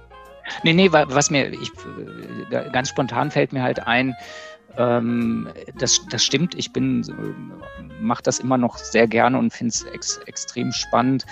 Nee, 0.62 0.74
nee, 0.74 0.92
was 0.92 1.30
mir 1.30 1.48
ich, 1.48 1.72
äh, 2.50 2.70
ganz 2.70 2.88
spontan 2.88 3.32
fällt 3.32 3.52
mir 3.52 3.62
halt 3.62 3.84
ein, 3.86 4.14
ähm, 4.78 5.48
das, 5.78 6.06
das 6.10 6.24
stimmt. 6.24 6.54
Ich 6.54 6.72
bin, 6.72 7.04
mache 8.00 8.22
das 8.22 8.38
immer 8.38 8.58
noch 8.58 8.78
sehr 8.78 9.06
gerne 9.06 9.38
und 9.38 9.52
finde 9.52 9.70
es 9.70 9.84
ex, 9.84 10.18
extrem 10.26 10.72
spannend. 10.72 11.26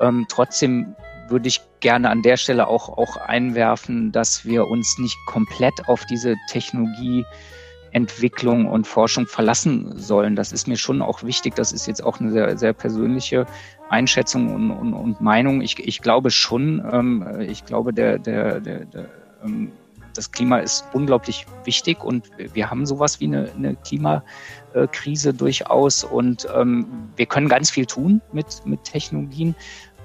Ähm, 0.00 0.26
trotzdem 0.28 0.94
würde 1.28 1.48
ich 1.48 1.60
gerne 1.80 2.08
an 2.10 2.22
der 2.22 2.36
Stelle 2.36 2.68
auch, 2.68 2.98
auch 2.98 3.16
einwerfen, 3.16 4.12
dass 4.12 4.44
wir 4.44 4.66
uns 4.66 4.98
nicht 4.98 5.16
komplett 5.26 5.88
auf 5.88 6.04
diese 6.04 6.36
Technologieentwicklung 6.48 8.66
und 8.66 8.86
Forschung 8.86 9.26
verlassen 9.26 9.96
sollen. 9.96 10.36
Das 10.36 10.52
ist 10.52 10.68
mir 10.68 10.76
schon 10.76 11.00
auch 11.02 11.22
wichtig. 11.22 11.54
Das 11.54 11.72
ist 11.72 11.86
jetzt 11.86 12.02
auch 12.02 12.20
eine 12.20 12.32
sehr, 12.32 12.58
sehr 12.58 12.72
persönliche 12.72 13.46
Einschätzung 13.88 14.52
und, 14.54 14.70
und, 14.70 14.94
und 14.94 15.20
Meinung. 15.20 15.60
Ich, 15.62 15.78
ich 15.78 16.00
glaube 16.02 16.30
schon, 16.30 16.84
ähm, 16.92 17.40
ich 17.40 17.64
glaube, 17.64 17.92
der, 17.92 18.18
der, 18.18 18.60
der, 18.60 18.84
der 18.86 19.06
ähm, 19.44 19.70
das 20.14 20.32
Klima 20.32 20.58
ist 20.58 20.84
unglaublich 20.92 21.46
wichtig 21.64 22.02
und 22.02 22.30
wir 22.52 22.70
haben 22.70 22.86
sowas 22.86 23.20
wie 23.20 23.26
eine, 23.26 23.50
eine 23.52 23.76
Klimakrise 23.76 25.34
durchaus 25.34 26.04
und 26.04 26.46
ähm, 26.54 26.86
wir 27.16 27.26
können 27.26 27.48
ganz 27.48 27.70
viel 27.70 27.86
tun 27.86 28.20
mit, 28.32 28.46
mit 28.64 28.84
Technologien. 28.84 29.54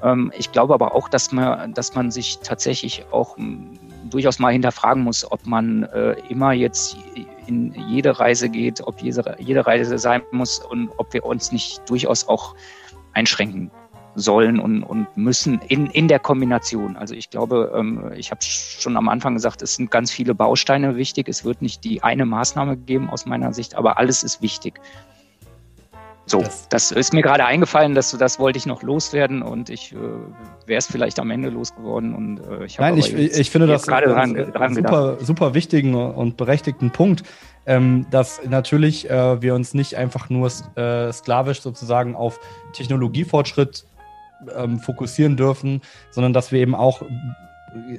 Ähm, 0.06 0.32
ich 0.38 0.52
glaube 0.52 0.74
aber 0.74 0.94
auch, 0.96 1.10
dass 1.10 1.32
man, 1.32 1.74
dass 1.74 1.96
man 1.96 2.12
sich 2.12 2.40
tatsächlich 2.40 3.06
auch 3.12 3.36
hm, 3.38 3.80
durchaus 4.10 4.40
mal 4.40 4.54
hinterfragen 4.54 5.04
muss, 5.04 5.30
ob 5.30 5.46
man 5.46 5.84
äh, 5.84 6.16
immer 6.30 6.54
jetzt 6.54 6.96
in 7.48 7.74
jede 7.90 8.20
Reise 8.20 8.50
geht, 8.50 8.82
ob 8.82 9.02
jede, 9.02 9.36
jede 9.40 9.66
Reise 9.66 9.98
sein 9.98 10.22
muss 10.32 10.60
und 10.60 10.90
ob 10.98 11.12
wir 11.14 11.26
uns 11.26 11.52
nicht 11.52 11.82
durchaus 11.90 12.28
auch 12.28 12.56
einschränken 13.14 13.72
sollen 14.14 14.60
und, 14.60 14.84
und 14.84 15.08
müssen 15.18 15.60
in, 15.68 15.88
in 15.88 16.08
der 16.08 16.20
Kombination. 16.20 16.96
Also 16.96 17.16
ich 17.16 17.30
glaube, 17.30 17.74
ähm, 17.76 18.12
ich 18.16 18.32
habe 18.32 18.42
schon 18.42 18.96
am 18.96 19.10
Anfang 19.10 19.34
gesagt, 19.34 19.62
es 19.62 19.76
sind 19.76 19.92
ganz 19.92 20.12
viele 20.12 20.34
Bausteine 20.34 20.96
wichtig. 20.96 21.28
Es 21.28 21.44
wird 21.44 21.62
nicht 21.62 21.84
die 21.84 22.02
eine 22.02 22.26
Maßnahme 22.26 22.78
geben 22.78 23.10
aus 23.10 23.26
meiner 23.26 23.54
Sicht, 23.54 23.76
aber 23.76 23.98
alles 23.98 24.24
ist 24.24 24.42
wichtig. 24.42 24.80
So, 26.28 26.42
das, 26.42 26.68
das 26.70 26.92
ist 26.92 27.14
mir 27.14 27.22
gerade 27.22 27.46
eingefallen, 27.46 27.94
dass 27.94 28.12
das 28.12 28.40
wollte 28.40 28.58
ich 28.58 28.66
noch 28.66 28.82
loswerden 28.82 29.44
und 29.44 29.70
ich 29.70 29.94
äh, 29.94 29.98
wäre 30.66 30.80
es 30.80 30.88
vielleicht 30.88 31.20
am 31.20 31.30
Ende 31.30 31.50
losgeworden 31.50 32.16
und 32.16 32.40
äh, 32.40 32.66
ich 32.66 32.80
habe 32.80 32.90
Nein, 32.90 32.98
ich, 32.98 33.14
ich 33.14 33.52
finde 33.52 33.68
das 33.68 33.86
gerade 33.86 34.08
dran, 34.08 34.34
dran 34.34 34.74
super, 34.74 35.12
gedacht. 35.12 35.26
super 35.26 35.54
wichtigen 35.54 35.94
und 35.94 36.36
berechtigten 36.36 36.90
Punkt, 36.92 37.24
ähm, 37.68 38.08
dass 38.10 38.42
natürlich 38.44 39.08
äh, 39.10 39.42
wir 39.42 39.54
uns 39.54 39.76
nicht 39.76 39.98
einfach 39.98 40.30
nur 40.30 40.52
äh, 40.76 41.14
sklavisch 41.14 41.62
sozusagen 41.62 42.16
auf 42.16 42.40
Technologiefortschritt 42.74 43.86
ähm, 44.56 44.80
fokussieren 44.80 45.38
dürfen, 45.38 45.82
sondern 46.10 46.34
dass 46.34 46.52
wir 46.52 46.60
eben 46.60 46.74
auch 46.74 47.04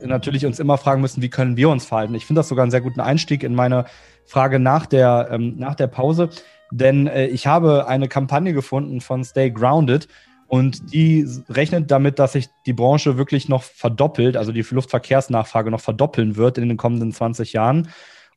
natürlich 0.04 0.46
uns 0.46 0.58
immer 0.58 0.78
fragen 0.78 1.00
müssen, 1.00 1.22
wie 1.22 1.28
können 1.28 1.56
wir 1.56 1.68
uns 1.68 1.84
verhalten. 1.84 2.14
Ich 2.14 2.26
finde 2.26 2.40
das 2.40 2.48
sogar 2.48 2.62
einen 2.62 2.70
sehr 2.70 2.80
guten 2.80 3.00
Einstieg 3.00 3.42
in 3.42 3.54
meine 3.54 3.84
Frage 4.24 4.58
nach 4.58 4.86
der, 4.86 5.28
ähm, 5.30 5.54
nach 5.58 5.74
der 5.74 5.86
Pause. 5.86 6.30
Denn 6.70 7.06
äh, 7.06 7.26
ich 7.26 7.46
habe 7.46 7.86
eine 7.88 8.08
Kampagne 8.08 8.52
gefunden 8.52 9.00
von 9.00 9.24
Stay 9.24 9.50
Grounded 9.50 10.08
und 10.48 10.92
die 10.92 11.26
rechnet 11.48 11.90
damit, 11.90 12.18
dass 12.18 12.32
sich 12.32 12.48
die 12.66 12.72
Branche 12.72 13.16
wirklich 13.16 13.48
noch 13.48 13.62
verdoppelt, 13.62 14.36
also 14.36 14.52
die 14.52 14.64
Luftverkehrsnachfrage 14.68 15.70
noch 15.70 15.80
verdoppeln 15.80 16.36
wird 16.36 16.58
in 16.58 16.68
den 16.68 16.76
kommenden 16.76 17.12
20 17.12 17.52
Jahren. 17.52 17.88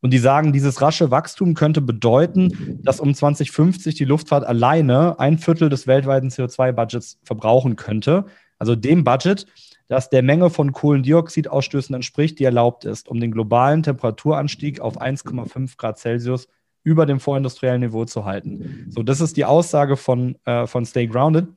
Und 0.01 0.11
die 0.11 0.17
sagen, 0.17 0.53
dieses 0.53 0.81
rasche 0.81 1.11
Wachstum 1.11 1.55
könnte 1.55 1.81
bedeuten, 1.81 2.79
dass 2.83 3.01
um 3.01 3.13
2050 3.13 3.95
die 3.95 4.05
Luftfahrt 4.05 4.45
alleine 4.45 5.19
ein 5.19 5.37
Viertel 5.37 5.69
des 5.69 5.87
weltweiten 5.87 6.29
CO2-Budgets 6.29 7.19
verbrauchen 7.23 7.75
könnte. 7.75 8.25
Also 8.57 8.75
dem 8.75 9.03
Budget, 9.03 9.45
das 9.87 10.09
der 10.09 10.23
Menge 10.23 10.49
von 10.49 10.71
Kohlendioxidausstößen 10.71 11.93
entspricht, 11.93 12.39
die 12.39 12.45
erlaubt 12.45 12.85
ist, 12.85 13.09
um 13.09 13.19
den 13.19 13.31
globalen 13.31 13.83
Temperaturanstieg 13.83 14.79
auf 14.79 15.01
1,5 15.01 15.77
Grad 15.77 15.99
Celsius 15.99 16.47
über 16.83 17.05
dem 17.05 17.19
vorindustriellen 17.19 17.81
Niveau 17.81 18.05
zu 18.05 18.25
halten. 18.25 18.87
So, 18.89 19.03
das 19.03 19.21
ist 19.21 19.37
die 19.37 19.45
Aussage 19.45 19.97
von, 19.97 20.37
äh, 20.45 20.65
von 20.65 20.85
Stay 20.85 21.07
Grounded. 21.07 21.47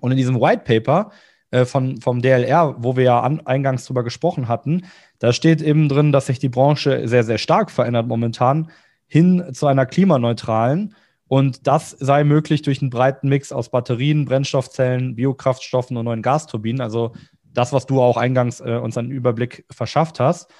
Und 0.00 0.10
in 0.10 0.16
diesem 0.16 0.40
White 0.40 0.62
Paper 0.64 1.10
äh, 1.50 1.64
von, 1.64 2.00
vom 2.00 2.20
DLR, 2.20 2.76
wo 2.78 2.96
wir 2.96 3.04
ja 3.04 3.20
an, 3.20 3.40
eingangs 3.46 3.86
drüber 3.86 4.04
gesprochen 4.04 4.48
hatten, 4.48 4.82
da 5.18 5.32
steht 5.32 5.62
eben 5.62 5.88
drin, 5.88 6.12
dass 6.12 6.26
sich 6.26 6.38
die 6.38 6.48
Branche 6.48 7.08
sehr, 7.08 7.24
sehr 7.24 7.38
stark 7.38 7.70
verändert 7.70 8.08
momentan 8.08 8.70
hin 9.06 9.44
zu 9.52 9.66
einer 9.66 9.86
klimaneutralen. 9.86 10.94
Und 11.28 11.66
das 11.66 11.90
sei 11.90 12.24
möglich 12.24 12.62
durch 12.62 12.82
einen 12.82 12.90
breiten 12.90 13.28
Mix 13.28 13.52
aus 13.52 13.70
Batterien, 13.70 14.26
Brennstoffzellen, 14.26 15.14
Biokraftstoffen 15.14 15.96
und 15.96 16.04
neuen 16.04 16.22
Gasturbinen. 16.22 16.82
Also 16.82 17.12
das, 17.44 17.72
was 17.72 17.86
du 17.86 18.02
auch 18.02 18.16
eingangs 18.16 18.60
äh, 18.60 18.76
uns 18.76 18.98
einen 18.98 19.10
Überblick 19.10 19.64
verschafft 19.70 20.20
hast 20.20 20.50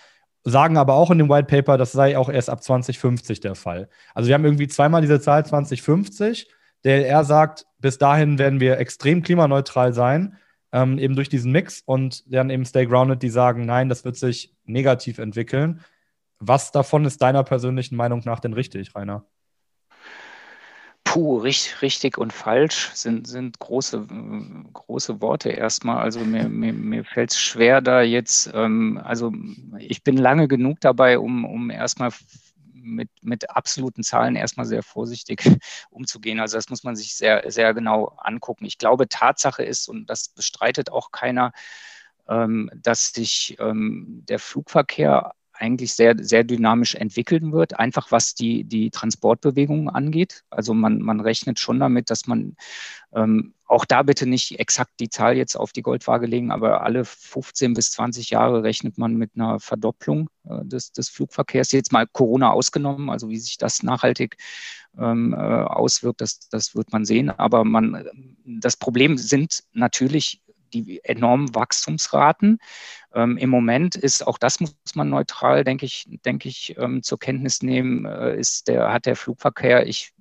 sagen 0.45 0.77
aber 0.77 0.95
auch 0.95 1.11
in 1.11 1.19
dem 1.19 1.29
White 1.29 1.47
Paper, 1.47 1.79
das 1.79 1.93
sei 1.93 2.19
auch 2.19 2.29
erst 2.29 2.51
ab 2.51 2.63
2050 2.63 3.41
der 3.41 3.55
Fall. 3.55 3.89
Also 4.15 4.29
wir 4.29 4.35
haben 4.35 4.45
irgendwie 4.45 4.69
zweimal 4.69 5.01
diese 5.01 5.21
Zahl 5.21 5.47
2050. 5.47 6.49
Der 6.85 7.25
sagt, 7.25 7.67
bis 7.79 7.99
dahin 7.99 8.39
werden 8.39 8.59
wir 8.59 8.79
extrem 8.79 9.23
klimaneutral 9.23 9.93
sein, 9.93 10.37
ähm, 10.73 10.99
eben 10.99 11.15
durch 11.15 11.29
diesen 11.29 11.53
Mix. 11.53 11.83
Und 11.85 12.25
dann 12.33 12.51
eben 12.51 12.65
Stay 12.65 12.87
Grounded, 12.87 13.23
die 13.23 13.29
sagen, 13.29 13.67
nein, 13.67 13.89
das 13.89 14.05
wird 14.05 14.17
sich 14.17 14.57
negativ 14.65 15.19
entwickeln. 15.19 15.81
Was 16.41 16.73
davon 16.73 17.05
ist 17.05 17.23
deiner 17.23 17.45
persönlichen 17.45 17.95
Meinung 17.95 18.23
nach 18.25 18.41
denn 18.41 18.53
richtig, 18.53 18.97
Rainer? 18.97 19.25
Puh, 21.13 21.39
richtig, 21.41 21.83
richtig 21.83 22.17
und 22.17 22.33
falsch 22.33 22.91
sind, 22.95 23.27
sind 23.27 23.59
große, 23.59 24.07
große 24.73 25.21
Worte 25.21 25.51
erstmal. 25.51 25.99
Also 25.99 26.21
mir, 26.21 26.49
mir, 26.49 26.73
mir 26.73 27.05
fällt 27.05 27.33
es 27.33 27.39
schwer, 27.39 27.83
da 27.83 28.01
jetzt, 28.01 28.51
ähm, 28.55 28.99
also 29.05 29.31
ich 29.79 30.03
bin 30.05 30.17
lange 30.17 30.49
genug 30.49 30.81
dabei, 30.81 31.19
um, 31.19 31.45
um 31.45 31.69
erstmal 31.71 32.13
mit, 32.73 33.11
mit 33.21 33.51
absoluten 33.51 34.03
Zahlen 34.03 34.37
erstmal 34.37 34.65
sehr 34.65 34.83
vorsichtig 34.83 35.43
umzugehen. 35.91 36.41
Also 36.41 36.57
das 36.57 36.71
muss 36.71 36.83
man 36.83 36.97
sich 36.97 37.15
sehr, 37.15 37.51
sehr 37.51 37.75
genau 37.75 38.17
angucken. 38.17 38.65
Ich 38.65 38.79
glaube, 38.79 39.07
Tatsache 39.07 39.63
ist, 39.65 39.89
und 39.89 40.07
das 40.09 40.29
bestreitet 40.31 40.91
auch 40.91 41.11
keiner, 41.11 41.53
ähm, 42.27 42.71
dass 42.75 43.13
sich 43.13 43.57
ähm, 43.61 44.23
der 44.29 44.39
Flugverkehr 44.39 45.35
eigentlich 45.53 45.95
sehr, 45.95 46.15
sehr 46.19 46.45
dynamisch 46.45 46.95
entwickeln 46.95 47.53
wird, 47.53 47.79
einfach 47.79 48.11
was 48.11 48.35
die, 48.35 48.65
die 48.65 48.91
Transportbewegungen 48.91 49.89
angeht. 49.89 50.45
Also 50.51 50.75
man, 50.75 51.01
man 51.01 51.21
rechnet 51.21 51.59
schon 51.59 51.79
damit, 51.79 52.11
dass 52.11 52.27
man 52.27 52.57
ähm, 53.15 53.55
auch 53.67 53.85
da 53.87 54.03
bitte 54.03 54.27
nicht 54.27 54.59
exakt 54.61 54.93
die 55.01 55.09
Zahl 55.09 55.37
jetzt 55.37 55.57
auf 55.57 55.73
die 55.73 55.83
Goldwaage 55.83 56.27
legen, 56.27 56.51
aber 56.51 56.83
alle 56.83 57.05
15 57.05 57.73
bis 57.73 57.91
20 57.93 58.31
Jahre 58.31 58.63
rechnet 58.63 58.99
man 58.99 59.15
mit 59.15 59.31
einer 59.35 59.61
Verdopplung 59.61 60.29
äh, 60.45 60.65
des, 60.65 60.93
des 60.93 61.09
Flugverkehrs. 61.09 61.73
Jetzt 61.73 61.93
mal 61.93 62.07
Corona 62.07 62.51
ausgenommen, 62.51 63.09
also 63.09 63.31
wie 63.31 63.39
sich 63.39 63.57
das 63.57 63.83
nachhaltig 63.83 64.37
ähm, 64.99 65.33
äh, 65.33 65.37
auswirkt, 65.37 66.21
das, 66.21 66.49
das 66.51 66.75
wird 66.75 66.93
man 66.93 67.07
sehen. 67.07 67.31
Aber 67.31 67.65
man, 67.65 68.05
das 68.45 68.77
Problem 68.77 69.17
sind 69.17 69.65
natürlich 69.73 70.42
die 70.73 71.01
enormen 71.05 71.55
Wachstumsraten. 71.55 72.59
Ähm, 73.15 73.37
Im 73.37 73.51
Moment 73.51 73.95
ist, 73.95 74.27
auch 74.27 74.39
das 74.39 74.61
muss 74.61 74.75
man 74.95 75.09
neutral, 75.09 75.65
denke 75.65 75.87
ich, 75.87 76.07
denke 76.25 76.49
ich, 76.49 76.75
ähm, 76.79 77.03
zur 77.03 77.19
Kenntnis 77.19 77.63
nehmen, 77.63 78.05
äh, 78.05 78.37
ist 78.39 78.69
der, 78.69 78.93
hat 78.93 79.07
der 79.07 79.17
Flugverkehr, 79.17 79.87
ich 79.87 80.13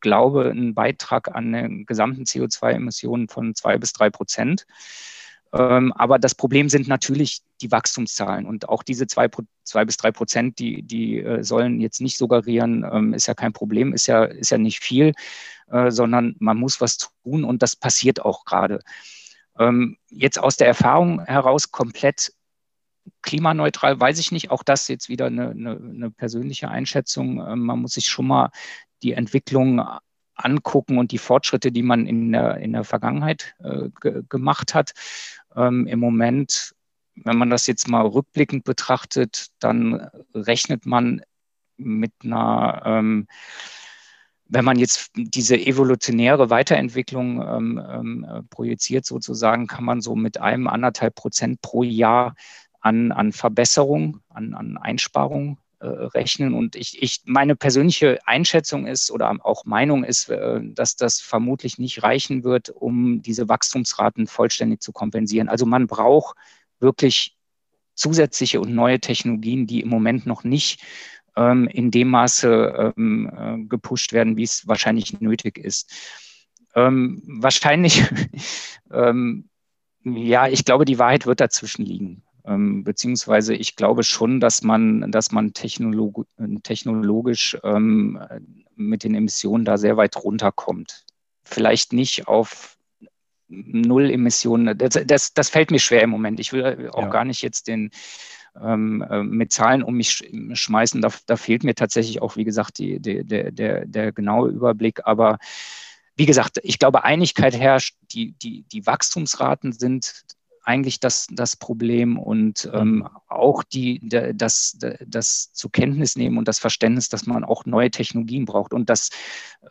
glaube, 0.00 0.50
einen 0.50 0.74
Beitrag 0.74 1.34
an 1.34 1.52
den 1.52 1.86
gesamten 1.86 2.24
CO2-Emissionen 2.24 3.28
von 3.28 3.54
zwei 3.54 3.78
bis 3.78 3.92
drei 3.92 4.10
Prozent. 4.10 4.66
Ähm, 5.52 5.92
aber 5.94 6.18
das 6.18 6.34
Problem 6.34 6.68
sind 6.68 6.88
natürlich 6.88 7.40
die 7.62 7.70
Wachstumszahlen 7.70 8.46
und 8.46 8.68
auch 8.68 8.82
diese 8.82 9.06
zwei, 9.06 9.28
zwei 9.64 9.84
bis 9.84 9.96
drei 9.96 10.12
Prozent, 10.12 10.58
die, 10.58 10.82
die 10.82 11.20
äh, 11.20 11.42
sollen 11.42 11.80
jetzt 11.80 12.00
nicht 12.00 12.18
suggerieren, 12.18 12.84
ähm, 12.90 13.14
ist 13.14 13.26
ja 13.26 13.34
kein 13.34 13.52
Problem, 13.52 13.94
ist 13.94 14.06
ja, 14.06 14.24
ist 14.24 14.50
ja 14.50 14.58
nicht 14.58 14.80
viel, 14.80 15.14
äh, 15.68 15.90
sondern 15.90 16.36
man 16.38 16.58
muss 16.58 16.80
was 16.80 16.98
tun 16.98 17.44
und 17.44 17.62
das 17.62 17.76
passiert 17.76 18.20
auch 18.20 18.44
gerade. 18.44 18.80
Ähm, 19.58 19.96
jetzt 20.08 20.38
aus 20.38 20.56
der 20.56 20.66
Erfahrung 20.66 21.24
heraus 21.24 21.70
komplett 21.70 22.32
klimaneutral, 23.22 23.98
weiß 23.98 24.18
ich 24.18 24.32
nicht. 24.32 24.50
Auch 24.50 24.62
das 24.62 24.88
jetzt 24.88 25.08
wieder 25.08 25.26
eine, 25.26 25.50
eine, 25.50 25.76
eine 25.76 26.10
persönliche 26.10 26.68
Einschätzung. 26.68 27.40
Ähm, 27.46 27.60
man 27.60 27.80
muss 27.80 27.94
sich 27.94 28.06
schon 28.06 28.26
mal 28.26 28.50
die 29.02 29.12
Entwicklung 29.12 29.82
angucken 30.34 30.98
und 30.98 31.12
die 31.12 31.18
Fortschritte, 31.18 31.72
die 31.72 31.82
man 31.82 32.06
in 32.06 32.32
der, 32.32 32.58
in 32.58 32.72
der 32.72 32.84
Vergangenheit 32.84 33.54
äh, 33.58 33.88
gemacht 34.28 34.74
hat. 34.74 34.92
Ähm, 35.56 35.86
Im 35.86 35.98
Moment, 35.98 36.74
wenn 37.16 37.36
man 37.36 37.50
das 37.50 37.66
jetzt 37.66 37.88
mal 37.88 38.06
rückblickend 38.06 38.64
betrachtet, 38.64 39.48
dann 39.58 40.08
rechnet 40.34 40.86
man 40.86 41.22
mit 41.76 42.12
einer, 42.22 42.82
ähm, 42.84 43.26
wenn 44.48 44.64
man 44.64 44.78
jetzt 44.78 45.10
diese 45.14 45.56
evolutionäre 45.56 46.50
Weiterentwicklung 46.50 47.42
ähm, 47.42 47.82
ähm, 47.86 48.46
projiziert 48.50 49.04
sozusagen, 49.04 49.66
kann 49.66 49.84
man 49.84 50.00
so 50.00 50.16
mit 50.16 50.40
einem 50.40 50.66
anderthalb 50.66 51.14
Prozent 51.14 51.60
pro 51.60 51.82
Jahr 51.82 52.34
an, 52.80 53.12
an 53.12 53.32
Verbesserung, 53.32 54.20
an, 54.28 54.54
an 54.54 54.78
Einsparung 54.78 55.58
äh, 55.80 55.86
rechnen. 55.86 56.54
Und 56.54 56.76
ich, 56.76 57.02
ich, 57.02 57.20
meine 57.24 57.56
persönliche 57.56 58.18
Einschätzung 58.26 58.86
ist 58.86 59.10
oder 59.10 59.36
auch 59.44 59.64
Meinung 59.64 60.02
ist, 60.02 60.28
äh, 60.30 60.60
dass 60.62 60.96
das 60.96 61.20
vermutlich 61.20 61.78
nicht 61.78 62.02
reichen 62.02 62.42
wird, 62.42 62.70
um 62.70 63.20
diese 63.22 63.48
Wachstumsraten 63.48 64.26
vollständig 64.26 64.80
zu 64.80 64.92
kompensieren. 64.92 65.48
Also 65.48 65.66
man 65.66 65.86
braucht 65.86 66.36
wirklich 66.80 67.36
zusätzliche 67.94 68.60
und 68.60 68.74
neue 68.74 69.00
Technologien, 69.00 69.66
die 69.66 69.80
im 69.80 69.88
Moment 69.88 70.24
noch 70.24 70.44
nicht 70.44 70.80
ähm, 71.38 71.68
in 71.68 71.90
dem 71.90 72.08
Maße 72.08 72.92
ähm, 72.96 73.30
äh, 73.34 73.64
gepusht 73.68 74.12
werden, 74.12 74.36
wie 74.36 74.42
es 74.42 74.66
wahrscheinlich 74.66 75.20
nötig 75.20 75.56
ist. 75.56 75.92
Ähm, 76.74 77.22
wahrscheinlich, 77.26 78.02
ähm, 78.90 79.48
ja, 80.04 80.48
ich 80.48 80.64
glaube, 80.64 80.84
die 80.84 80.98
Wahrheit 80.98 81.26
wird 81.26 81.40
dazwischen 81.40 81.84
liegen. 81.84 82.22
Ähm, 82.44 82.82
beziehungsweise 82.82 83.54
ich 83.54 83.76
glaube 83.76 84.02
schon, 84.02 84.40
dass 84.40 84.62
man, 84.62 85.10
dass 85.12 85.32
man 85.32 85.52
technolog 85.52 86.26
technologisch 86.62 87.56
ähm, 87.62 88.18
mit 88.74 89.04
den 89.04 89.14
Emissionen 89.14 89.64
da 89.64 89.76
sehr 89.76 89.96
weit 89.96 90.16
runterkommt. 90.16 91.04
Vielleicht 91.44 91.92
nicht 91.92 92.26
auf 92.26 92.76
Null 93.48 94.10
Emissionen. 94.10 94.76
Das, 94.76 94.98
das, 95.06 95.34
das 95.34 95.50
fällt 95.50 95.70
mir 95.70 95.78
schwer 95.78 96.02
im 96.02 96.10
Moment. 96.10 96.40
Ich 96.40 96.52
will 96.52 96.90
auch 96.92 97.02
ja. 97.02 97.08
gar 97.08 97.24
nicht 97.24 97.42
jetzt 97.42 97.68
den 97.68 97.90
ähm, 98.60 99.02
äh, 99.08 99.22
mit 99.22 99.52
Zahlen 99.52 99.82
um 99.82 99.94
mich 99.94 100.24
schmeißen. 100.52 101.00
Da, 101.00 101.10
da, 101.26 101.36
fehlt 101.36 101.64
mir 101.64 101.74
tatsächlich 101.74 102.22
auch, 102.22 102.36
wie 102.36 102.44
gesagt, 102.44 102.78
die, 102.78 103.00
die, 103.00 103.24
der, 103.24 103.52
der, 103.52 103.86
der 103.86 104.12
genaue 104.12 104.50
Überblick. 104.50 105.06
Aber 105.06 105.38
wie 106.16 106.26
gesagt, 106.26 106.58
ich 106.62 106.78
glaube, 106.78 107.04
Einigkeit 107.04 107.58
herrscht. 107.58 107.96
Die, 108.12 108.32
die, 108.32 108.62
die 108.64 108.86
Wachstumsraten 108.86 109.72
sind 109.72 110.24
eigentlich 110.68 111.00
das, 111.00 111.28
das 111.30 111.56
Problem 111.56 112.18
und 112.18 112.70
ähm, 112.74 113.08
auch 113.26 113.62
die, 113.62 114.00
das, 114.34 114.76
das 115.06 115.52
zur 115.54 115.72
Kenntnis 115.72 116.14
nehmen 116.14 116.36
und 116.36 116.46
das 116.46 116.58
Verständnis, 116.58 117.08
dass 117.08 117.24
man 117.26 117.42
auch 117.42 117.64
neue 117.64 117.90
Technologien 117.90 118.44
braucht. 118.44 118.74
Und 118.74 118.90
das, 118.90 119.08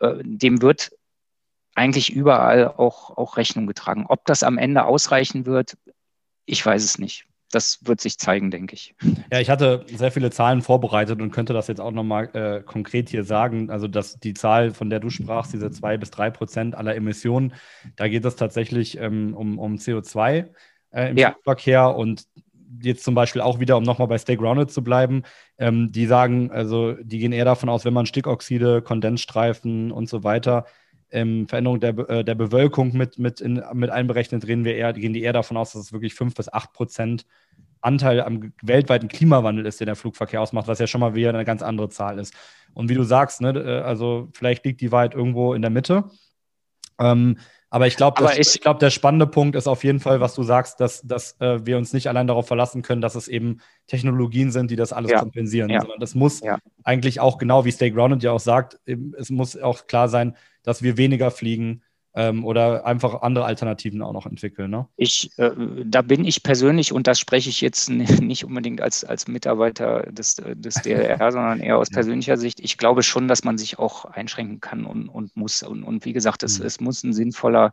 äh, 0.00 0.16
dem 0.24 0.60
wird 0.60 0.90
eigentlich 1.76 2.12
überall 2.12 2.66
auch, 2.66 3.16
auch 3.16 3.36
Rechnung 3.36 3.68
getragen. 3.68 4.06
Ob 4.08 4.24
das 4.24 4.42
am 4.42 4.58
Ende 4.58 4.86
ausreichen 4.86 5.46
wird, 5.46 5.78
ich 6.46 6.66
weiß 6.66 6.82
es 6.82 6.98
nicht. 6.98 7.26
Das 7.50 7.78
wird 7.84 8.00
sich 8.00 8.18
zeigen, 8.18 8.50
denke 8.50 8.74
ich. 8.74 8.94
Ja, 9.32 9.40
ich 9.40 9.48
hatte 9.48 9.84
sehr 9.86 10.12
viele 10.12 10.30
Zahlen 10.30 10.60
vorbereitet 10.60 11.22
und 11.22 11.30
könnte 11.30 11.52
das 11.52 11.66
jetzt 11.66 11.80
auch 11.80 11.92
nochmal 11.92 12.28
äh, 12.34 12.62
konkret 12.62 13.08
hier 13.08 13.24
sagen. 13.24 13.70
Also, 13.70 13.88
dass 13.88 14.18
die 14.18 14.34
Zahl, 14.34 14.72
von 14.72 14.90
der 14.90 15.00
du 15.00 15.08
sprachst, 15.08 15.52
diese 15.52 15.70
zwei 15.70 15.96
bis 15.96 16.10
drei 16.10 16.30
Prozent 16.30 16.74
aller 16.74 16.94
Emissionen, 16.94 17.54
da 17.96 18.08
geht 18.08 18.24
es 18.24 18.36
tatsächlich 18.36 18.98
ähm, 18.98 19.34
um, 19.34 19.58
um 19.58 19.76
CO2 19.76 20.50
äh, 20.90 21.10
im 21.10 21.16
ja. 21.16 21.36
Verkehr 21.42 21.94
und 21.94 22.26
jetzt 22.82 23.04
zum 23.04 23.14
Beispiel 23.14 23.42
auch 23.42 23.60
wieder, 23.60 23.76
um 23.76 23.82
nochmal 23.82 24.08
bei 24.08 24.18
Stay 24.18 24.36
Grounded 24.36 24.70
zu 24.70 24.82
bleiben, 24.82 25.22
ähm, 25.58 25.90
die 25.90 26.06
sagen, 26.06 26.50
also 26.50 26.92
die 26.92 27.18
gehen 27.18 27.32
eher 27.32 27.44
davon 27.44 27.68
aus, 27.68 27.84
wenn 27.84 27.94
man 27.94 28.06
Stickoxide, 28.06 28.82
Kondensstreifen 28.82 29.90
und 29.90 30.08
so 30.08 30.24
weiter, 30.24 30.66
ähm, 31.10 31.48
Veränderung 31.48 31.80
der, 31.80 31.98
äh, 32.08 32.24
der 32.24 32.34
Bewölkung 32.34 32.96
mit, 32.96 33.18
mit, 33.18 33.40
in, 33.40 33.62
mit 33.72 33.90
einberechnet, 33.90 34.46
reden 34.46 34.64
wir 34.64 34.76
eher, 34.76 34.92
gehen 34.92 35.12
die 35.12 35.22
eher 35.22 35.32
davon 35.32 35.56
aus, 35.56 35.72
dass 35.72 35.82
es 35.82 35.92
wirklich 35.92 36.14
5 36.14 36.34
bis 36.34 36.52
8 36.52 36.72
Prozent 36.72 37.26
Anteil 37.80 38.20
am 38.20 38.52
weltweiten 38.62 39.08
Klimawandel 39.08 39.66
ist, 39.66 39.80
den 39.80 39.86
der 39.86 39.96
Flugverkehr 39.96 40.40
ausmacht, 40.40 40.66
was 40.66 40.78
ja 40.78 40.86
schon 40.86 41.00
mal 41.00 41.14
wieder 41.14 41.30
eine 41.30 41.44
ganz 41.44 41.62
andere 41.62 41.88
Zahl 41.88 42.18
ist. 42.18 42.34
Und 42.74 42.88
wie 42.88 42.94
du 42.94 43.04
sagst, 43.04 43.40
ne, 43.40 43.50
äh, 43.50 43.80
also 43.80 44.28
vielleicht 44.34 44.64
liegt 44.64 44.80
die 44.80 44.92
Wahrheit 44.92 45.14
irgendwo 45.14 45.54
in 45.54 45.62
der 45.62 45.70
Mitte. 45.70 46.04
Ähm, 46.98 47.38
aber 47.70 47.86
ich 47.86 47.96
glaube, 47.96 48.30
ich 48.38 48.60
glaube, 48.60 48.80
der 48.80 48.90
spannende 48.90 49.26
Punkt 49.26 49.54
ist 49.54 49.66
auf 49.66 49.84
jeden 49.84 50.00
Fall, 50.00 50.20
was 50.20 50.34
du 50.34 50.42
sagst, 50.42 50.80
dass, 50.80 51.02
dass 51.02 51.38
äh, 51.40 51.64
wir 51.66 51.76
uns 51.76 51.92
nicht 51.92 52.06
allein 52.08 52.26
darauf 52.26 52.46
verlassen 52.46 52.82
können, 52.82 53.02
dass 53.02 53.14
es 53.14 53.28
eben 53.28 53.58
Technologien 53.86 54.50
sind, 54.50 54.70
die 54.70 54.76
das 54.76 54.92
alles 54.92 55.10
ja. 55.10 55.20
kompensieren, 55.20 55.68
ja. 55.68 55.80
sondern 55.80 56.00
das 56.00 56.14
muss 56.14 56.40
ja. 56.40 56.58
eigentlich 56.82 57.20
auch 57.20 57.36
genau 57.36 57.66
wie 57.66 57.72
Stay 57.72 57.90
Grounded 57.90 58.22
ja 58.22 58.32
auch 58.32 58.40
sagt, 58.40 58.80
es 58.86 59.28
muss 59.30 59.56
auch 59.56 59.86
klar 59.86 60.08
sein, 60.08 60.34
dass 60.62 60.82
wir 60.82 60.96
weniger 60.96 61.30
fliegen, 61.30 61.82
ähm, 62.14 62.44
oder 62.44 62.86
einfach 62.86 63.22
andere 63.22 63.44
Alternativen 63.44 64.02
auch 64.02 64.12
noch 64.12 64.26
entwickeln. 64.26 64.70
Ne? 64.70 64.88
Ich, 64.96 65.30
äh, 65.38 65.50
da 65.84 66.02
bin 66.02 66.24
ich 66.24 66.42
persönlich, 66.42 66.92
und 66.92 67.06
das 67.06 67.20
spreche 67.20 67.50
ich 67.50 67.60
jetzt 67.60 67.88
nicht 67.90 68.44
unbedingt 68.44 68.80
als, 68.80 69.04
als 69.04 69.28
Mitarbeiter 69.28 70.02
des, 70.10 70.36
des 70.36 70.74
DLR, 70.82 71.32
sondern 71.32 71.60
eher 71.60 71.78
aus 71.78 71.90
persönlicher 71.90 72.36
Sicht. 72.36 72.60
Ich 72.60 72.78
glaube 72.78 73.02
schon, 73.02 73.28
dass 73.28 73.44
man 73.44 73.58
sich 73.58 73.78
auch 73.78 74.04
einschränken 74.06 74.60
kann 74.60 74.84
und, 74.84 75.08
und 75.08 75.36
muss. 75.36 75.62
Und, 75.62 75.84
und 75.84 76.04
wie 76.04 76.12
gesagt, 76.12 76.42
es, 76.42 76.58
mhm. 76.58 76.66
es 76.66 76.80
muss 76.80 77.04
ein 77.04 77.12
sinnvoller, 77.12 77.72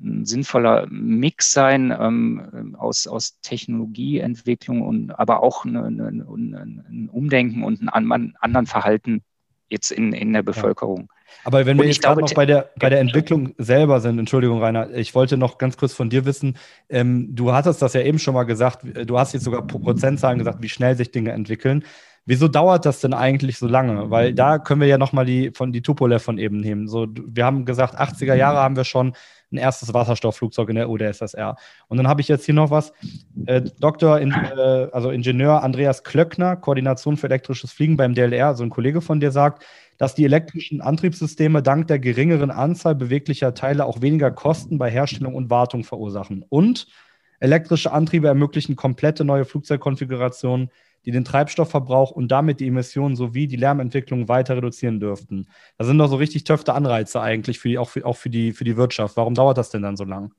ein 0.00 0.24
sinnvoller 0.24 0.86
Mix 0.90 1.52
sein 1.52 1.94
ähm, 1.98 2.76
aus, 2.78 3.06
aus 3.06 3.40
Technologieentwicklung 3.40 4.82
und 4.82 5.10
aber 5.10 5.42
auch 5.42 5.64
eine, 5.64 5.84
eine, 5.84 6.02
ein 6.02 7.08
Umdenken 7.12 7.62
und 7.62 7.82
ein 7.82 8.34
anderen 8.40 8.66
Verhalten 8.66 9.22
jetzt 9.68 9.90
in, 9.90 10.12
in 10.12 10.32
der 10.32 10.42
Bevölkerung. 10.42 11.08
Ja. 11.10 11.16
Aber 11.44 11.66
wenn 11.66 11.78
wir 11.78 11.86
jetzt 11.86 12.02
gerade 12.02 12.20
noch 12.20 12.34
bei 12.34 12.46
der, 12.46 12.70
bei 12.78 12.90
der 12.90 13.00
Entwicklung 13.00 13.54
selber 13.58 14.00
sind, 14.00 14.18
Entschuldigung, 14.18 14.62
Rainer, 14.62 14.90
ich 14.94 15.14
wollte 15.14 15.36
noch 15.36 15.58
ganz 15.58 15.76
kurz 15.76 15.92
von 15.92 16.10
dir 16.10 16.24
wissen, 16.24 16.56
ähm, 16.88 17.34
du 17.34 17.52
hattest 17.52 17.82
das 17.82 17.92
ja 17.94 18.00
eben 18.00 18.18
schon 18.18 18.34
mal 18.34 18.44
gesagt, 18.44 18.80
du 19.06 19.18
hast 19.18 19.32
jetzt 19.32 19.44
sogar 19.44 19.66
Prozentzahlen 19.66 20.38
gesagt, 20.38 20.62
wie 20.62 20.68
schnell 20.68 20.96
sich 20.96 21.10
Dinge 21.10 21.32
entwickeln. 21.32 21.84
Wieso 22.28 22.48
dauert 22.48 22.84
das 22.84 23.00
denn 23.00 23.14
eigentlich 23.14 23.56
so 23.58 23.68
lange? 23.68 24.10
Weil 24.10 24.34
da 24.34 24.58
können 24.58 24.80
wir 24.80 24.88
ja 24.88 24.98
nochmal 24.98 25.24
die 25.24 25.52
von 25.52 25.70
die 25.70 25.82
Tupolev 25.82 26.24
von 26.24 26.38
eben 26.38 26.58
nehmen. 26.58 26.88
So, 26.88 27.06
wir 27.08 27.44
haben 27.44 27.64
gesagt, 27.64 27.96
80er 27.96 28.34
Jahre 28.34 28.58
haben 28.58 28.74
wir 28.74 28.82
schon 28.82 29.12
ein 29.52 29.58
erstes 29.58 29.94
Wasserstoffflugzeug 29.94 30.68
in 30.68 30.76
der 30.76 30.90
UdSSR. 30.90 31.56
Und 31.88 31.96
dann 31.96 32.08
habe 32.08 32.20
ich 32.20 32.28
jetzt 32.28 32.44
hier 32.44 32.54
noch 32.54 32.70
was. 32.70 32.92
Äh, 33.46 33.62
Doktor, 33.78 34.20
in, 34.20 34.32
äh, 34.32 34.88
also 34.92 35.10
Ingenieur 35.10 35.62
Andreas 35.62 36.02
Klöckner, 36.02 36.56
Koordination 36.56 37.16
für 37.16 37.28
elektrisches 37.28 37.72
Fliegen 37.72 37.96
beim 37.96 38.14
DLR, 38.14 38.54
so 38.54 38.64
ein 38.64 38.70
Kollege 38.70 39.00
von 39.00 39.20
dir 39.20 39.30
sagt, 39.30 39.64
dass 39.98 40.14
die 40.14 40.24
elektrischen 40.24 40.80
Antriebssysteme 40.80 41.62
dank 41.62 41.86
der 41.86 41.98
geringeren 41.98 42.50
Anzahl 42.50 42.94
beweglicher 42.94 43.54
Teile 43.54 43.86
auch 43.86 44.02
weniger 44.02 44.30
Kosten 44.30 44.78
bei 44.78 44.90
Herstellung 44.90 45.34
und 45.34 45.48
Wartung 45.48 45.84
verursachen. 45.84 46.44
Und 46.48 46.86
elektrische 47.40 47.92
Antriebe 47.92 48.28
ermöglichen 48.28 48.76
komplette 48.76 49.24
neue 49.24 49.44
Flugzeugkonfigurationen, 49.44 50.70
die 51.06 51.12
den 51.12 51.24
Treibstoffverbrauch 51.24 52.10
und 52.10 52.28
damit 52.32 52.60
die 52.60 52.66
Emissionen 52.66 53.16
sowie 53.16 53.46
die 53.46 53.56
Lärmentwicklung 53.56 54.28
weiter 54.28 54.56
reduzieren 54.56 54.98
dürften. 54.98 55.48
Das 55.78 55.86
sind 55.86 55.98
doch 55.98 56.08
so 56.08 56.16
richtig 56.16 56.44
töfte 56.44 56.74
Anreize 56.74 57.20
eigentlich, 57.20 57.60
für 57.60 57.68
die, 57.68 57.78
auch, 57.78 57.88
für, 57.88 58.04
auch 58.04 58.16
für, 58.16 58.28
die, 58.28 58.52
für 58.52 58.64
die 58.64 58.76
Wirtschaft. 58.76 59.16
Warum 59.16 59.34
dauert 59.34 59.56
das 59.56 59.70
denn 59.70 59.82
dann 59.82 59.96
so 59.96 60.04
lang? 60.04 60.34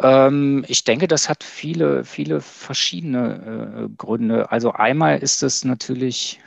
Ähm, 0.00 0.64
ich 0.68 0.84
denke, 0.84 1.08
das 1.08 1.28
hat 1.28 1.42
viele, 1.42 2.04
viele 2.04 2.40
verschiedene 2.40 3.88
äh, 3.88 3.94
Gründe. 3.96 4.52
Also 4.52 4.72
einmal 4.72 5.18
ist 5.18 5.42
es 5.42 5.64
natürlich 5.64 6.40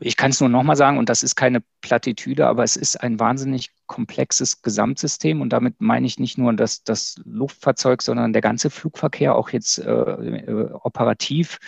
ich 0.00 0.16
kann 0.16 0.30
es 0.30 0.40
nur 0.40 0.48
nochmal 0.48 0.76
sagen, 0.76 0.98
und 0.98 1.08
das 1.08 1.22
ist 1.22 1.36
keine 1.36 1.62
Plattitüde, 1.80 2.46
aber 2.46 2.64
es 2.64 2.76
ist 2.76 2.96
ein 2.96 3.20
wahnsinnig 3.20 3.70
komplexes 3.86 4.62
Gesamtsystem. 4.62 5.40
Und 5.40 5.50
damit 5.50 5.80
meine 5.80 6.06
ich 6.06 6.18
nicht 6.18 6.36
nur 6.36 6.52
das, 6.52 6.82
das 6.82 7.20
Luftfahrzeug, 7.24 8.02
sondern 8.02 8.32
der 8.32 8.42
ganze 8.42 8.70
Flugverkehr, 8.70 9.36
auch 9.36 9.50
jetzt 9.50 9.78
äh, 9.78 9.90
äh, 9.90 10.70
operativ 10.72 11.58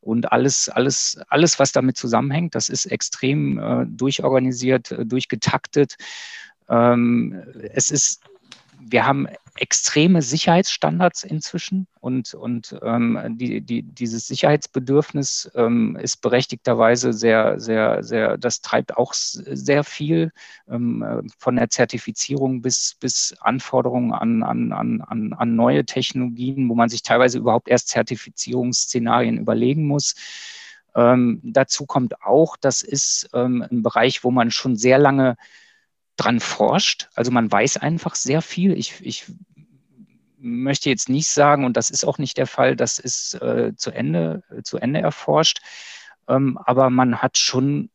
und 0.00 0.32
alles, 0.32 0.68
alles, 0.68 1.20
alles, 1.28 1.58
was 1.58 1.72
damit 1.72 1.98
zusammenhängt. 1.98 2.54
Das 2.54 2.68
ist 2.70 2.86
extrem 2.86 3.58
äh, 3.58 3.86
durchorganisiert, 3.86 4.90
äh, 4.92 5.04
durchgetaktet. 5.04 5.96
Ähm, 6.68 7.42
es 7.74 7.90
ist 7.90 8.22
wir 8.86 9.06
haben 9.06 9.26
extreme 9.56 10.20
Sicherheitsstandards 10.20 11.22
inzwischen 11.22 11.86
und, 12.00 12.34
und 12.34 12.76
ähm, 12.82 13.36
die, 13.38 13.60
die, 13.60 13.82
dieses 13.82 14.26
Sicherheitsbedürfnis 14.26 15.50
ähm, 15.54 15.96
ist 15.96 16.22
berechtigterweise 16.22 17.12
sehr, 17.12 17.60
sehr, 17.60 18.02
sehr, 18.02 18.36
das 18.36 18.62
treibt 18.62 18.96
auch 18.96 19.12
sehr 19.14 19.84
viel 19.84 20.32
ähm, 20.68 21.28
von 21.38 21.56
der 21.56 21.70
Zertifizierung 21.70 22.62
bis, 22.62 22.96
bis 22.98 23.34
Anforderungen 23.40 24.12
an, 24.12 24.42
an, 24.42 24.72
an, 24.72 25.32
an 25.32 25.56
neue 25.56 25.84
Technologien, 25.84 26.68
wo 26.68 26.74
man 26.74 26.88
sich 26.88 27.02
teilweise 27.02 27.38
überhaupt 27.38 27.68
erst 27.68 27.88
Zertifizierungsszenarien 27.88 29.38
überlegen 29.38 29.86
muss. 29.86 30.16
Ähm, 30.96 31.40
dazu 31.44 31.86
kommt 31.86 32.22
auch, 32.22 32.56
das 32.56 32.82
ist 32.82 33.30
ähm, 33.34 33.64
ein 33.70 33.82
Bereich, 33.82 34.24
wo 34.24 34.30
man 34.30 34.50
schon 34.50 34.76
sehr 34.76 34.98
lange 34.98 35.36
dran 36.16 36.40
forscht. 36.40 37.08
Also 37.14 37.30
man 37.30 37.50
weiß 37.50 37.78
einfach 37.78 38.14
sehr 38.14 38.42
viel. 38.42 38.72
Ich, 38.72 39.00
ich 39.00 39.24
möchte 40.38 40.90
jetzt 40.90 41.08
nicht 41.08 41.28
sagen, 41.28 41.64
und 41.64 41.76
das 41.76 41.90
ist 41.90 42.04
auch 42.04 42.18
nicht 42.18 42.36
der 42.36 42.46
Fall, 42.46 42.76
das 42.76 42.98
ist 42.98 43.34
äh, 43.34 43.72
zu, 43.76 43.90
Ende, 43.90 44.42
zu 44.62 44.78
Ende 44.78 45.00
erforscht. 45.00 45.60
Ähm, 46.28 46.58
aber 46.58 46.90
man 46.90 47.22
hat 47.22 47.38
schon 47.38 47.90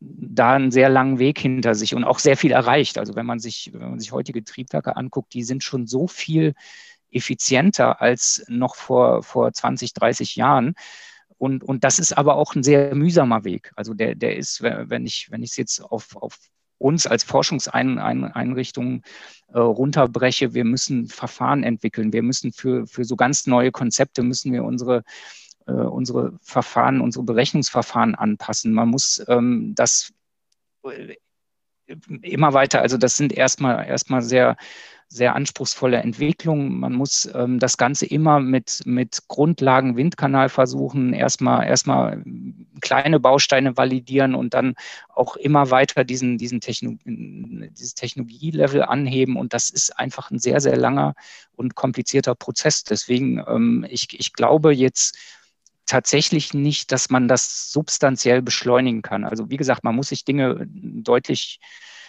da 0.00 0.54
einen 0.54 0.70
sehr 0.70 0.88
langen 0.88 1.18
Weg 1.18 1.38
hinter 1.38 1.74
sich 1.74 1.94
und 1.94 2.04
auch 2.04 2.18
sehr 2.18 2.36
viel 2.36 2.52
erreicht. 2.52 2.98
Also 2.98 3.16
wenn 3.16 3.26
man 3.26 3.38
sich, 3.38 3.70
wenn 3.74 3.90
man 3.90 4.00
sich 4.00 4.12
heutige 4.12 4.42
Triebwerke 4.42 4.96
anguckt, 4.96 5.34
die 5.34 5.42
sind 5.42 5.62
schon 5.62 5.86
so 5.86 6.08
viel 6.08 6.54
effizienter 7.10 8.00
als 8.00 8.44
noch 8.48 8.76
vor, 8.76 9.22
vor 9.22 9.52
20, 9.52 9.92
30 9.92 10.36
Jahren. 10.36 10.74
Und, 11.36 11.64
und 11.64 11.84
das 11.84 11.98
ist 11.98 12.16
aber 12.16 12.36
auch 12.36 12.54
ein 12.54 12.62
sehr 12.62 12.94
mühsamer 12.94 13.44
Weg. 13.44 13.72
Also 13.76 13.94
der, 13.94 14.14
der 14.14 14.36
ist, 14.36 14.62
wenn 14.62 15.06
ich, 15.06 15.30
wenn 15.30 15.42
ich 15.42 15.50
es 15.50 15.56
jetzt 15.56 15.80
auf, 15.80 16.16
auf 16.16 16.38
uns 16.80 17.06
als 17.06 17.24
Forschungseinrichtung 17.24 19.02
äh, 19.52 19.58
runterbreche, 19.58 20.54
wir 20.54 20.64
müssen 20.64 21.08
Verfahren 21.08 21.62
entwickeln. 21.62 22.12
Wir 22.12 22.22
müssen 22.22 22.52
für, 22.52 22.86
für 22.86 23.04
so 23.04 23.16
ganz 23.16 23.46
neue 23.46 23.70
Konzepte 23.70 24.22
müssen 24.22 24.52
wir 24.52 24.64
unsere 24.64 25.04
äh, 25.66 25.72
unsere 25.72 26.32
Verfahren, 26.42 27.00
unsere 27.00 27.24
Berechnungsverfahren 27.24 28.14
anpassen. 28.14 28.72
Man 28.72 28.88
muss 28.88 29.22
ähm, 29.28 29.74
das 29.74 30.12
äh, 30.84 31.16
immer 32.22 32.54
weiter, 32.54 32.80
also 32.80 32.96
das 32.96 33.16
sind 33.16 33.32
erstmal 33.32 33.86
erstmal 33.86 34.22
sehr 34.22 34.56
sehr 35.12 35.34
anspruchsvolle 35.34 35.96
Entwicklung. 35.96 36.78
Man 36.78 36.92
muss 36.94 37.28
ähm, 37.34 37.58
das 37.58 37.76
Ganze 37.76 38.06
immer 38.06 38.38
mit, 38.38 38.80
mit 38.84 39.18
Grundlagen 39.26 39.96
Windkanal 39.96 40.48
versuchen, 40.48 41.12
erstmal 41.12 41.66
erstmal 41.66 42.22
kleine 42.80 43.18
Bausteine 43.18 43.76
validieren 43.76 44.36
und 44.36 44.54
dann 44.54 44.74
auch 45.08 45.34
immer 45.34 45.72
weiter 45.72 46.04
diesen, 46.04 46.38
diesen 46.38 46.60
Techno 46.60 46.94
dieses 47.04 47.94
Technologielevel 47.94 48.84
anheben. 48.84 49.36
Und 49.36 49.52
das 49.52 49.68
ist 49.68 49.98
einfach 49.98 50.30
ein 50.30 50.38
sehr, 50.38 50.60
sehr 50.60 50.76
langer 50.76 51.14
und 51.56 51.74
komplizierter 51.74 52.36
Prozess. 52.36 52.84
Deswegen, 52.84 53.42
ähm, 53.48 53.84
ich, 53.90 54.08
ich 54.18 54.32
glaube 54.32 54.72
jetzt, 54.72 55.18
tatsächlich 55.86 56.54
nicht, 56.54 56.92
dass 56.92 57.10
man 57.10 57.26
das 57.26 57.72
substanziell 57.72 58.42
beschleunigen 58.42 59.02
kann. 59.02 59.24
Also 59.24 59.50
wie 59.50 59.56
gesagt, 59.56 59.82
man 59.82 59.96
muss 59.96 60.10
sich 60.10 60.24
Dinge 60.24 60.64
deutlich 60.68 61.58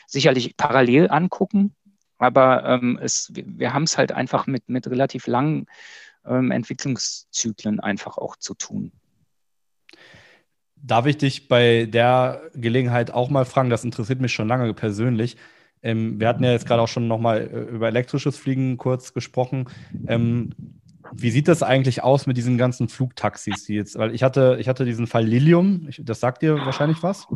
sicherlich 0.06 0.56
parallel 0.56 1.10
angucken, 1.10 1.74
aber 2.22 2.64
ähm, 2.66 3.00
es, 3.02 3.32
wir 3.34 3.74
haben 3.74 3.84
es 3.84 3.98
halt 3.98 4.12
einfach 4.12 4.48
mit, 4.48 4.70
mit 4.70 4.88
relativ 4.88 5.28
langen 5.28 5.66
ähm, 6.26 6.52
Entwicklungszyklen 6.52 7.80
einfach 7.80 8.18
auch 8.18 8.36
zu 8.36 8.54
tun. 8.54 8.92
Darf 10.76 11.06
ich 11.06 11.18
dich 11.18 11.48
bei 11.48 11.86
der 11.86 12.42
Gelegenheit 12.54 13.12
auch 13.12 13.30
mal 13.30 13.46
fragen? 13.46 13.70
Das 13.70 13.84
interessiert 13.84 14.22
mich 14.22 14.34
schon 14.34 14.48
lange 14.48 14.74
persönlich. 14.74 15.38
Ähm, 15.84 16.20
wir 16.20 16.28
hatten 16.28 16.44
ja 16.44 16.52
jetzt 16.52 16.68
gerade 16.68 16.82
auch 16.82 16.88
schon 16.88 17.08
nochmal 17.08 17.42
äh, 17.42 17.74
über 17.74 17.88
elektrisches 17.88 18.38
Fliegen 18.38 18.78
kurz 18.78 19.14
gesprochen. 19.14 19.68
Ähm, 20.08 20.52
wie 21.14 21.32
sieht 21.32 21.48
das 21.48 21.64
eigentlich 21.64 22.04
aus 22.04 22.28
mit 22.28 22.38
diesen 22.38 22.58
ganzen 22.58 22.88
Flugtaxis, 22.90 23.66
die 23.66 23.76
jetzt, 23.76 23.98
weil 23.98 24.14
ich 24.14 24.24
hatte, 24.24 24.58
ich 24.60 24.68
hatte 24.68 24.86
diesen 24.86 25.08
Fall 25.08 25.26
Lilium, 25.26 25.86
ich, 25.88 26.02
das 26.04 26.20
sagt 26.20 26.42
dir 26.42 26.56
wahrscheinlich 26.66 27.04
was? 27.04 27.28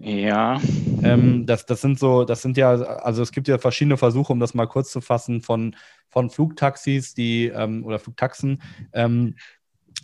Ja. 0.00 0.60
Ähm, 1.02 1.46
das, 1.46 1.66
das 1.66 1.80
sind 1.80 1.98
so, 1.98 2.24
das 2.24 2.42
sind 2.42 2.56
ja, 2.56 2.70
also 2.70 3.22
es 3.22 3.32
gibt 3.32 3.48
ja 3.48 3.58
verschiedene 3.58 3.96
Versuche, 3.96 4.32
um 4.32 4.40
das 4.40 4.54
mal 4.54 4.66
kurz 4.66 4.90
zu 4.90 5.00
fassen, 5.00 5.40
von, 5.40 5.74
von 6.08 6.30
Flugtaxis, 6.30 7.14
die 7.14 7.46
ähm, 7.46 7.84
oder 7.84 7.98
Flugtaxen. 7.98 8.62
Ähm, 8.92 9.34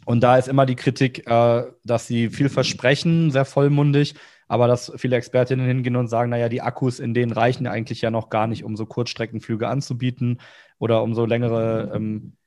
und 0.05 0.23
da 0.23 0.37
ist 0.37 0.49
immer 0.49 0.67
die 0.67 0.77
Kritik, 0.77 1.27
äh, 1.29 1.65
dass 1.85 2.07
sie 2.07 2.29
viel 2.31 2.49
versprechen, 2.49 3.31
sehr 3.31 3.45
vollmundig, 3.45 4.15
aber 4.49 4.67
dass 4.67 4.93
viele 4.97 5.17
Expertinnen 5.17 5.67
hingehen 5.67 5.97
und 5.97 6.09
sagen, 6.09 6.31
naja, 6.31 6.49
die 6.49 6.63
Akkus 6.63 6.99
in 6.99 7.15
denen 7.15 7.33
reichen 7.33 7.67
eigentlich 7.67 8.03
ja 8.03 8.11
noch 8.11 8.29
gar 8.29 8.47
nicht, 8.47 8.65
um 8.65 8.77
so 8.77 8.87
Kurzstreckenflüge 8.87 9.69
anzubieten 9.69 10.41
oder 10.79 11.03
um 11.03 11.15
so 11.15 11.25
längere 11.25 11.93
ähm, 11.95 12.33
äh, 12.35 12.42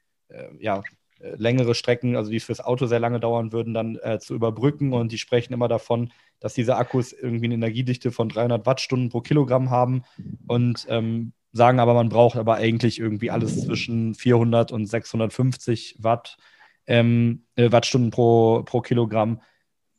ja, 0.60 0.84
äh, 1.20 1.36
längere 1.38 1.76
Strecken, 1.76 2.16
also 2.16 2.30
die 2.30 2.40
fürs 2.40 2.60
Auto 2.60 2.88
sehr 2.88 3.00
lange 3.00 3.20
dauern 3.20 3.52
würden, 3.52 3.74
dann 3.74 3.98
äh, 4.02 4.20
zu 4.20 4.36
überbrücken. 4.36 4.94
Und 4.94 5.12
die 5.12 5.18
sprechen 5.18 5.54
immer 5.54 5.68
davon, 5.68 6.12
dass 6.40 6.54
diese 6.54 6.76
Akkus 6.76 7.14
irgendwie 7.14 7.46
eine 7.46 7.56
Energiedichte 7.56 8.12
von 8.12 8.30
300 8.30 8.66
Wattstunden 8.66 9.10
pro 9.10 9.22
Kilogramm 9.22 9.70
haben 9.70 10.04
und 10.48 10.86
ähm, 10.90 11.34
sagen 11.54 11.80
aber, 11.80 11.94
man 11.94 12.10
braucht 12.10 12.38
aber 12.38 12.56
eigentlich 12.56 13.00
irgendwie 13.00 13.32
alles 13.32 13.64
zwischen 13.64 14.14
400 14.14 14.74
und 14.74 14.88
650 14.88 15.98
Watt, 16.00 16.38
ähm, 16.86 17.46
äh, 17.56 17.72
Wattstunden 17.72 18.12
pro, 18.12 18.64
pro 18.64 18.82
Kilogramm. 18.82 19.42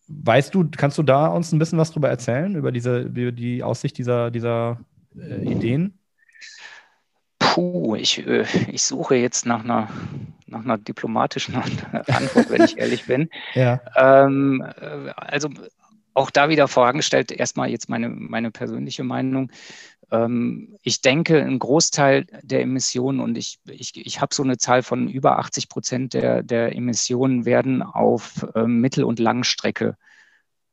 Weißt 0.09 0.55
du, 0.55 0.68
kannst 0.70 0.99
du 0.99 1.03
da 1.03 1.28
uns 1.28 1.51
ein 1.51 1.59
bisschen 1.59 1.78
was 1.78 1.93
drüber 1.93 2.11
erzählen, 2.11 2.55
über 2.55 2.72
diese, 2.72 3.01
über 3.01 3.32
die 3.32 3.62
Aussicht 3.62 3.97
dieser, 3.97 4.30
dieser 4.30 4.80
äh, 5.18 5.51
Ideen? 5.51 5.95
Puh, 7.57 7.97
ich, 7.97 8.19
äh, 8.27 8.45
ich 8.71 8.83
suche 8.83 9.15
jetzt 9.15 9.47
nach 9.47 9.65
einer, 9.65 9.89
nach 10.47 10.63
einer 10.63 10.77
diplomatischen 10.77 11.55
Antwort, 12.07 12.51
wenn 12.51 12.63
ich 12.63 12.77
ehrlich 12.77 13.07
bin. 13.07 13.31
Ja. 13.55 13.81
Ähm, 13.97 14.63
äh, 14.79 15.09
also 15.17 15.49
auch 16.13 16.31
da 16.31 16.51
wieder 16.51 16.69
vorangestellt, 16.69 17.33
erstmal 17.33 17.71
jetzt 17.71 17.89
meine, 17.89 18.11
meine 18.11 18.51
persönliche 18.51 19.05
Meinung. 19.05 19.51
Ähm, 20.11 20.77
ich 20.83 21.01
denke, 21.01 21.41
ein 21.41 21.59
Großteil 21.59 22.27
der 22.43 22.61
Emissionen, 22.61 23.21
und 23.21 23.39
ich, 23.39 23.59
ich, 23.65 23.93
ich 23.97 24.21
habe 24.21 24.35
so 24.35 24.43
eine 24.43 24.59
Zahl 24.59 24.83
von 24.83 25.09
über 25.09 25.39
80 25.39 25.71
Prozent 25.71 26.13
der, 26.13 26.43
der 26.43 26.77
Emissionen 26.77 27.47
werden 27.47 27.81
auf 27.81 28.47
ähm, 28.55 28.83
Mittel- 28.83 29.05
und 29.05 29.19
Langstrecke 29.19 29.97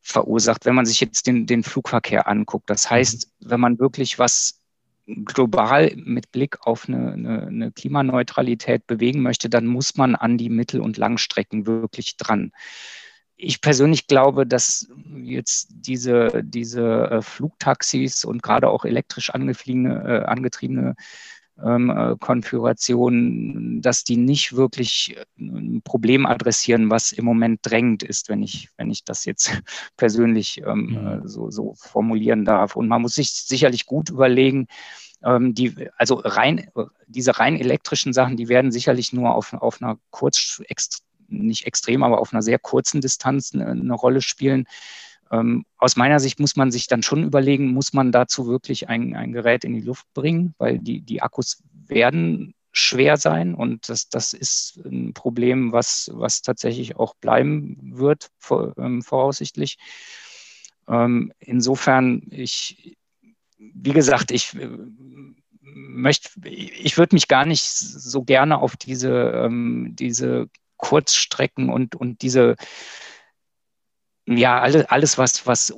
verursacht, 0.02 0.66
wenn 0.66 0.74
man 0.74 0.84
sich 0.84 1.00
jetzt 1.00 1.26
den, 1.26 1.46
den 1.46 1.62
Flugverkehr 1.62 2.28
anguckt. 2.28 2.68
Das 2.68 2.90
heißt, 2.90 3.26
mhm. 3.40 3.48
wenn 3.48 3.60
man 3.60 3.78
wirklich 3.78 4.18
was 4.18 4.60
global 5.06 5.92
mit 5.96 6.32
Blick 6.32 6.66
auf 6.66 6.88
eine, 6.88 7.12
eine, 7.12 7.46
eine, 7.46 7.72
Klimaneutralität 7.72 8.86
bewegen 8.86 9.22
möchte, 9.22 9.50
dann 9.50 9.66
muss 9.66 9.96
man 9.96 10.14
an 10.14 10.38
die 10.38 10.48
Mittel- 10.48 10.80
und 10.80 10.96
Langstrecken 10.96 11.66
wirklich 11.66 12.16
dran. 12.16 12.52
Ich 13.36 13.60
persönlich 13.60 14.06
glaube, 14.06 14.46
dass 14.46 14.88
jetzt 15.16 15.68
diese, 15.70 16.42
diese 16.44 17.10
äh, 17.10 17.22
Flugtaxis 17.22 18.24
und 18.24 18.42
gerade 18.42 18.68
auch 18.68 18.84
elektrisch 18.84 19.30
angefliegene, 19.30 20.22
äh, 20.22 20.24
angetriebene 20.24 20.94
ähm, 21.62 21.90
äh, 21.90 22.16
Konfigurationen, 22.18 23.80
dass 23.80 24.04
die 24.04 24.16
nicht 24.16 24.56
wirklich 24.56 25.16
ein 25.38 25.82
Problem 25.84 26.26
adressieren, 26.26 26.90
was 26.90 27.12
im 27.12 27.24
Moment 27.24 27.60
drängend 27.62 28.02
ist, 28.02 28.28
wenn 28.28 28.42
ich, 28.42 28.68
wenn 28.76 28.90
ich 28.90 29.04
das 29.04 29.24
jetzt 29.24 29.50
persönlich 29.96 30.62
ähm, 30.66 31.20
mhm. 31.20 31.28
so, 31.28 31.50
so 31.50 31.74
formulieren 31.76 32.44
darf. 32.44 32.76
Und 32.76 32.88
man 32.88 33.02
muss 33.02 33.14
sich 33.14 33.30
sicherlich 33.30 33.86
gut 33.86 34.10
überlegen, 34.10 34.66
ähm, 35.22 35.54
die, 35.54 35.88
also 35.96 36.16
rein, 36.16 36.68
diese 37.06 37.38
rein 37.38 37.56
elektrischen 37.56 38.12
Sachen, 38.12 38.36
die 38.36 38.48
werden 38.48 38.72
sicherlich 38.72 39.12
nur 39.12 39.34
auf, 39.34 39.52
auf 39.52 39.80
einer 39.80 39.98
kurz, 40.10 40.62
ext, 40.68 41.02
nicht 41.28 41.66
extrem, 41.66 42.02
aber 42.02 42.20
auf 42.20 42.32
einer 42.32 42.42
sehr 42.42 42.58
kurzen 42.58 43.00
Distanz 43.00 43.54
eine, 43.54 43.66
eine 43.68 43.94
Rolle 43.94 44.22
spielen. 44.22 44.66
Ähm, 45.34 45.64
aus 45.78 45.96
meiner 45.96 46.20
Sicht 46.20 46.38
muss 46.38 46.54
man 46.54 46.70
sich 46.70 46.86
dann 46.86 47.02
schon 47.02 47.24
überlegen, 47.24 47.72
muss 47.72 47.92
man 47.92 48.12
dazu 48.12 48.46
wirklich 48.46 48.88
ein, 48.88 49.16
ein 49.16 49.32
Gerät 49.32 49.64
in 49.64 49.74
die 49.74 49.80
Luft 49.80 50.06
bringen, 50.14 50.54
weil 50.58 50.78
die, 50.78 51.00
die 51.00 51.22
Akkus 51.22 51.62
werden 51.72 52.54
schwer 52.70 53.16
sein 53.16 53.54
und 53.54 53.88
das, 53.88 54.08
das 54.08 54.32
ist 54.32 54.80
ein 54.84 55.12
Problem, 55.12 55.72
was, 55.72 56.10
was 56.12 56.42
tatsächlich 56.42 56.96
auch 56.96 57.14
bleiben 57.14 57.78
wird, 57.82 58.30
vor, 58.38 58.74
ähm, 58.78 59.02
voraussichtlich. 59.02 59.76
Ähm, 60.88 61.32
insofern, 61.38 62.22
ich, 62.30 62.96
wie 63.58 63.92
gesagt, 63.92 64.30
ich 64.30 64.54
äh, 64.54 64.68
möchte, 65.62 66.28
ich 66.48 66.96
würde 66.96 67.16
mich 67.16 67.28
gar 67.28 67.46
nicht 67.46 67.64
so 67.64 68.22
gerne 68.22 68.58
auf 68.58 68.76
diese, 68.76 69.10
ähm, 69.10 69.94
diese 69.98 70.48
Kurzstrecken 70.76 71.70
und, 71.70 71.96
und 71.96 72.22
diese 72.22 72.56
ja, 74.26 74.60
alles, 74.60 74.86
alles 74.86 75.18
was, 75.18 75.46
was 75.46 75.70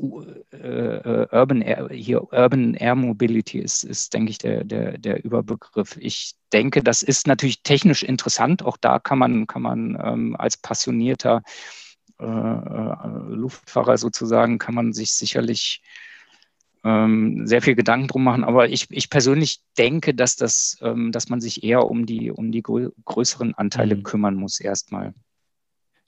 äh, 0.53 0.57
äh, 0.57 1.27
Urban, 1.33 1.63
Air, 1.63 1.89
hier 1.91 2.33
Urban 2.33 2.75
Air 2.75 2.95
Mobility 2.95 3.59
ist, 3.59 3.83
ist, 3.83 4.15
denke 4.15 4.31
ich, 4.31 4.39
der, 4.39 4.63
der, 4.63 4.99
der 4.99 5.25
Überbegriff. 5.25 5.97
Ich 6.01 6.35
denke, 6.53 6.83
das 6.83 7.03
ist 7.03 7.27
natürlich 7.27 7.63
technisch 7.63 8.05
interessant. 8.05 8.65
Auch 8.65 8.77
da 8.77 9.01
kann 9.01 9.19
man, 9.19 9.47
kann 9.49 9.63
man 9.63 9.99
ähm, 10.01 10.37
als 10.39 10.57
passionierter 10.57 11.43
äh, 12.21 12.25
äh 12.25 13.35
Luftfahrer 13.35 13.99
sozusagen, 13.99 14.59
kann 14.59 14.77
man 14.77 14.93
sich 14.93 15.11
sicherlich 15.11 15.83
ähm, 16.85 17.49
sehr 17.49 17.63
viel 17.63 17.75
Gedanken 17.75 18.07
drum 18.07 18.23
machen. 18.23 18.45
Aber 18.45 18.69
ich, 18.69 18.87
ich 18.91 19.11
persönlich 19.11 19.61
denke, 19.77 20.15
dass 20.15 20.37
das, 20.37 20.79
ähm, 20.83 21.11
dass 21.11 21.29
man 21.29 21.41
sich 21.41 21.65
eher 21.65 21.85
um 21.91 22.07
die, 22.07 22.31
um 22.31 22.53
die 22.53 22.63
größeren 22.63 23.55
Anteile 23.55 23.97
mhm. 23.97 24.05
kümmern 24.05 24.37
muss 24.37 24.61
erstmal. 24.61 25.15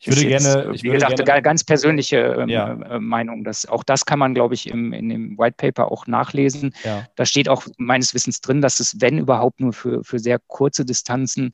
Ich 0.00 0.06
würde 0.06 0.22
jetzt, 0.28 0.44
gerne, 0.44 0.72
ich 0.74 0.82
wie 0.82 0.88
würde 0.88 1.04
gesagt, 1.04 1.24
gerne, 1.24 1.42
ganz 1.42 1.64
persönliche 1.64 2.18
ähm, 2.18 2.48
ja. 2.48 2.72
äh, 2.72 3.00
Meinung. 3.00 3.42
Dass, 3.42 3.66
auch 3.66 3.82
das 3.82 4.06
kann 4.06 4.18
man, 4.18 4.32
glaube 4.32 4.54
ich, 4.54 4.68
im, 4.68 4.92
in 4.92 5.08
dem 5.08 5.38
White 5.38 5.56
Paper 5.56 5.90
auch 5.90 6.06
nachlesen. 6.06 6.72
Ja. 6.84 7.06
Da 7.16 7.26
steht 7.26 7.48
auch 7.48 7.66
meines 7.78 8.14
Wissens 8.14 8.40
drin, 8.40 8.60
dass 8.60 8.78
es, 8.78 9.00
wenn 9.00 9.18
überhaupt, 9.18 9.60
nur 9.60 9.72
für, 9.72 10.04
für 10.04 10.20
sehr 10.20 10.38
kurze 10.38 10.84
Distanzen 10.84 11.52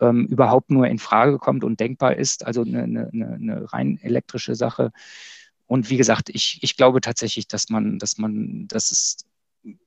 ähm, 0.00 0.26
überhaupt 0.26 0.70
nur 0.70 0.86
in 0.86 0.98
Frage 0.98 1.38
kommt 1.38 1.62
und 1.62 1.78
denkbar 1.78 2.16
ist. 2.16 2.46
Also 2.46 2.62
eine, 2.62 2.84
eine, 2.84 3.10
eine 3.12 3.72
rein 3.72 3.98
elektrische 4.02 4.54
Sache. 4.54 4.90
Und 5.66 5.90
wie 5.90 5.98
gesagt, 5.98 6.30
ich, 6.30 6.58
ich 6.62 6.76
glaube 6.76 7.02
tatsächlich, 7.02 7.48
dass 7.48 7.68
man, 7.68 7.98
dass 7.98 8.16
man, 8.16 8.66
dass 8.68 8.90
es 8.90 9.26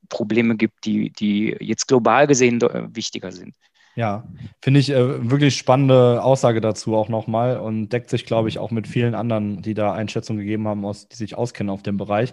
Probleme 0.08 0.56
gibt, 0.56 0.84
die, 0.84 1.10
die 1.10 1.56
jetzt 1.60 1.88
global 1.88 2.26
gesehen 2.26 2.60
wichtiger 2.60 3.32
sind. 3.32 3.54
Ja, 3.98 4.28
finde 4.62 4.78
ich 4.78 4.90
äh, 4.90 5.28
wirklich 5.28 5.56
spannende 5.56 6.22
Aussage 6.22 6.60
dazu 6.60 6.94
auch 6.94 7.08
nochmal 7.08 7.58
und 7.58 7.88
deckt 7.88 8.10
sich, 8.10 8.26
glaube 8.26 8.48
ich, 8.48 8.60
auch 8.60 8.70
mit 8.70 8.86
vielen 8.86 9.16
anderen, 9.16 9.60
die 9.60 9.74
da 9.74 9.92
Einschätzungen 9.92 10.38
gegeben 10.38 10.68
haben, 10.68 10.84
aus, 10.84 11.08
die 11.08 11.16
sich 11.16 11.36
auskennen 11.36 11.68
auf 11.68 11.82
dem 11.82 11.96
Bereich. 11.96 12.32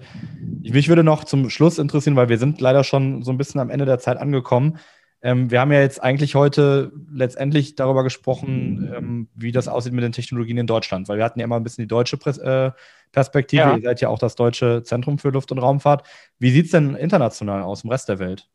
Ich, 0.61 0.73
mich 0.73 0.89
würde 0.89 1.03
noch 1.03 1.23
zum 1.23 1.49
Schluss 1.49 1.79
interessieren, 1.79 2.15
weil 2.15 2.29
wir 2.29 2.37
sind 2.37 2.61
leider 2.61 2.83
schon 2.83 3.23
so 3.23 3.31
ein 3.31 3.39
bisschen 3.39 3.59
am 3.59 3.71
Ende 3.71 3.85
der 3.85 3.97
Zeit 3.97 4.17
angekommen. 4.17 4.77
Ähm, 5.23 5.49
wir 5.49 5.59
haben 5.59 5.71
ja 5.71 5.81
jetzt 5.81 6.03
eigentlich 6.03 6.35
heute 6.35 6.91
letztendlich 7.11 7.73
darüber 7.73 8.03
gesprochen, 8.03 8.93
ähm, 8.95 9.27
wie 9.33 9.51
das 9.51 9.67
aussieht 9.67 9.93
mit 9.93 10.03
den 10.03 10.11
Technologien 10.11 10.59
in 10.59 10.67
Deutschland, 10.67 11.09
weil 11.09 11.17
wir 11.17 11.25
hatten 11.25 11.39
ja 11.39 11.45
immer 11.45 11.55
ein 11.55 11.63
bisschen 11.63 11.81
die 11.81 11.87
deutsche 11.87 12.17
Pres 12.17 12.37
äh, 12.37 12.73
Perspektive. 13.11 13.63
Ja. 13.63 13.75
Ihr 13.75 13.81
seid 13.81 14.01
ja 14.01 14.09
auch 14.09 14.19
das 14.19 14.35
Deutsche 14.35 14.83
Zentrum 14.83 15.17
für 15.17 15.29
Luft- 15.29 15.51
und 15.51 15.57
Raumfahrt. 15.57 16.05
Wie 16.37 16.51
sieht 16.51 16.65
es 16.65 16.71
denn 16.73 16.93
international 16.93 17.63
aus 17.63 17.83
im 17.83 17.89
Rest 17.89 18.07
der 18.07 18.19
Welt? 18.19 18.47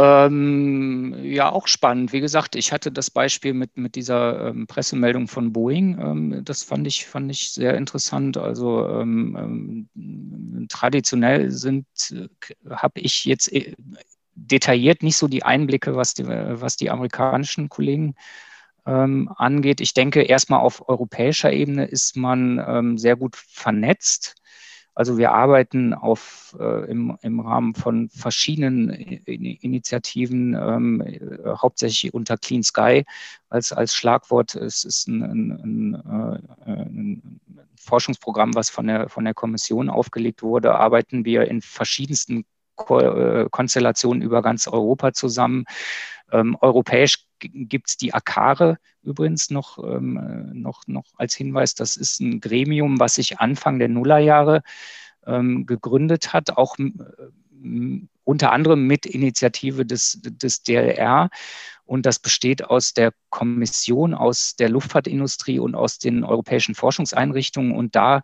Ähm, 0.00 1.16
ja, 1.24 1.50
auch 1.50 1.66
spannend. 1.66 2.12
Wie 2.12 2.20
gesagt, 2.20 2.54
ich 2.54 2.72
hatte 2.72 2.92
das 2.92 3.10
Beispiel 3.10 3.52
mit, 3.52 3.76
mit 3.76 3.96
dieser 3.96 4.48
ähm, 4.48 4.68
Pressemeldung 4.68 5.26
von 5.26 5.52
Boeing. 5.52 5.98
Ähm, 6.00 6.40
das 6.44 6.62
fand 6.62 6.86
ich, 6.86 7.04
fand 7.06 7.28
ich 7.32 7.50
sehr 7.52 7.74
interessant. 7.76 8.36
Also 8.36 8.86
ähm, 8.88 9.88
ähm, 9.96 10.66
traditionell 10.68 11.50
sind, 11.50 11.86
äh, 12.12 12.28
habe 12.70 13.00
ich 13.00 13.24
jetzt 13.24 13.52
äh, 13.52 13.74
detailliert 14.36 15.02
nicht 15.02 15.16
so 15.16 15.26
die 15.26 15.42
Einblicke, 15.42 15.96
was 15.96 16.14
die, 16.14 16.28
was 16.28 16.76
die 16.76 16.90
amerikanischen 16.90 17.68
Kollegen 17.68 18.14
ähm, 18.86 19.28
angeht. 19.36 19.80
Ich 19.80 19.94
denke, 19.94 20.22
erstmal 20.22 20.60
auf 20.60 20.88
europäischer 20.88 21.52
Ebene 21.52 21.86
ist 21.86 22.16
man 22.16 22.96
sehr 22.98 23.16
gut 23.16 23.34
vernetzt. 23.34 24.36
Also 24.98 25.16
wir 25.16 25.30
arbeiten 25.30 25.94
auf, 25.94 26.56
äh, 26.58 26.90
im, 26.90 27.16
im 27.22 27.38
Rahmen 27.38 27.76
von 27.76 28.08
verschiedenen 28.08 28.90
Initiativen, 28.90 30.54
ähm, 30.54 31.00
äh, 31.00 31.20
hauptsächlich 31.56 32.12
unter 32.12 32.36
Clean 32.36 32.64
Sky 32.64 33.04
als, 33.48 33.72
als 33.72 33.94
Schlagwort. 33.94 34.56
Es 34.56 34.82
ist 34.82 35.06
ein, 35.06 35.22
ein, 35.22 35.94
ein, 35.94 36.42
äh, 36.66 36.70
ein 36.72 37.40
Forschungsprogramm, 37.76 38.56
was 38.56 38.70
von 38.70 38.88
der, 38.88 39.08
von 39.08 39.24
der 39.24 39.34
Kommission 39.34 39.88
aufgelegt 39.88 40.42
wurde, 40.42 40.74
arbeiten 40.74 41.24
wir 41.24 41.46
in 41.46 41.62
verschiedensten 41.62 42.44
Ko 42.74 42.98
äh, 42.98 43.46
Konstellationen 43.52 44.20
über 44.20 44.42
ganz 44.42 44.66
Europa 44.66 45.12
zusammen. 45.12 45.64
Ähm, 46.32 46.56
europäisch 46.60 47.27
gibt 47.40 47.88
es 47.88 47.96
die 47.96 48.14
ACARE 48.14 48.78
übrigens 49.02 49.50
noch, 49.50 49.78
ähm, 49.78 50.50
noch, 50.52 50.82
noch 50.86 51.04
als 51.16 51.34
Hinweis. 51.34 51.74
Das 51.74 51.96
ist 51.96 52.20
ein 52.20 52.40
Gremium, 52.40 53.00
was 53.00 53.14
sich 53.14 53.38
Anfang 53.38 53.78
der 53.78 53.88
Nullerjahre 53.88 54.62
ähm, 55.26 55.66
gegründet 55.66 56.32
hat, 56.32 56.50
auch 56.50 56.76
unter 58.24 58.52
anderem 58.52 58.86
mit 58.86 59.06
Initiative 59.06 59.86
des, 59.86 60.20
des 60.22 60.62
DLR. 60.62 61.30
Und 61.84 62.04
das 62.04 62.18
besteht 62.18 62.64
aus 62.64 62.92
der 62.92 63.12
Kommission, 63.30 64.12
aus 64.12 64.54
der 64.56 64.68
Luftfahrtindustrie 64.68 65.58
und 65.58 65.74
aus 65.74 65.98
den 65.98 66.24
europäischen 66.24 66.74
Forschungseinrichtungen. 66.74 67.74
Und 67.74 67.96
da 67.96 68.22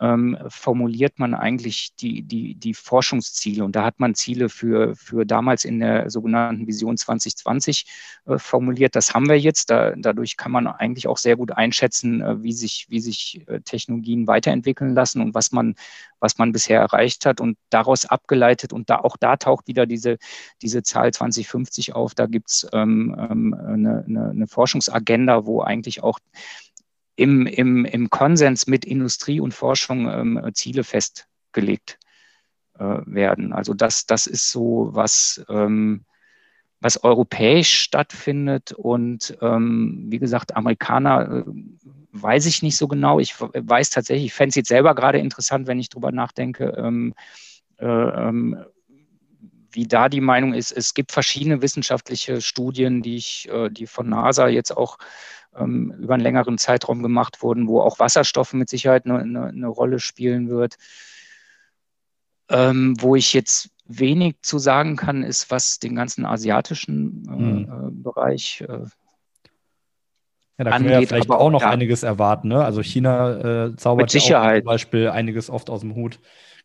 ähm, 0.00 0.38
formuliert 0.48 1.18
man 1.18 1.34
eigentlich 1.34 1.94
die, 2.00 2.22
die, 2.22 2.54
die 2.54 2.72
Forschungsziele. 2.74 3.62
Und 3.64 3.76
da 3.76 3.84
hat 3.84 4.00
man 4.00 4.14
Ziele 4.14 4.48
für, 4.48 4.96
für 4.96 5.26
damals 5.26 5.64
in 5.64 5.78
der 5.78 6.08
sogenannten 6.10 6.66
Vision 6.66 6.96
2020 6.96 7.84
äh, 8.24 8.38
formuliert. 8.38 8.96
Das 8.96 9.12
haben 9.14 9.28
wir 9.28 9.38
jetzt. 9.38 9.68
Da, 9.68 9.94
dadurch 9.96 10.38
kann 10.38 10.52
man 10.52 10.66
eigentlich 10.66 11.06
auch 11.06 11.18
sehr 11.18 11.36
gut 11.36 11.52
einschätzen, 11.52 12.22
äh, 12.22 12.42
wie 12.42 12.52
sich, 12.52 12.86
wie 12.88 13.00
sich 13.00 13.44
äh, 13.46 13.60
Technologien 13.60 14.26
weiterentwickeln 14.26 14.94
lassen 14.94 15.20
und 15.20 15.34
was 15.34 15.52
man, 15.52 15.74
was 16.18 16.38
man 16.38 16.52
bisher 16.52 16.80
erreicht 16.80 17.26
hat. 17.26 17.40
Und 17.40 17.58
daraus 17.68 18.06
abgeleitet, 18.06 18.72
und 18.72 18.88
da 18.88 18.96
auch 19.00 19.18
da 19.18 19.36
taucht 19.36 19.68
wieder 19.68 19.84
diese, 19.84 20.16
diese 20.62 20.82
Zahl 20.82 21.12
2050 21.12 21.94
auf, 21.94 22.14
da 22.14 22.24
gibt 22.24 22.48
es 22.48 22.66
ähm, 22.72 23.14
ähm, 23.18 23.54
eine, 23.54 24.04
eine, 24.06 24.30
eine 24.30 24.46
Forschungsagenda, 24.46 25.44
wo 25.44 25.60
eigentlich 25.60 26.02
auch 26.02 26.18
im, 27.20 27.46
im, 27.46 27.84
im 27.84 28.08
Konsens 28.08 28.66
mit 28.66 28.86
Industrie 28.86 29.40
und 29.40 29.52
Forschung 29.52 30.10
ähm, 30.10 30.50
Ziele 30.54 30.84
festgelegt 30.84 31.98
äh, 32.78 32.84
werden. 33.04 33.52
Also 33.52 33.74
das, 33.74 34.06
das 34.06 34.26
ist 34.26 34.50
so, 34.50 34.88
was, 34.92 35.44
ähm, 35.50 36.06
was 36.80 37.04
europäisch 37.04 37.78
stattfindet. 37.78 38.72
Und 38.72 39.36
ähm, 39.42 40.06
wie 40.08 40.18
gesagt, 40.18 40.56
Amerikaner 40.56 41.44
äh, 41.46 41.52
weiß 42.12 42.46
ich 42.46 42.62
nicht 42.62 42.78
so 42.78 42.88
genau. 42.88 43.20
Ich 43.20 43.34
weiß 43.38 43.90
tatsächlich, 43.90 44.26
ich 44.26 44.34
fände 44.34 44.48
es 44.48 44.54
jetzt 44.54 44.68
selber 44.68 44.94
gerade 44.94 45.18
interessant, 45.18 45.66
wenn 45.66 45.78
ich 45.78 45.90
drüber 45.90 46.12
nachdenke, 46.12 46.74
ähm, 46.78 47.12
äh, 47.76 47.86
ähm, 47.86 48.64
wie 49.72 49.86
da 49.86 50.08
die 50.08 50.22
Meinung 50.22 50.54
ist. 50.54 50.72
Es 50.72 50.94
gibt 50.94 51.12
verschiedene 51.12 51.60
wissenschaftliche 51.60 52.40
Studien, 52.40 53.02
die 53.02 53.16
ich, 53.16 53.46
äh, 53.52 53.68
die 53.68 53.86
von 53.86 54.08
NASA 54.08 54.48
jetzt 54.48 54.74
auch 54.74 54.96
ähm, 55.56 55.94
über 55.98 56.14
einen 56.14 56.22
längeren 56.22 56.58
Zeitraum 56.58 57.02
gemacht 57.02 57.42
wurden, 57.42 57.68
wo 57.68 57.80
auch 57.80 57.98
Wasserstoff 57.98 58.52
mit 58.52 58.68
Sicherheit 58.68 59.06
eine, 59.06 59.18
eine, 59.18 59.46
eine 59.46 59.68
Rolle 59.68 59.98
spielen 59.98 60.48
wird. 60.48 60.76
Ähm, 62.48 62.96
wo 62.98 63.14
ich 63.14 63.32
jetzt 63.32 63.70
wenig 63.86 64.36
zu 64.42 64.58
sagen 64.58 64.96
kann, 64.96 65.22
ist, 65.22 65.50
was 65.50 65.78
den 65.78 65.94
ganzen 65.94 66.24
asiatischen 66.24 67.24
äh, 67.28 67.30
mhm. 67.30 68.02
Bereich 68.02 68.64
äh, 68.68 68.86
ja, 70.60 70.64
da 70.64 70.72
können 70.72 70.84
angeht, 70.84 70.90
wir 70.90 71.00
ja 71.00 71.06
vielleicht 71.06 71.30
auch 71.30 71.50
noch 71.50 71.62
ja. 71.62 71.70
einiges 71.70 72.02
erwarten. 72.02 72.48
Ne? 72.48 72.62
Also 72.62 72.82
China 72.82 73.68
äh, 73.68 73.76
zaubert 73.76 74.12
ja 74.12 74.56
zum 74.56 74.64
Beispiel 74.64 75.08
einiges 75.08 75.48
oft 75.48 75.70
aus 75.70 75.80
dem 75.80 75.94
Hut. 75.94 76.20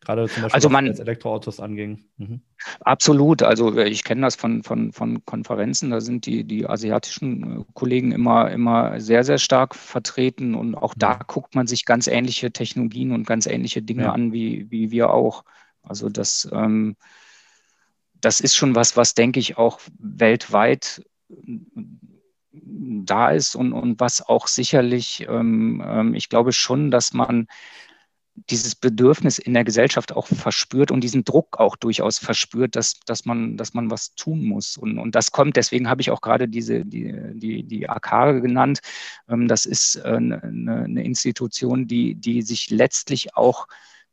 Gerade 0.05 0.29
zum 0.29 0.43
Beispiel, 0.43 0.55
also 0.55 0.69
man, 0.69 0.89
was 0.89 0.99
Elektroautos 0.99 1.59
anging. 1.59 2.05
Mhm. 2.17 2.41
Absolut. 2.81 3.41
Also 3.41 3.77
äh, 3.77 3.89
ich 3.89 4.03
kenne 4.03 4.21
das 4.21 4.35
von, 4.35 4.63
von, 4.63 4.93
von 4.93 5.25
Konferenzen. 5.25 5.89
Da 5.89 5.99
sind 5.99 6.25
die, 6.27 6.43
die 6.43 6.67
asiatischen 6.67 7.61
äh, 7.61 7.63
Kollegen 7.73 8.11
immer, 8.11 8.51
immer 8.51 8.99
sehr, 9.01 9.23
sehr 9.23 9.39
stark 9.39 9.75
vertreten. 9.75 10.53
Und 10.53 10.75
auch 10.75 10.93
da 10.95 11.15
guckt 11.15 11.55
man 11.55 11.65
sich 11.67 11.85
ganz 11.85 12.07
ähnliche 12.07 12.51
Technologien 12.51 13.11
und 13.11 13.25
ganz 13.25 13.47
ähnliche 13.47 13.81
Dinge 13.81 14.03
ja. 14.03 14.11
an, 14.11 14.31
wie, 14.31 14.69
wie 14.69 14.91
wir 14.91 15.09
auch. 15.09 15.43
Also 15.81 16.09
das, 16.09 16.47
ähm, 16.51 16.95
das 18.21 18.39
ist 18.39 18.55
schon 18.55 18.75
was, 18.75 18.95
was, 18.95 19.15
denke 19.15 19.39
ich, 19.39 19.57
auch 19.57 19.79
weltweit 19.97 21.03
äh, 21.29 21.59
da 22.51 23.31
ist 23.31 23.55
und, 23.55 23.73
und 23.73 23.99
was 23.99 24.21
auch 24.21 24.47
sicherlich, 24.47 25.25
ähm, 25.27 25.83
ähm, 25.85 26.13
ich 26.13 26.29
glaube 26.29 26.53
schon, 26.53 26.91
dass 26.91 27.13
man 27.13 27.47
dieses 28.35 28.75
Bedürfnis 28.75 29.37
in 29.39 29.53
der 29.53 29.63
Gesellschaft 29.63 30.11
auch 30.11 30.27
verspürt 30.27 30.91
und 30.91 31.01
diesen 31.01 31.23
Druck 31.23 31.57
auch 31.57 31.75
durchaus 31.77 32.17
verspürt, 32.17 32.75
dass, 32.75 32.99
dass, 33.05 33.25
man, 33.25 33.55
dass 33.55 33.73
man 33.73 33.89
was 33.89 34.13
tun 34.15 34.43
muss. 34.43 34.77
Und, 34.77 34.99
und 34.99 35.15
das 35.15 35.31
kommt, 35.31 35.55
deswegen 35.55 35.89
habe 35.89 36.01
ich 36.01 36.11
auch 36.11 36.21
gerade 36.21 36.47
diese, 36.47 36.85
die, 36.85 37.15
die, 37.33 37.63
die 37.63 37.89
AKARE 37.89 38.41
genannt. 38.41 38.79
Ähm, 39.29 39.47
das 39.47 39.65
ist 39.65 40.03
eine, 40.03 40.43
eine 40.43 41.03
Institution, 41.03 41.87
die, 41.87 42.15
die 42.15 42.41
sich 42.41 42.69
letztlich 42.69 43.35
auch 43.35 43.67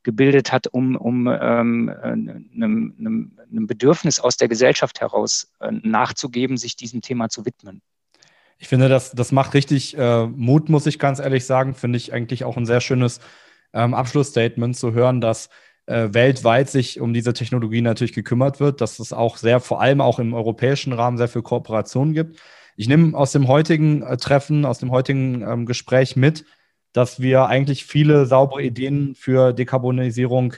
gebildet 0.05 0.53
hat, 0.53 0.67
um, 0.69 0.97
um 0.97 1.27
ähm, 1.27 1.93
einem, 2.03 2.95
einem, 2.99 3.33
einem 3.51 3.67
Bedürfnis 3.67 4.21
aus 4.21 4.37
der 4.37 4.49
Gesellschaft 4.49 5.01
heraus 5.01 5.53
äh, 5.61 5.71
nachzugeben, 5.71 6.57
sich 6.57 6.77
diesem 6.77 7.03
Thema 7.03 7.29
zu 7.29 7.45
widmen. 7.45 7.83
Ich 8.59 8.69
finde, 8.69 8.89
das, 8.89 9.11
das 9.11 9.33
macht 9.33 9.55
richtig 9.55 9.97
äh, 9.99 10.27
Mut, 10.27 10.69
muss 10.69 10.87
ich 10.87 11.01
ganz 11.01 11.19
ehrlich 11.19 11.45
sagen. 11.45 11.75
Finde 11.75 11.97
ich 11.97 12.13
eigentlich 12.13 12.45
auch 12.45 12.57
ein 12.57 12.67
sehr 12.67 12.81
schönes 12.81 13.19
ähm, 13.73 13.95
Abschlussstatement 13.95 14.77
zu 14.77 14.93
hören, 14.93 15.21
dass 15.21 15.49
äh, 15.87 16.09
weltweit 16.13 16.71
sich 16.71 17.01
um 17.01 17.13
diese 17.13 17.33
Technologie 17.33 17.81
natürlich 17.81 18.13
gekümmert 18.13 18.61
wird, 18.61 18.81
dass 18.81 18.99
es 18.99 19.13
auch 19.13 19.37
sehr, 19.37 19.61
vor 19.61 19.81
allem 19.81 20.01
auch 20.01 20.19
im 20.19 20.35
europäischen 20.35 20.93
Rahmen, 20.93 21.19
sehr 21.19 21.29
viel 21.29 21.43
Kooperation 21.43 22.13
gibt. 22.13 22.41
Ich 22.77 22.89
nehme 22.89 23.17
aus 23.17 23.33
dem 23.33 23.49
heutigen 23.49 24.03
äh, 24.03 24.17
Treffen, 24.17 24.65
aus 24.65 24.79
dem 24.79 24.91
heutigen 24.91 25.43
ähm, 25.43 25.67
Gespräch 25.67 26.17
mit, 26.17 26.45
dass 26.93 27.21
wir 27.21 27.47
eigentlich 27.47 27.85
viele 27.85 28.27
saubere 28.27 28.63
Ideen 28.63 29.15
für 29.15 29.53
Dekarbonisierung 29.53 30.55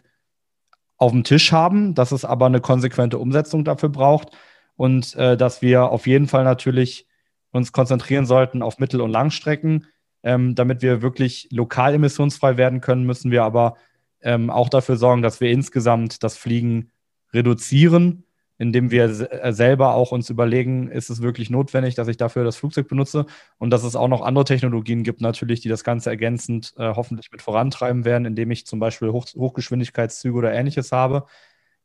auf 0.96 1.12
dem 1.12 1.24
Tisch 1.24 1.52
haben, 1.52 1.94
dass 1.94 2.12
es 2.12 2.24
aber 2.24 2.46
eine 2.46 2.60
konsequente 2.60 3.18
Umsetzung 3.18 3.64
dafür 3.64 3.88
braucht 3.88 4.28
und 4.76 5.14
äh, 5.16 5.36
dass 5.36 5.62
wir 5.62 5.90
auf 5.90 6.06
jeden 6.06 6.28
Fall 6.28 6.44
natürlich 6.44 7.06
uns 7.50 7.72
konzentrieren 7.72 8.26
sollten 8.26 8.62
auf 8.62 8.78
Mittel- 8.78 9.00
und 9.00 9.10
Langstrecken, 9.10 9.86
ähm, 10.24 10.54
damit 10.54 10.82
wir 10.82 11.02
wirklich 11.02 11.48
lokal 11.52 11.94
emissionsfrei 11.94 12.56
werden 12.56 12.80
können, 12.80 13.04
müssen 13.04 13.30
wir 13.30 13.44
aber 13.44 13.76
ähm, 14.22 14.50
auch 14.50 14.70
dafür 14.70 14.96
sorgen, 14.96 15.22
dass 15.22 15.40
wir 15.40 15.50
insgesamt 15.50 16.22
das 16.22 16.36
Fliegen 16.36 16.90
reduzieren, 17.32 18.24
indem 18.56 18.90
wir 18.90 19.04
äh, 19.04 19.52
selber 19.52 19.94
auch 19.94 20.12
uns 20.12 20.30
überlegen, 20.30 20.90
ist 20.90 21.10
es 21.10 21.20
wirklich 21.20 21.50
notwendig, 21.50 21.94
dass 21.94 22.08
ich 22.08 22.16
dafür 22.16 22.42
das 22.42 22.56
Flugzeug 22.56 22.88
benutze 22.88 23.26
und 23.58 23.68
dass 23.70 23.84
es 23.84 23.96
auch 23.96 24.08
noch 24.08 24.22
andere 24.22 24.46
Technologien 24.46 25.02
gibt 25.02 25.20
natürlich, 25.20 25.60
die 25.60 25.68
das 25.68 25.84
Ganze 25.84 26.08
ergänzend 26.08 26.72
äh, 26.78 26.94
hoffentlich 26.94 27.30
mit 27.30 27.42
vorantreiben 27.42 28.06
werden, 28.06 28.24
indem 28.24 28.50
ich 28.50 28.66
zum 28.66 28.78
Beispiel 28.78 29.10
Hoch 29.10 29.26
Hochgeschwindigkeitszüge 29.36 30.38
oder 30.38 30.54
ähnliches 30.54 30.90
habe. 30.90 31.26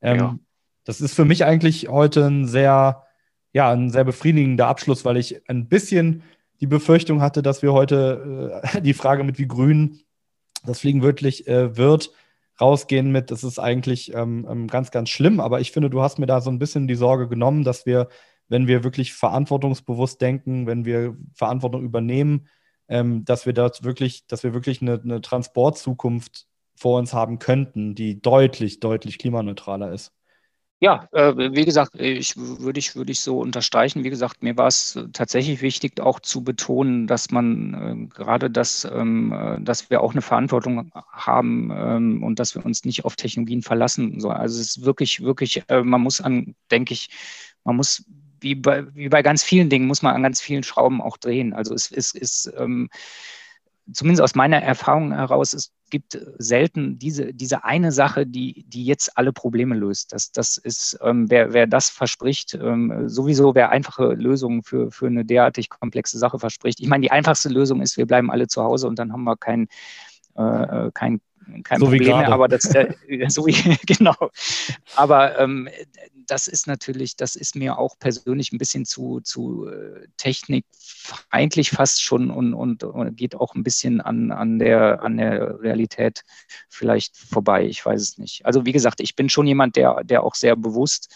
Ähm, 0.02 0.18
ja. 0.18 0.40
Das 0.86 1.02
ist 1.02 1.14
für 1.14 1.26
mich 1.26 1.44
eigentlich 1.44 1.90
heute 1.90 2.26
ein 2.26 2.48
sehr, 2.48 3.04
ja, 3.52 3.70
ein 3.72 3.90
sehr 3.90 4.06
befriedigender 4.06 4.68
Abschluss, 4.68 5.04
weil 5.04 5.18
ich 5.18 5.42
ein 5.50 5.68
bisschen 5.68 6.24
die 6.62 6.68
Befürchtung 6.68 7.22
hatte, 7.22 7.42
dass 7.42 7.62
wir 7.62 7.74
heute 7.74 8.62
äh, 8.64 8.82
die 8.82 8.94
Frage 8.94 9.24
mit 9.24 9.40
wie 9.40 9.48
grün 9.48 10.02
das 10.66 10.80
Fliegen 10.80 11.02
wirklich 11.02 11.48
äh, 11.48 11.78
wird, 11.78 12.12
rausgehen 12.60 13.12
mit, 13.12 13.32
das 13.32 13.44
ist 13.44 13.60
eigentlich 13.60 14.14
ähm, 14.14 14.46
ähm, 14.50 14.68
ganz, 14.68 14.92
ganz 14.92 15.10
schlimm. 15.10 15.40
Aber 15.40 15.62
ich 15.62 15.72
finde, 15.72 15.90
du 15.90 16.02
hast 16.02 16.20
mir 16.20 16.26
da 16.26 16.42
so 16.42 16.50
ein 16.50 16.60
bisschen 16.60 16.88
die 16.88 16.96
Sorge 16.96 17.28
genommen, 17.30 17.64
dass 17.64 17.86
wir, 17.86 18.10
wenn 18.50 18.68
wir 18.68 18.84
wirklich 18.84 19.14
verantwortungsbewusst 19.14 20.20
denken, 20.20 20.68
wenn 20.68 20.84
wir 20.84 21.16
Verantwortung 21.34 21.84
übernehmen, 21.84 22.48
ähm, 22.90 23.24
dass 23.24 23.46
wir 23.46 23.54
dort 23.54 23.84
wirklich, 23.84 24.28
dass 24.28 24.44
wir 24.44 24.54
wirklich 24.54 24.82
eine, 24.82 25.00
eine 25.02 25.22
Transportzukunft 25.22 26.48
vor 26.76 27.00
uns 27.00 27.14
haben 27.14 27.40
könnten, 27.40 27.96
die 27.96 28.22
deutlich, 28.22 28.80
deutlich 28.80 29.20
klimaneutraler 29.20 29.94
ist. 29.94 30.14
Ja, 30.82 31.10
äh, 31.12 31.36
wie 31.36 31.66
gesagt, 31.66 32.00
ich 32.00 32.38
würde 32.38 32.80
ich, 32.80 32.96
würde 32.96 33.12
ich 33.12 33.20
so 33.20 33.40
unterstreichen. 33.40 34.06
Wie 34.06 34.10
gesagt, 34.10 34.42
mir 34.42 34.56
war 34.56 34.68
es 34.68 34.98
tatsächlich 35.12 35.62
wichtig, 35.62 36.00
auch 36.00 36.22
zu 36.22 36.42
betonen, 36.42 37.06
dass 37.06 37.32
man 37.32 37.74
äh, 37.74 38.16
gerade 38.16 38.50
das, 38.50 38.86
ähm, 38.90 39.34
äh, 39.34 39.60
dass 39.62 39.90
wir 39.90 40.02
auch 40.02 40.14
eine 40.14 40.22
Verantwortung 40.22 40.90
haben 41.12 41.70
ähm, 41.76 42.24
und 42.24 42.40
dass 42.40 42.56
wir 42.56 42.66
uns 42.66 42.86
nicht 42.86 43.04
auf 43.04 43.18
Technologien 43.18 43.62
verlassen. 43.62 44.22
So, 44.22 44.30
also 44.30 44.58
es 44.62 44.78
ist 44.78 44.86
wirklich, 44.86 45.22
wirklich, 45.22 45.64
äh, 45.68 45.84
man 45.84 46.00
muss 46.00 46.22
an, 46.22 46.56
denke 46.72 46.94
ich, 46.94 47.10
man 47.66 47.76
muss 47.76 48.06
wie 48.40 48.56
bei, 48.56 48.86
wie 48.96 49.10
bei 49.10 49.22
ganz 49.22 49.44
vielen 49.44 49.70
Dingen 49.70 49.86
muss 49.86 50.02
man 50.02 50.16
an 50.16 50.24
ganz 50.24 50.40
vielen 50.40 50.64
Schrauben 50.64 51.02
auch 51.02 51.18
drehen. 51.18 51.54
Also 51.54 51.74
es 51.74 51.92
ist, 51.92 52.16
ist 52.16 52.54
ähm, 52.58 52.90
zumindest 53.92 54.22
aus 54.22 54.36
meiner 54.36 54.62
Erfahrung 54.62 55.12
heraus, 55.12 55.54
es 55.54 55.74
gibt 55.90 56.20
selten 56.38 57.00
diese, 57.00 57.34
diese 57.34 57.64
eine 57.64 57.92
Sache, 57.92 58.26
die, 58.26 58.64
die 58.68 58.86
jetzt 58.86 59.18
alle 59.18 59.34
Probleme 59.34 59.76
löst. 59.76 60.14
Das, 60.14 60.32
das 60.32 60.58
ist, 60.58 60.98
ähm, 61.04 61.30
wer, 61.30 61.54
wer 61.54 61.68
das 61.68 61.90
verspricht, 61.90 62.54
ähm, 62.56 63.08
sowieso 63.10 63.56
wer 63.56 63.70
einfache 63.70 64.14
Lösungen 64.14 64.64
für, 64.64 64.92
für 64.92 65.08
eine 65.08 65.26
derartig 65.26 65.70
komplexe 65.70 66.18
Sache 66.18 66.40
verspricht. 66.40 66.80
Ich 66.80 66.88
meine, 66.88 67.02
die 67.02 67.12
einfachste 67.12 67.50
Lösung 67.50 67.82
ist, 67.82 67.98
wir 67.98 68.06
bleiben 68.06 68.32
alle 68.32 68.48
zu 68.48 68.64
Hause 68.64 68.88
und 68.88 69.00
dann 69.00 69.14
haben 69.14 69.24
wir 69.24 69.38
kein, 69.38 69.68
äh, 70.36 70.92
kein 70.94 71.22
kein 71.64 71.80
so 71.80 71.86
Problem 71.86 72.18
mehr, 72.18 72.32
aber 72.32 72.48
das, 72.48 72.66
äh, 72.76 72.94
so 73.28 73.46
wie, 73.46 73.54
genau. 73.88 74.16
Aber 74.96 75.40
ähm, 75.40 75.68
das 76.30 76.48
ist 76.48 76.68
natürlich, 76.68 77.16
das 77.16 77.36
ist 77.36 77.56
mir 77.56 77.78
auch 77.78 77.98
persönlich 78.00 78.52
ein 78.52 78.58
bisschen 78.58 78.86
zu, 78.86 79.20
zu 79.22 79.68
äh, 79.68 80.08
technikfeindlich 80.18 81.72
fast 81.72 82.02
schon 82.02 82.32
und, 82.32 82.54
und, 82.54 82.84
und, 82.84 83.16
geht 83.16 83.36
auch 83.36 83.56
ein 83.56 83.64
bisschen 83.64 84.02
an, 84.02 84.32
an, 84.32 84.60
der, 84.60 85.02
an 85.02 85.18
der 85.18 85.62
Realität 85.62 86.24
vielleicht 86.70 87.18
vorbei. 87.18 87.66
Ich 87.66 87.86
weiß 87.86 88.02
es 88.02 88.18
nicht. 88.18 88.46
Also 88.46 88.66
wie 88.66 88.72
gesagt, 88.72 89.00
ich 89.00 89.16
bin 89.16 89.30
schon 89.30 89.48
jemand, 89.48 89.76
der, 89.76 90.04
der 90.04 90.24
auch 90.24 90.36
sehr 90.36 90.56
bewusst 90.56 91.14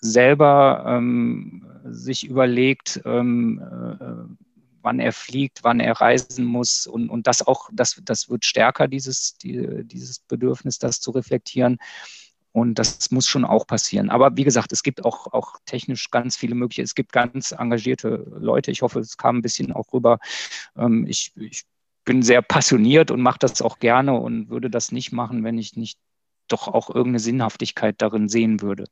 selber 0.00 0.84
ähm, 0.86 1.66
sich 1.84 2.26
überlegt, 2.26 3.00
ähm, 3.04 3.60
äh, 3.60 4.34
wann 4.82 5.00
er 5.00 5.12
fliegt, 5.12 5.64
wann 5.64 5.80
er 5.80 5.94
reisen 5.94 6.44
muss 6.44 6.86
und, 6.86 7.08
und 7.08 7.26
das 7.26 7.46
auch, 7.46 7.70
das, 7.72 8.00
das 8.04 8.28
wird 8.28 8.44
stärker, 8.44 8.86
dieses, 8.86 9.36
die, 9.38 9.82
dieses 9.84 10.18
Bedürfnis, 10.18 10.78
das 10.78 11.00
zu 11.00 11.10
reflektieren. 11.10 11.78
Und 12.54 12.78
das 12.78 13.10
muss 13.10 13.26
schon 13.26 13.44
auch 13.44 13.66
passieren. 13.66 14.10
Aber 14.10 14.36
wie 14.36 14.44
gesagt, 14.44 14.70
es 14.70 14.84
gibt 14.84 15.04
auch, 15.04 15.32
auch 15.32 15.56
technisch 15.66 16.12
ganz 16.12 16.36
viele 16.36 16.54
Möglichkeiten. 16.54 16.84
Es 16.84 16.94
gibt 16.94 17.10
ganz 17.10 17.50
engagierte 17.50 18.24
Leute. 18.38 18.70
Ich 18.70 18.82
hoffe, 18.82 19.00
es 19.00 19.16
kam 19.16 19.38
ein 19.38 19.42
bisschen 19.42 19.72
auch 19.72 19.92
rüber. 19.92 20.20
Ähm, 20.76 21.04
ich, 21.08 21.32
ich 21.34 21.64
bin 22.04 22.22
sehr 22.22 22.42
passioniert 22.42 23.10
und 23.10 23.20
mache 23.22 23.40
das 23.40 23.60
auch 23.60 23.80
gerne 23.80 24.14
und 24.14 24.50
würde 24.50 24.70
das 24.70 24.92
nicht 24.92 25.10
machen, 25.10 25.42
wenn 25.42 25.58
ich 25.58 25.74
nicht 25.74 25.98
doch 26.46 26.68
auch 26.68 26.90
irgendeine 26.90 27.18
Sinnhaftigkeit 27.18 27.96
darin 27.98 28.28
sehen 28.28 28.62
würde. 28.62 28.84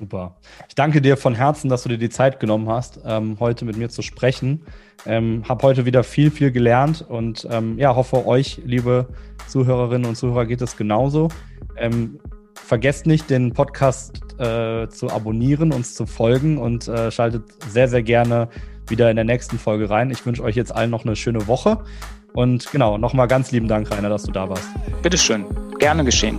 Super. 0.00 0.36
Ich 0.66 0.74
danke 0.74 1.02
dir 1.02 1.18
von 1.18 1.34
Herzen, 1.34 1.68
dass 1.68 1.82
du 1.82 1.90
dir 1.90 1.98
die 1.98 2.08
Zeit 2.08 2.40
genommen 2.40 2.70
hast, 2.70 3.00
ähm, 3.04 3.36
heute 3.38 3.66
mit 3.66 3.76
mir 3.76 3.90
zu 3.90 4.00
sprechen. 4.00 4.62
Ähm, 5.04 5.42
habe 5.46 5.62
heute 5.62 5.84
wieder 5.84 6.04
viel, 6.04 6.30
viel 6.30 6.50
gelernt 6.50 7.04
und 7.06 7.46
ähm, 7.50 7.78
ja, 7.78 7.94
hoffe 7.94 8.26
euch, 8.26 8.62
liebe 8.64 9.08
Zuhörerinnen 9.46 10.08
und 10.08 10.16
Zuhörer, 10.16 10.46
geht 10.46 10.62
es 10.62 10.78
genauso. 10.78 11.28
Ähm, 11.76 12.18
vergesst 12.54 13.04
nicht, 13.04 13.28
den 13.28 13.52
Podcast 13.52 14.22
äh, 14.38 14.88
zu 14.88 15.10
abonnieren, 15.10 15.70
uns 15.70 15.94
zu 15.94 16.06
folgen 16.06 16.56
und 16.56 16.88
äh, 16.88 17.10
schaltet 17.10 17.42
sehr, 17.68 17.88
sehr 17.88 18.02
gerne 18.02 18.48
wieder 18.88 19.10
in 19.10 19.16
der 19.16 19.26
nächsten 19.26 19.58
Folge 19.58 19.90
rein. 19.90 20.10
Ich 20.10 20.24
wünsche 20.24 20.42
euch 20.42 20.56
jetzt 20.56 20.74
allen 20.74 20.90
noch 20.90 21.04
eine 21.04 21.14
schöne 21.14 21.46
Woche. 21.46 21.84
Und 22.32 22.72
genau, 22.72 22.96
nochmal 22.96 23.28
ganz 23.28 23.52
lieben 23.52 23.68
Dank, 23.68 23.90
Rainer, 23.90 24.08
dass 24.08 24.22
du 24.22 24.32
da 24.32 24.48
warst. 24.48 24.68
Bitteschön, 25.02 25.44
gerne 25.78 26.04
geschehen. 26.04 26.38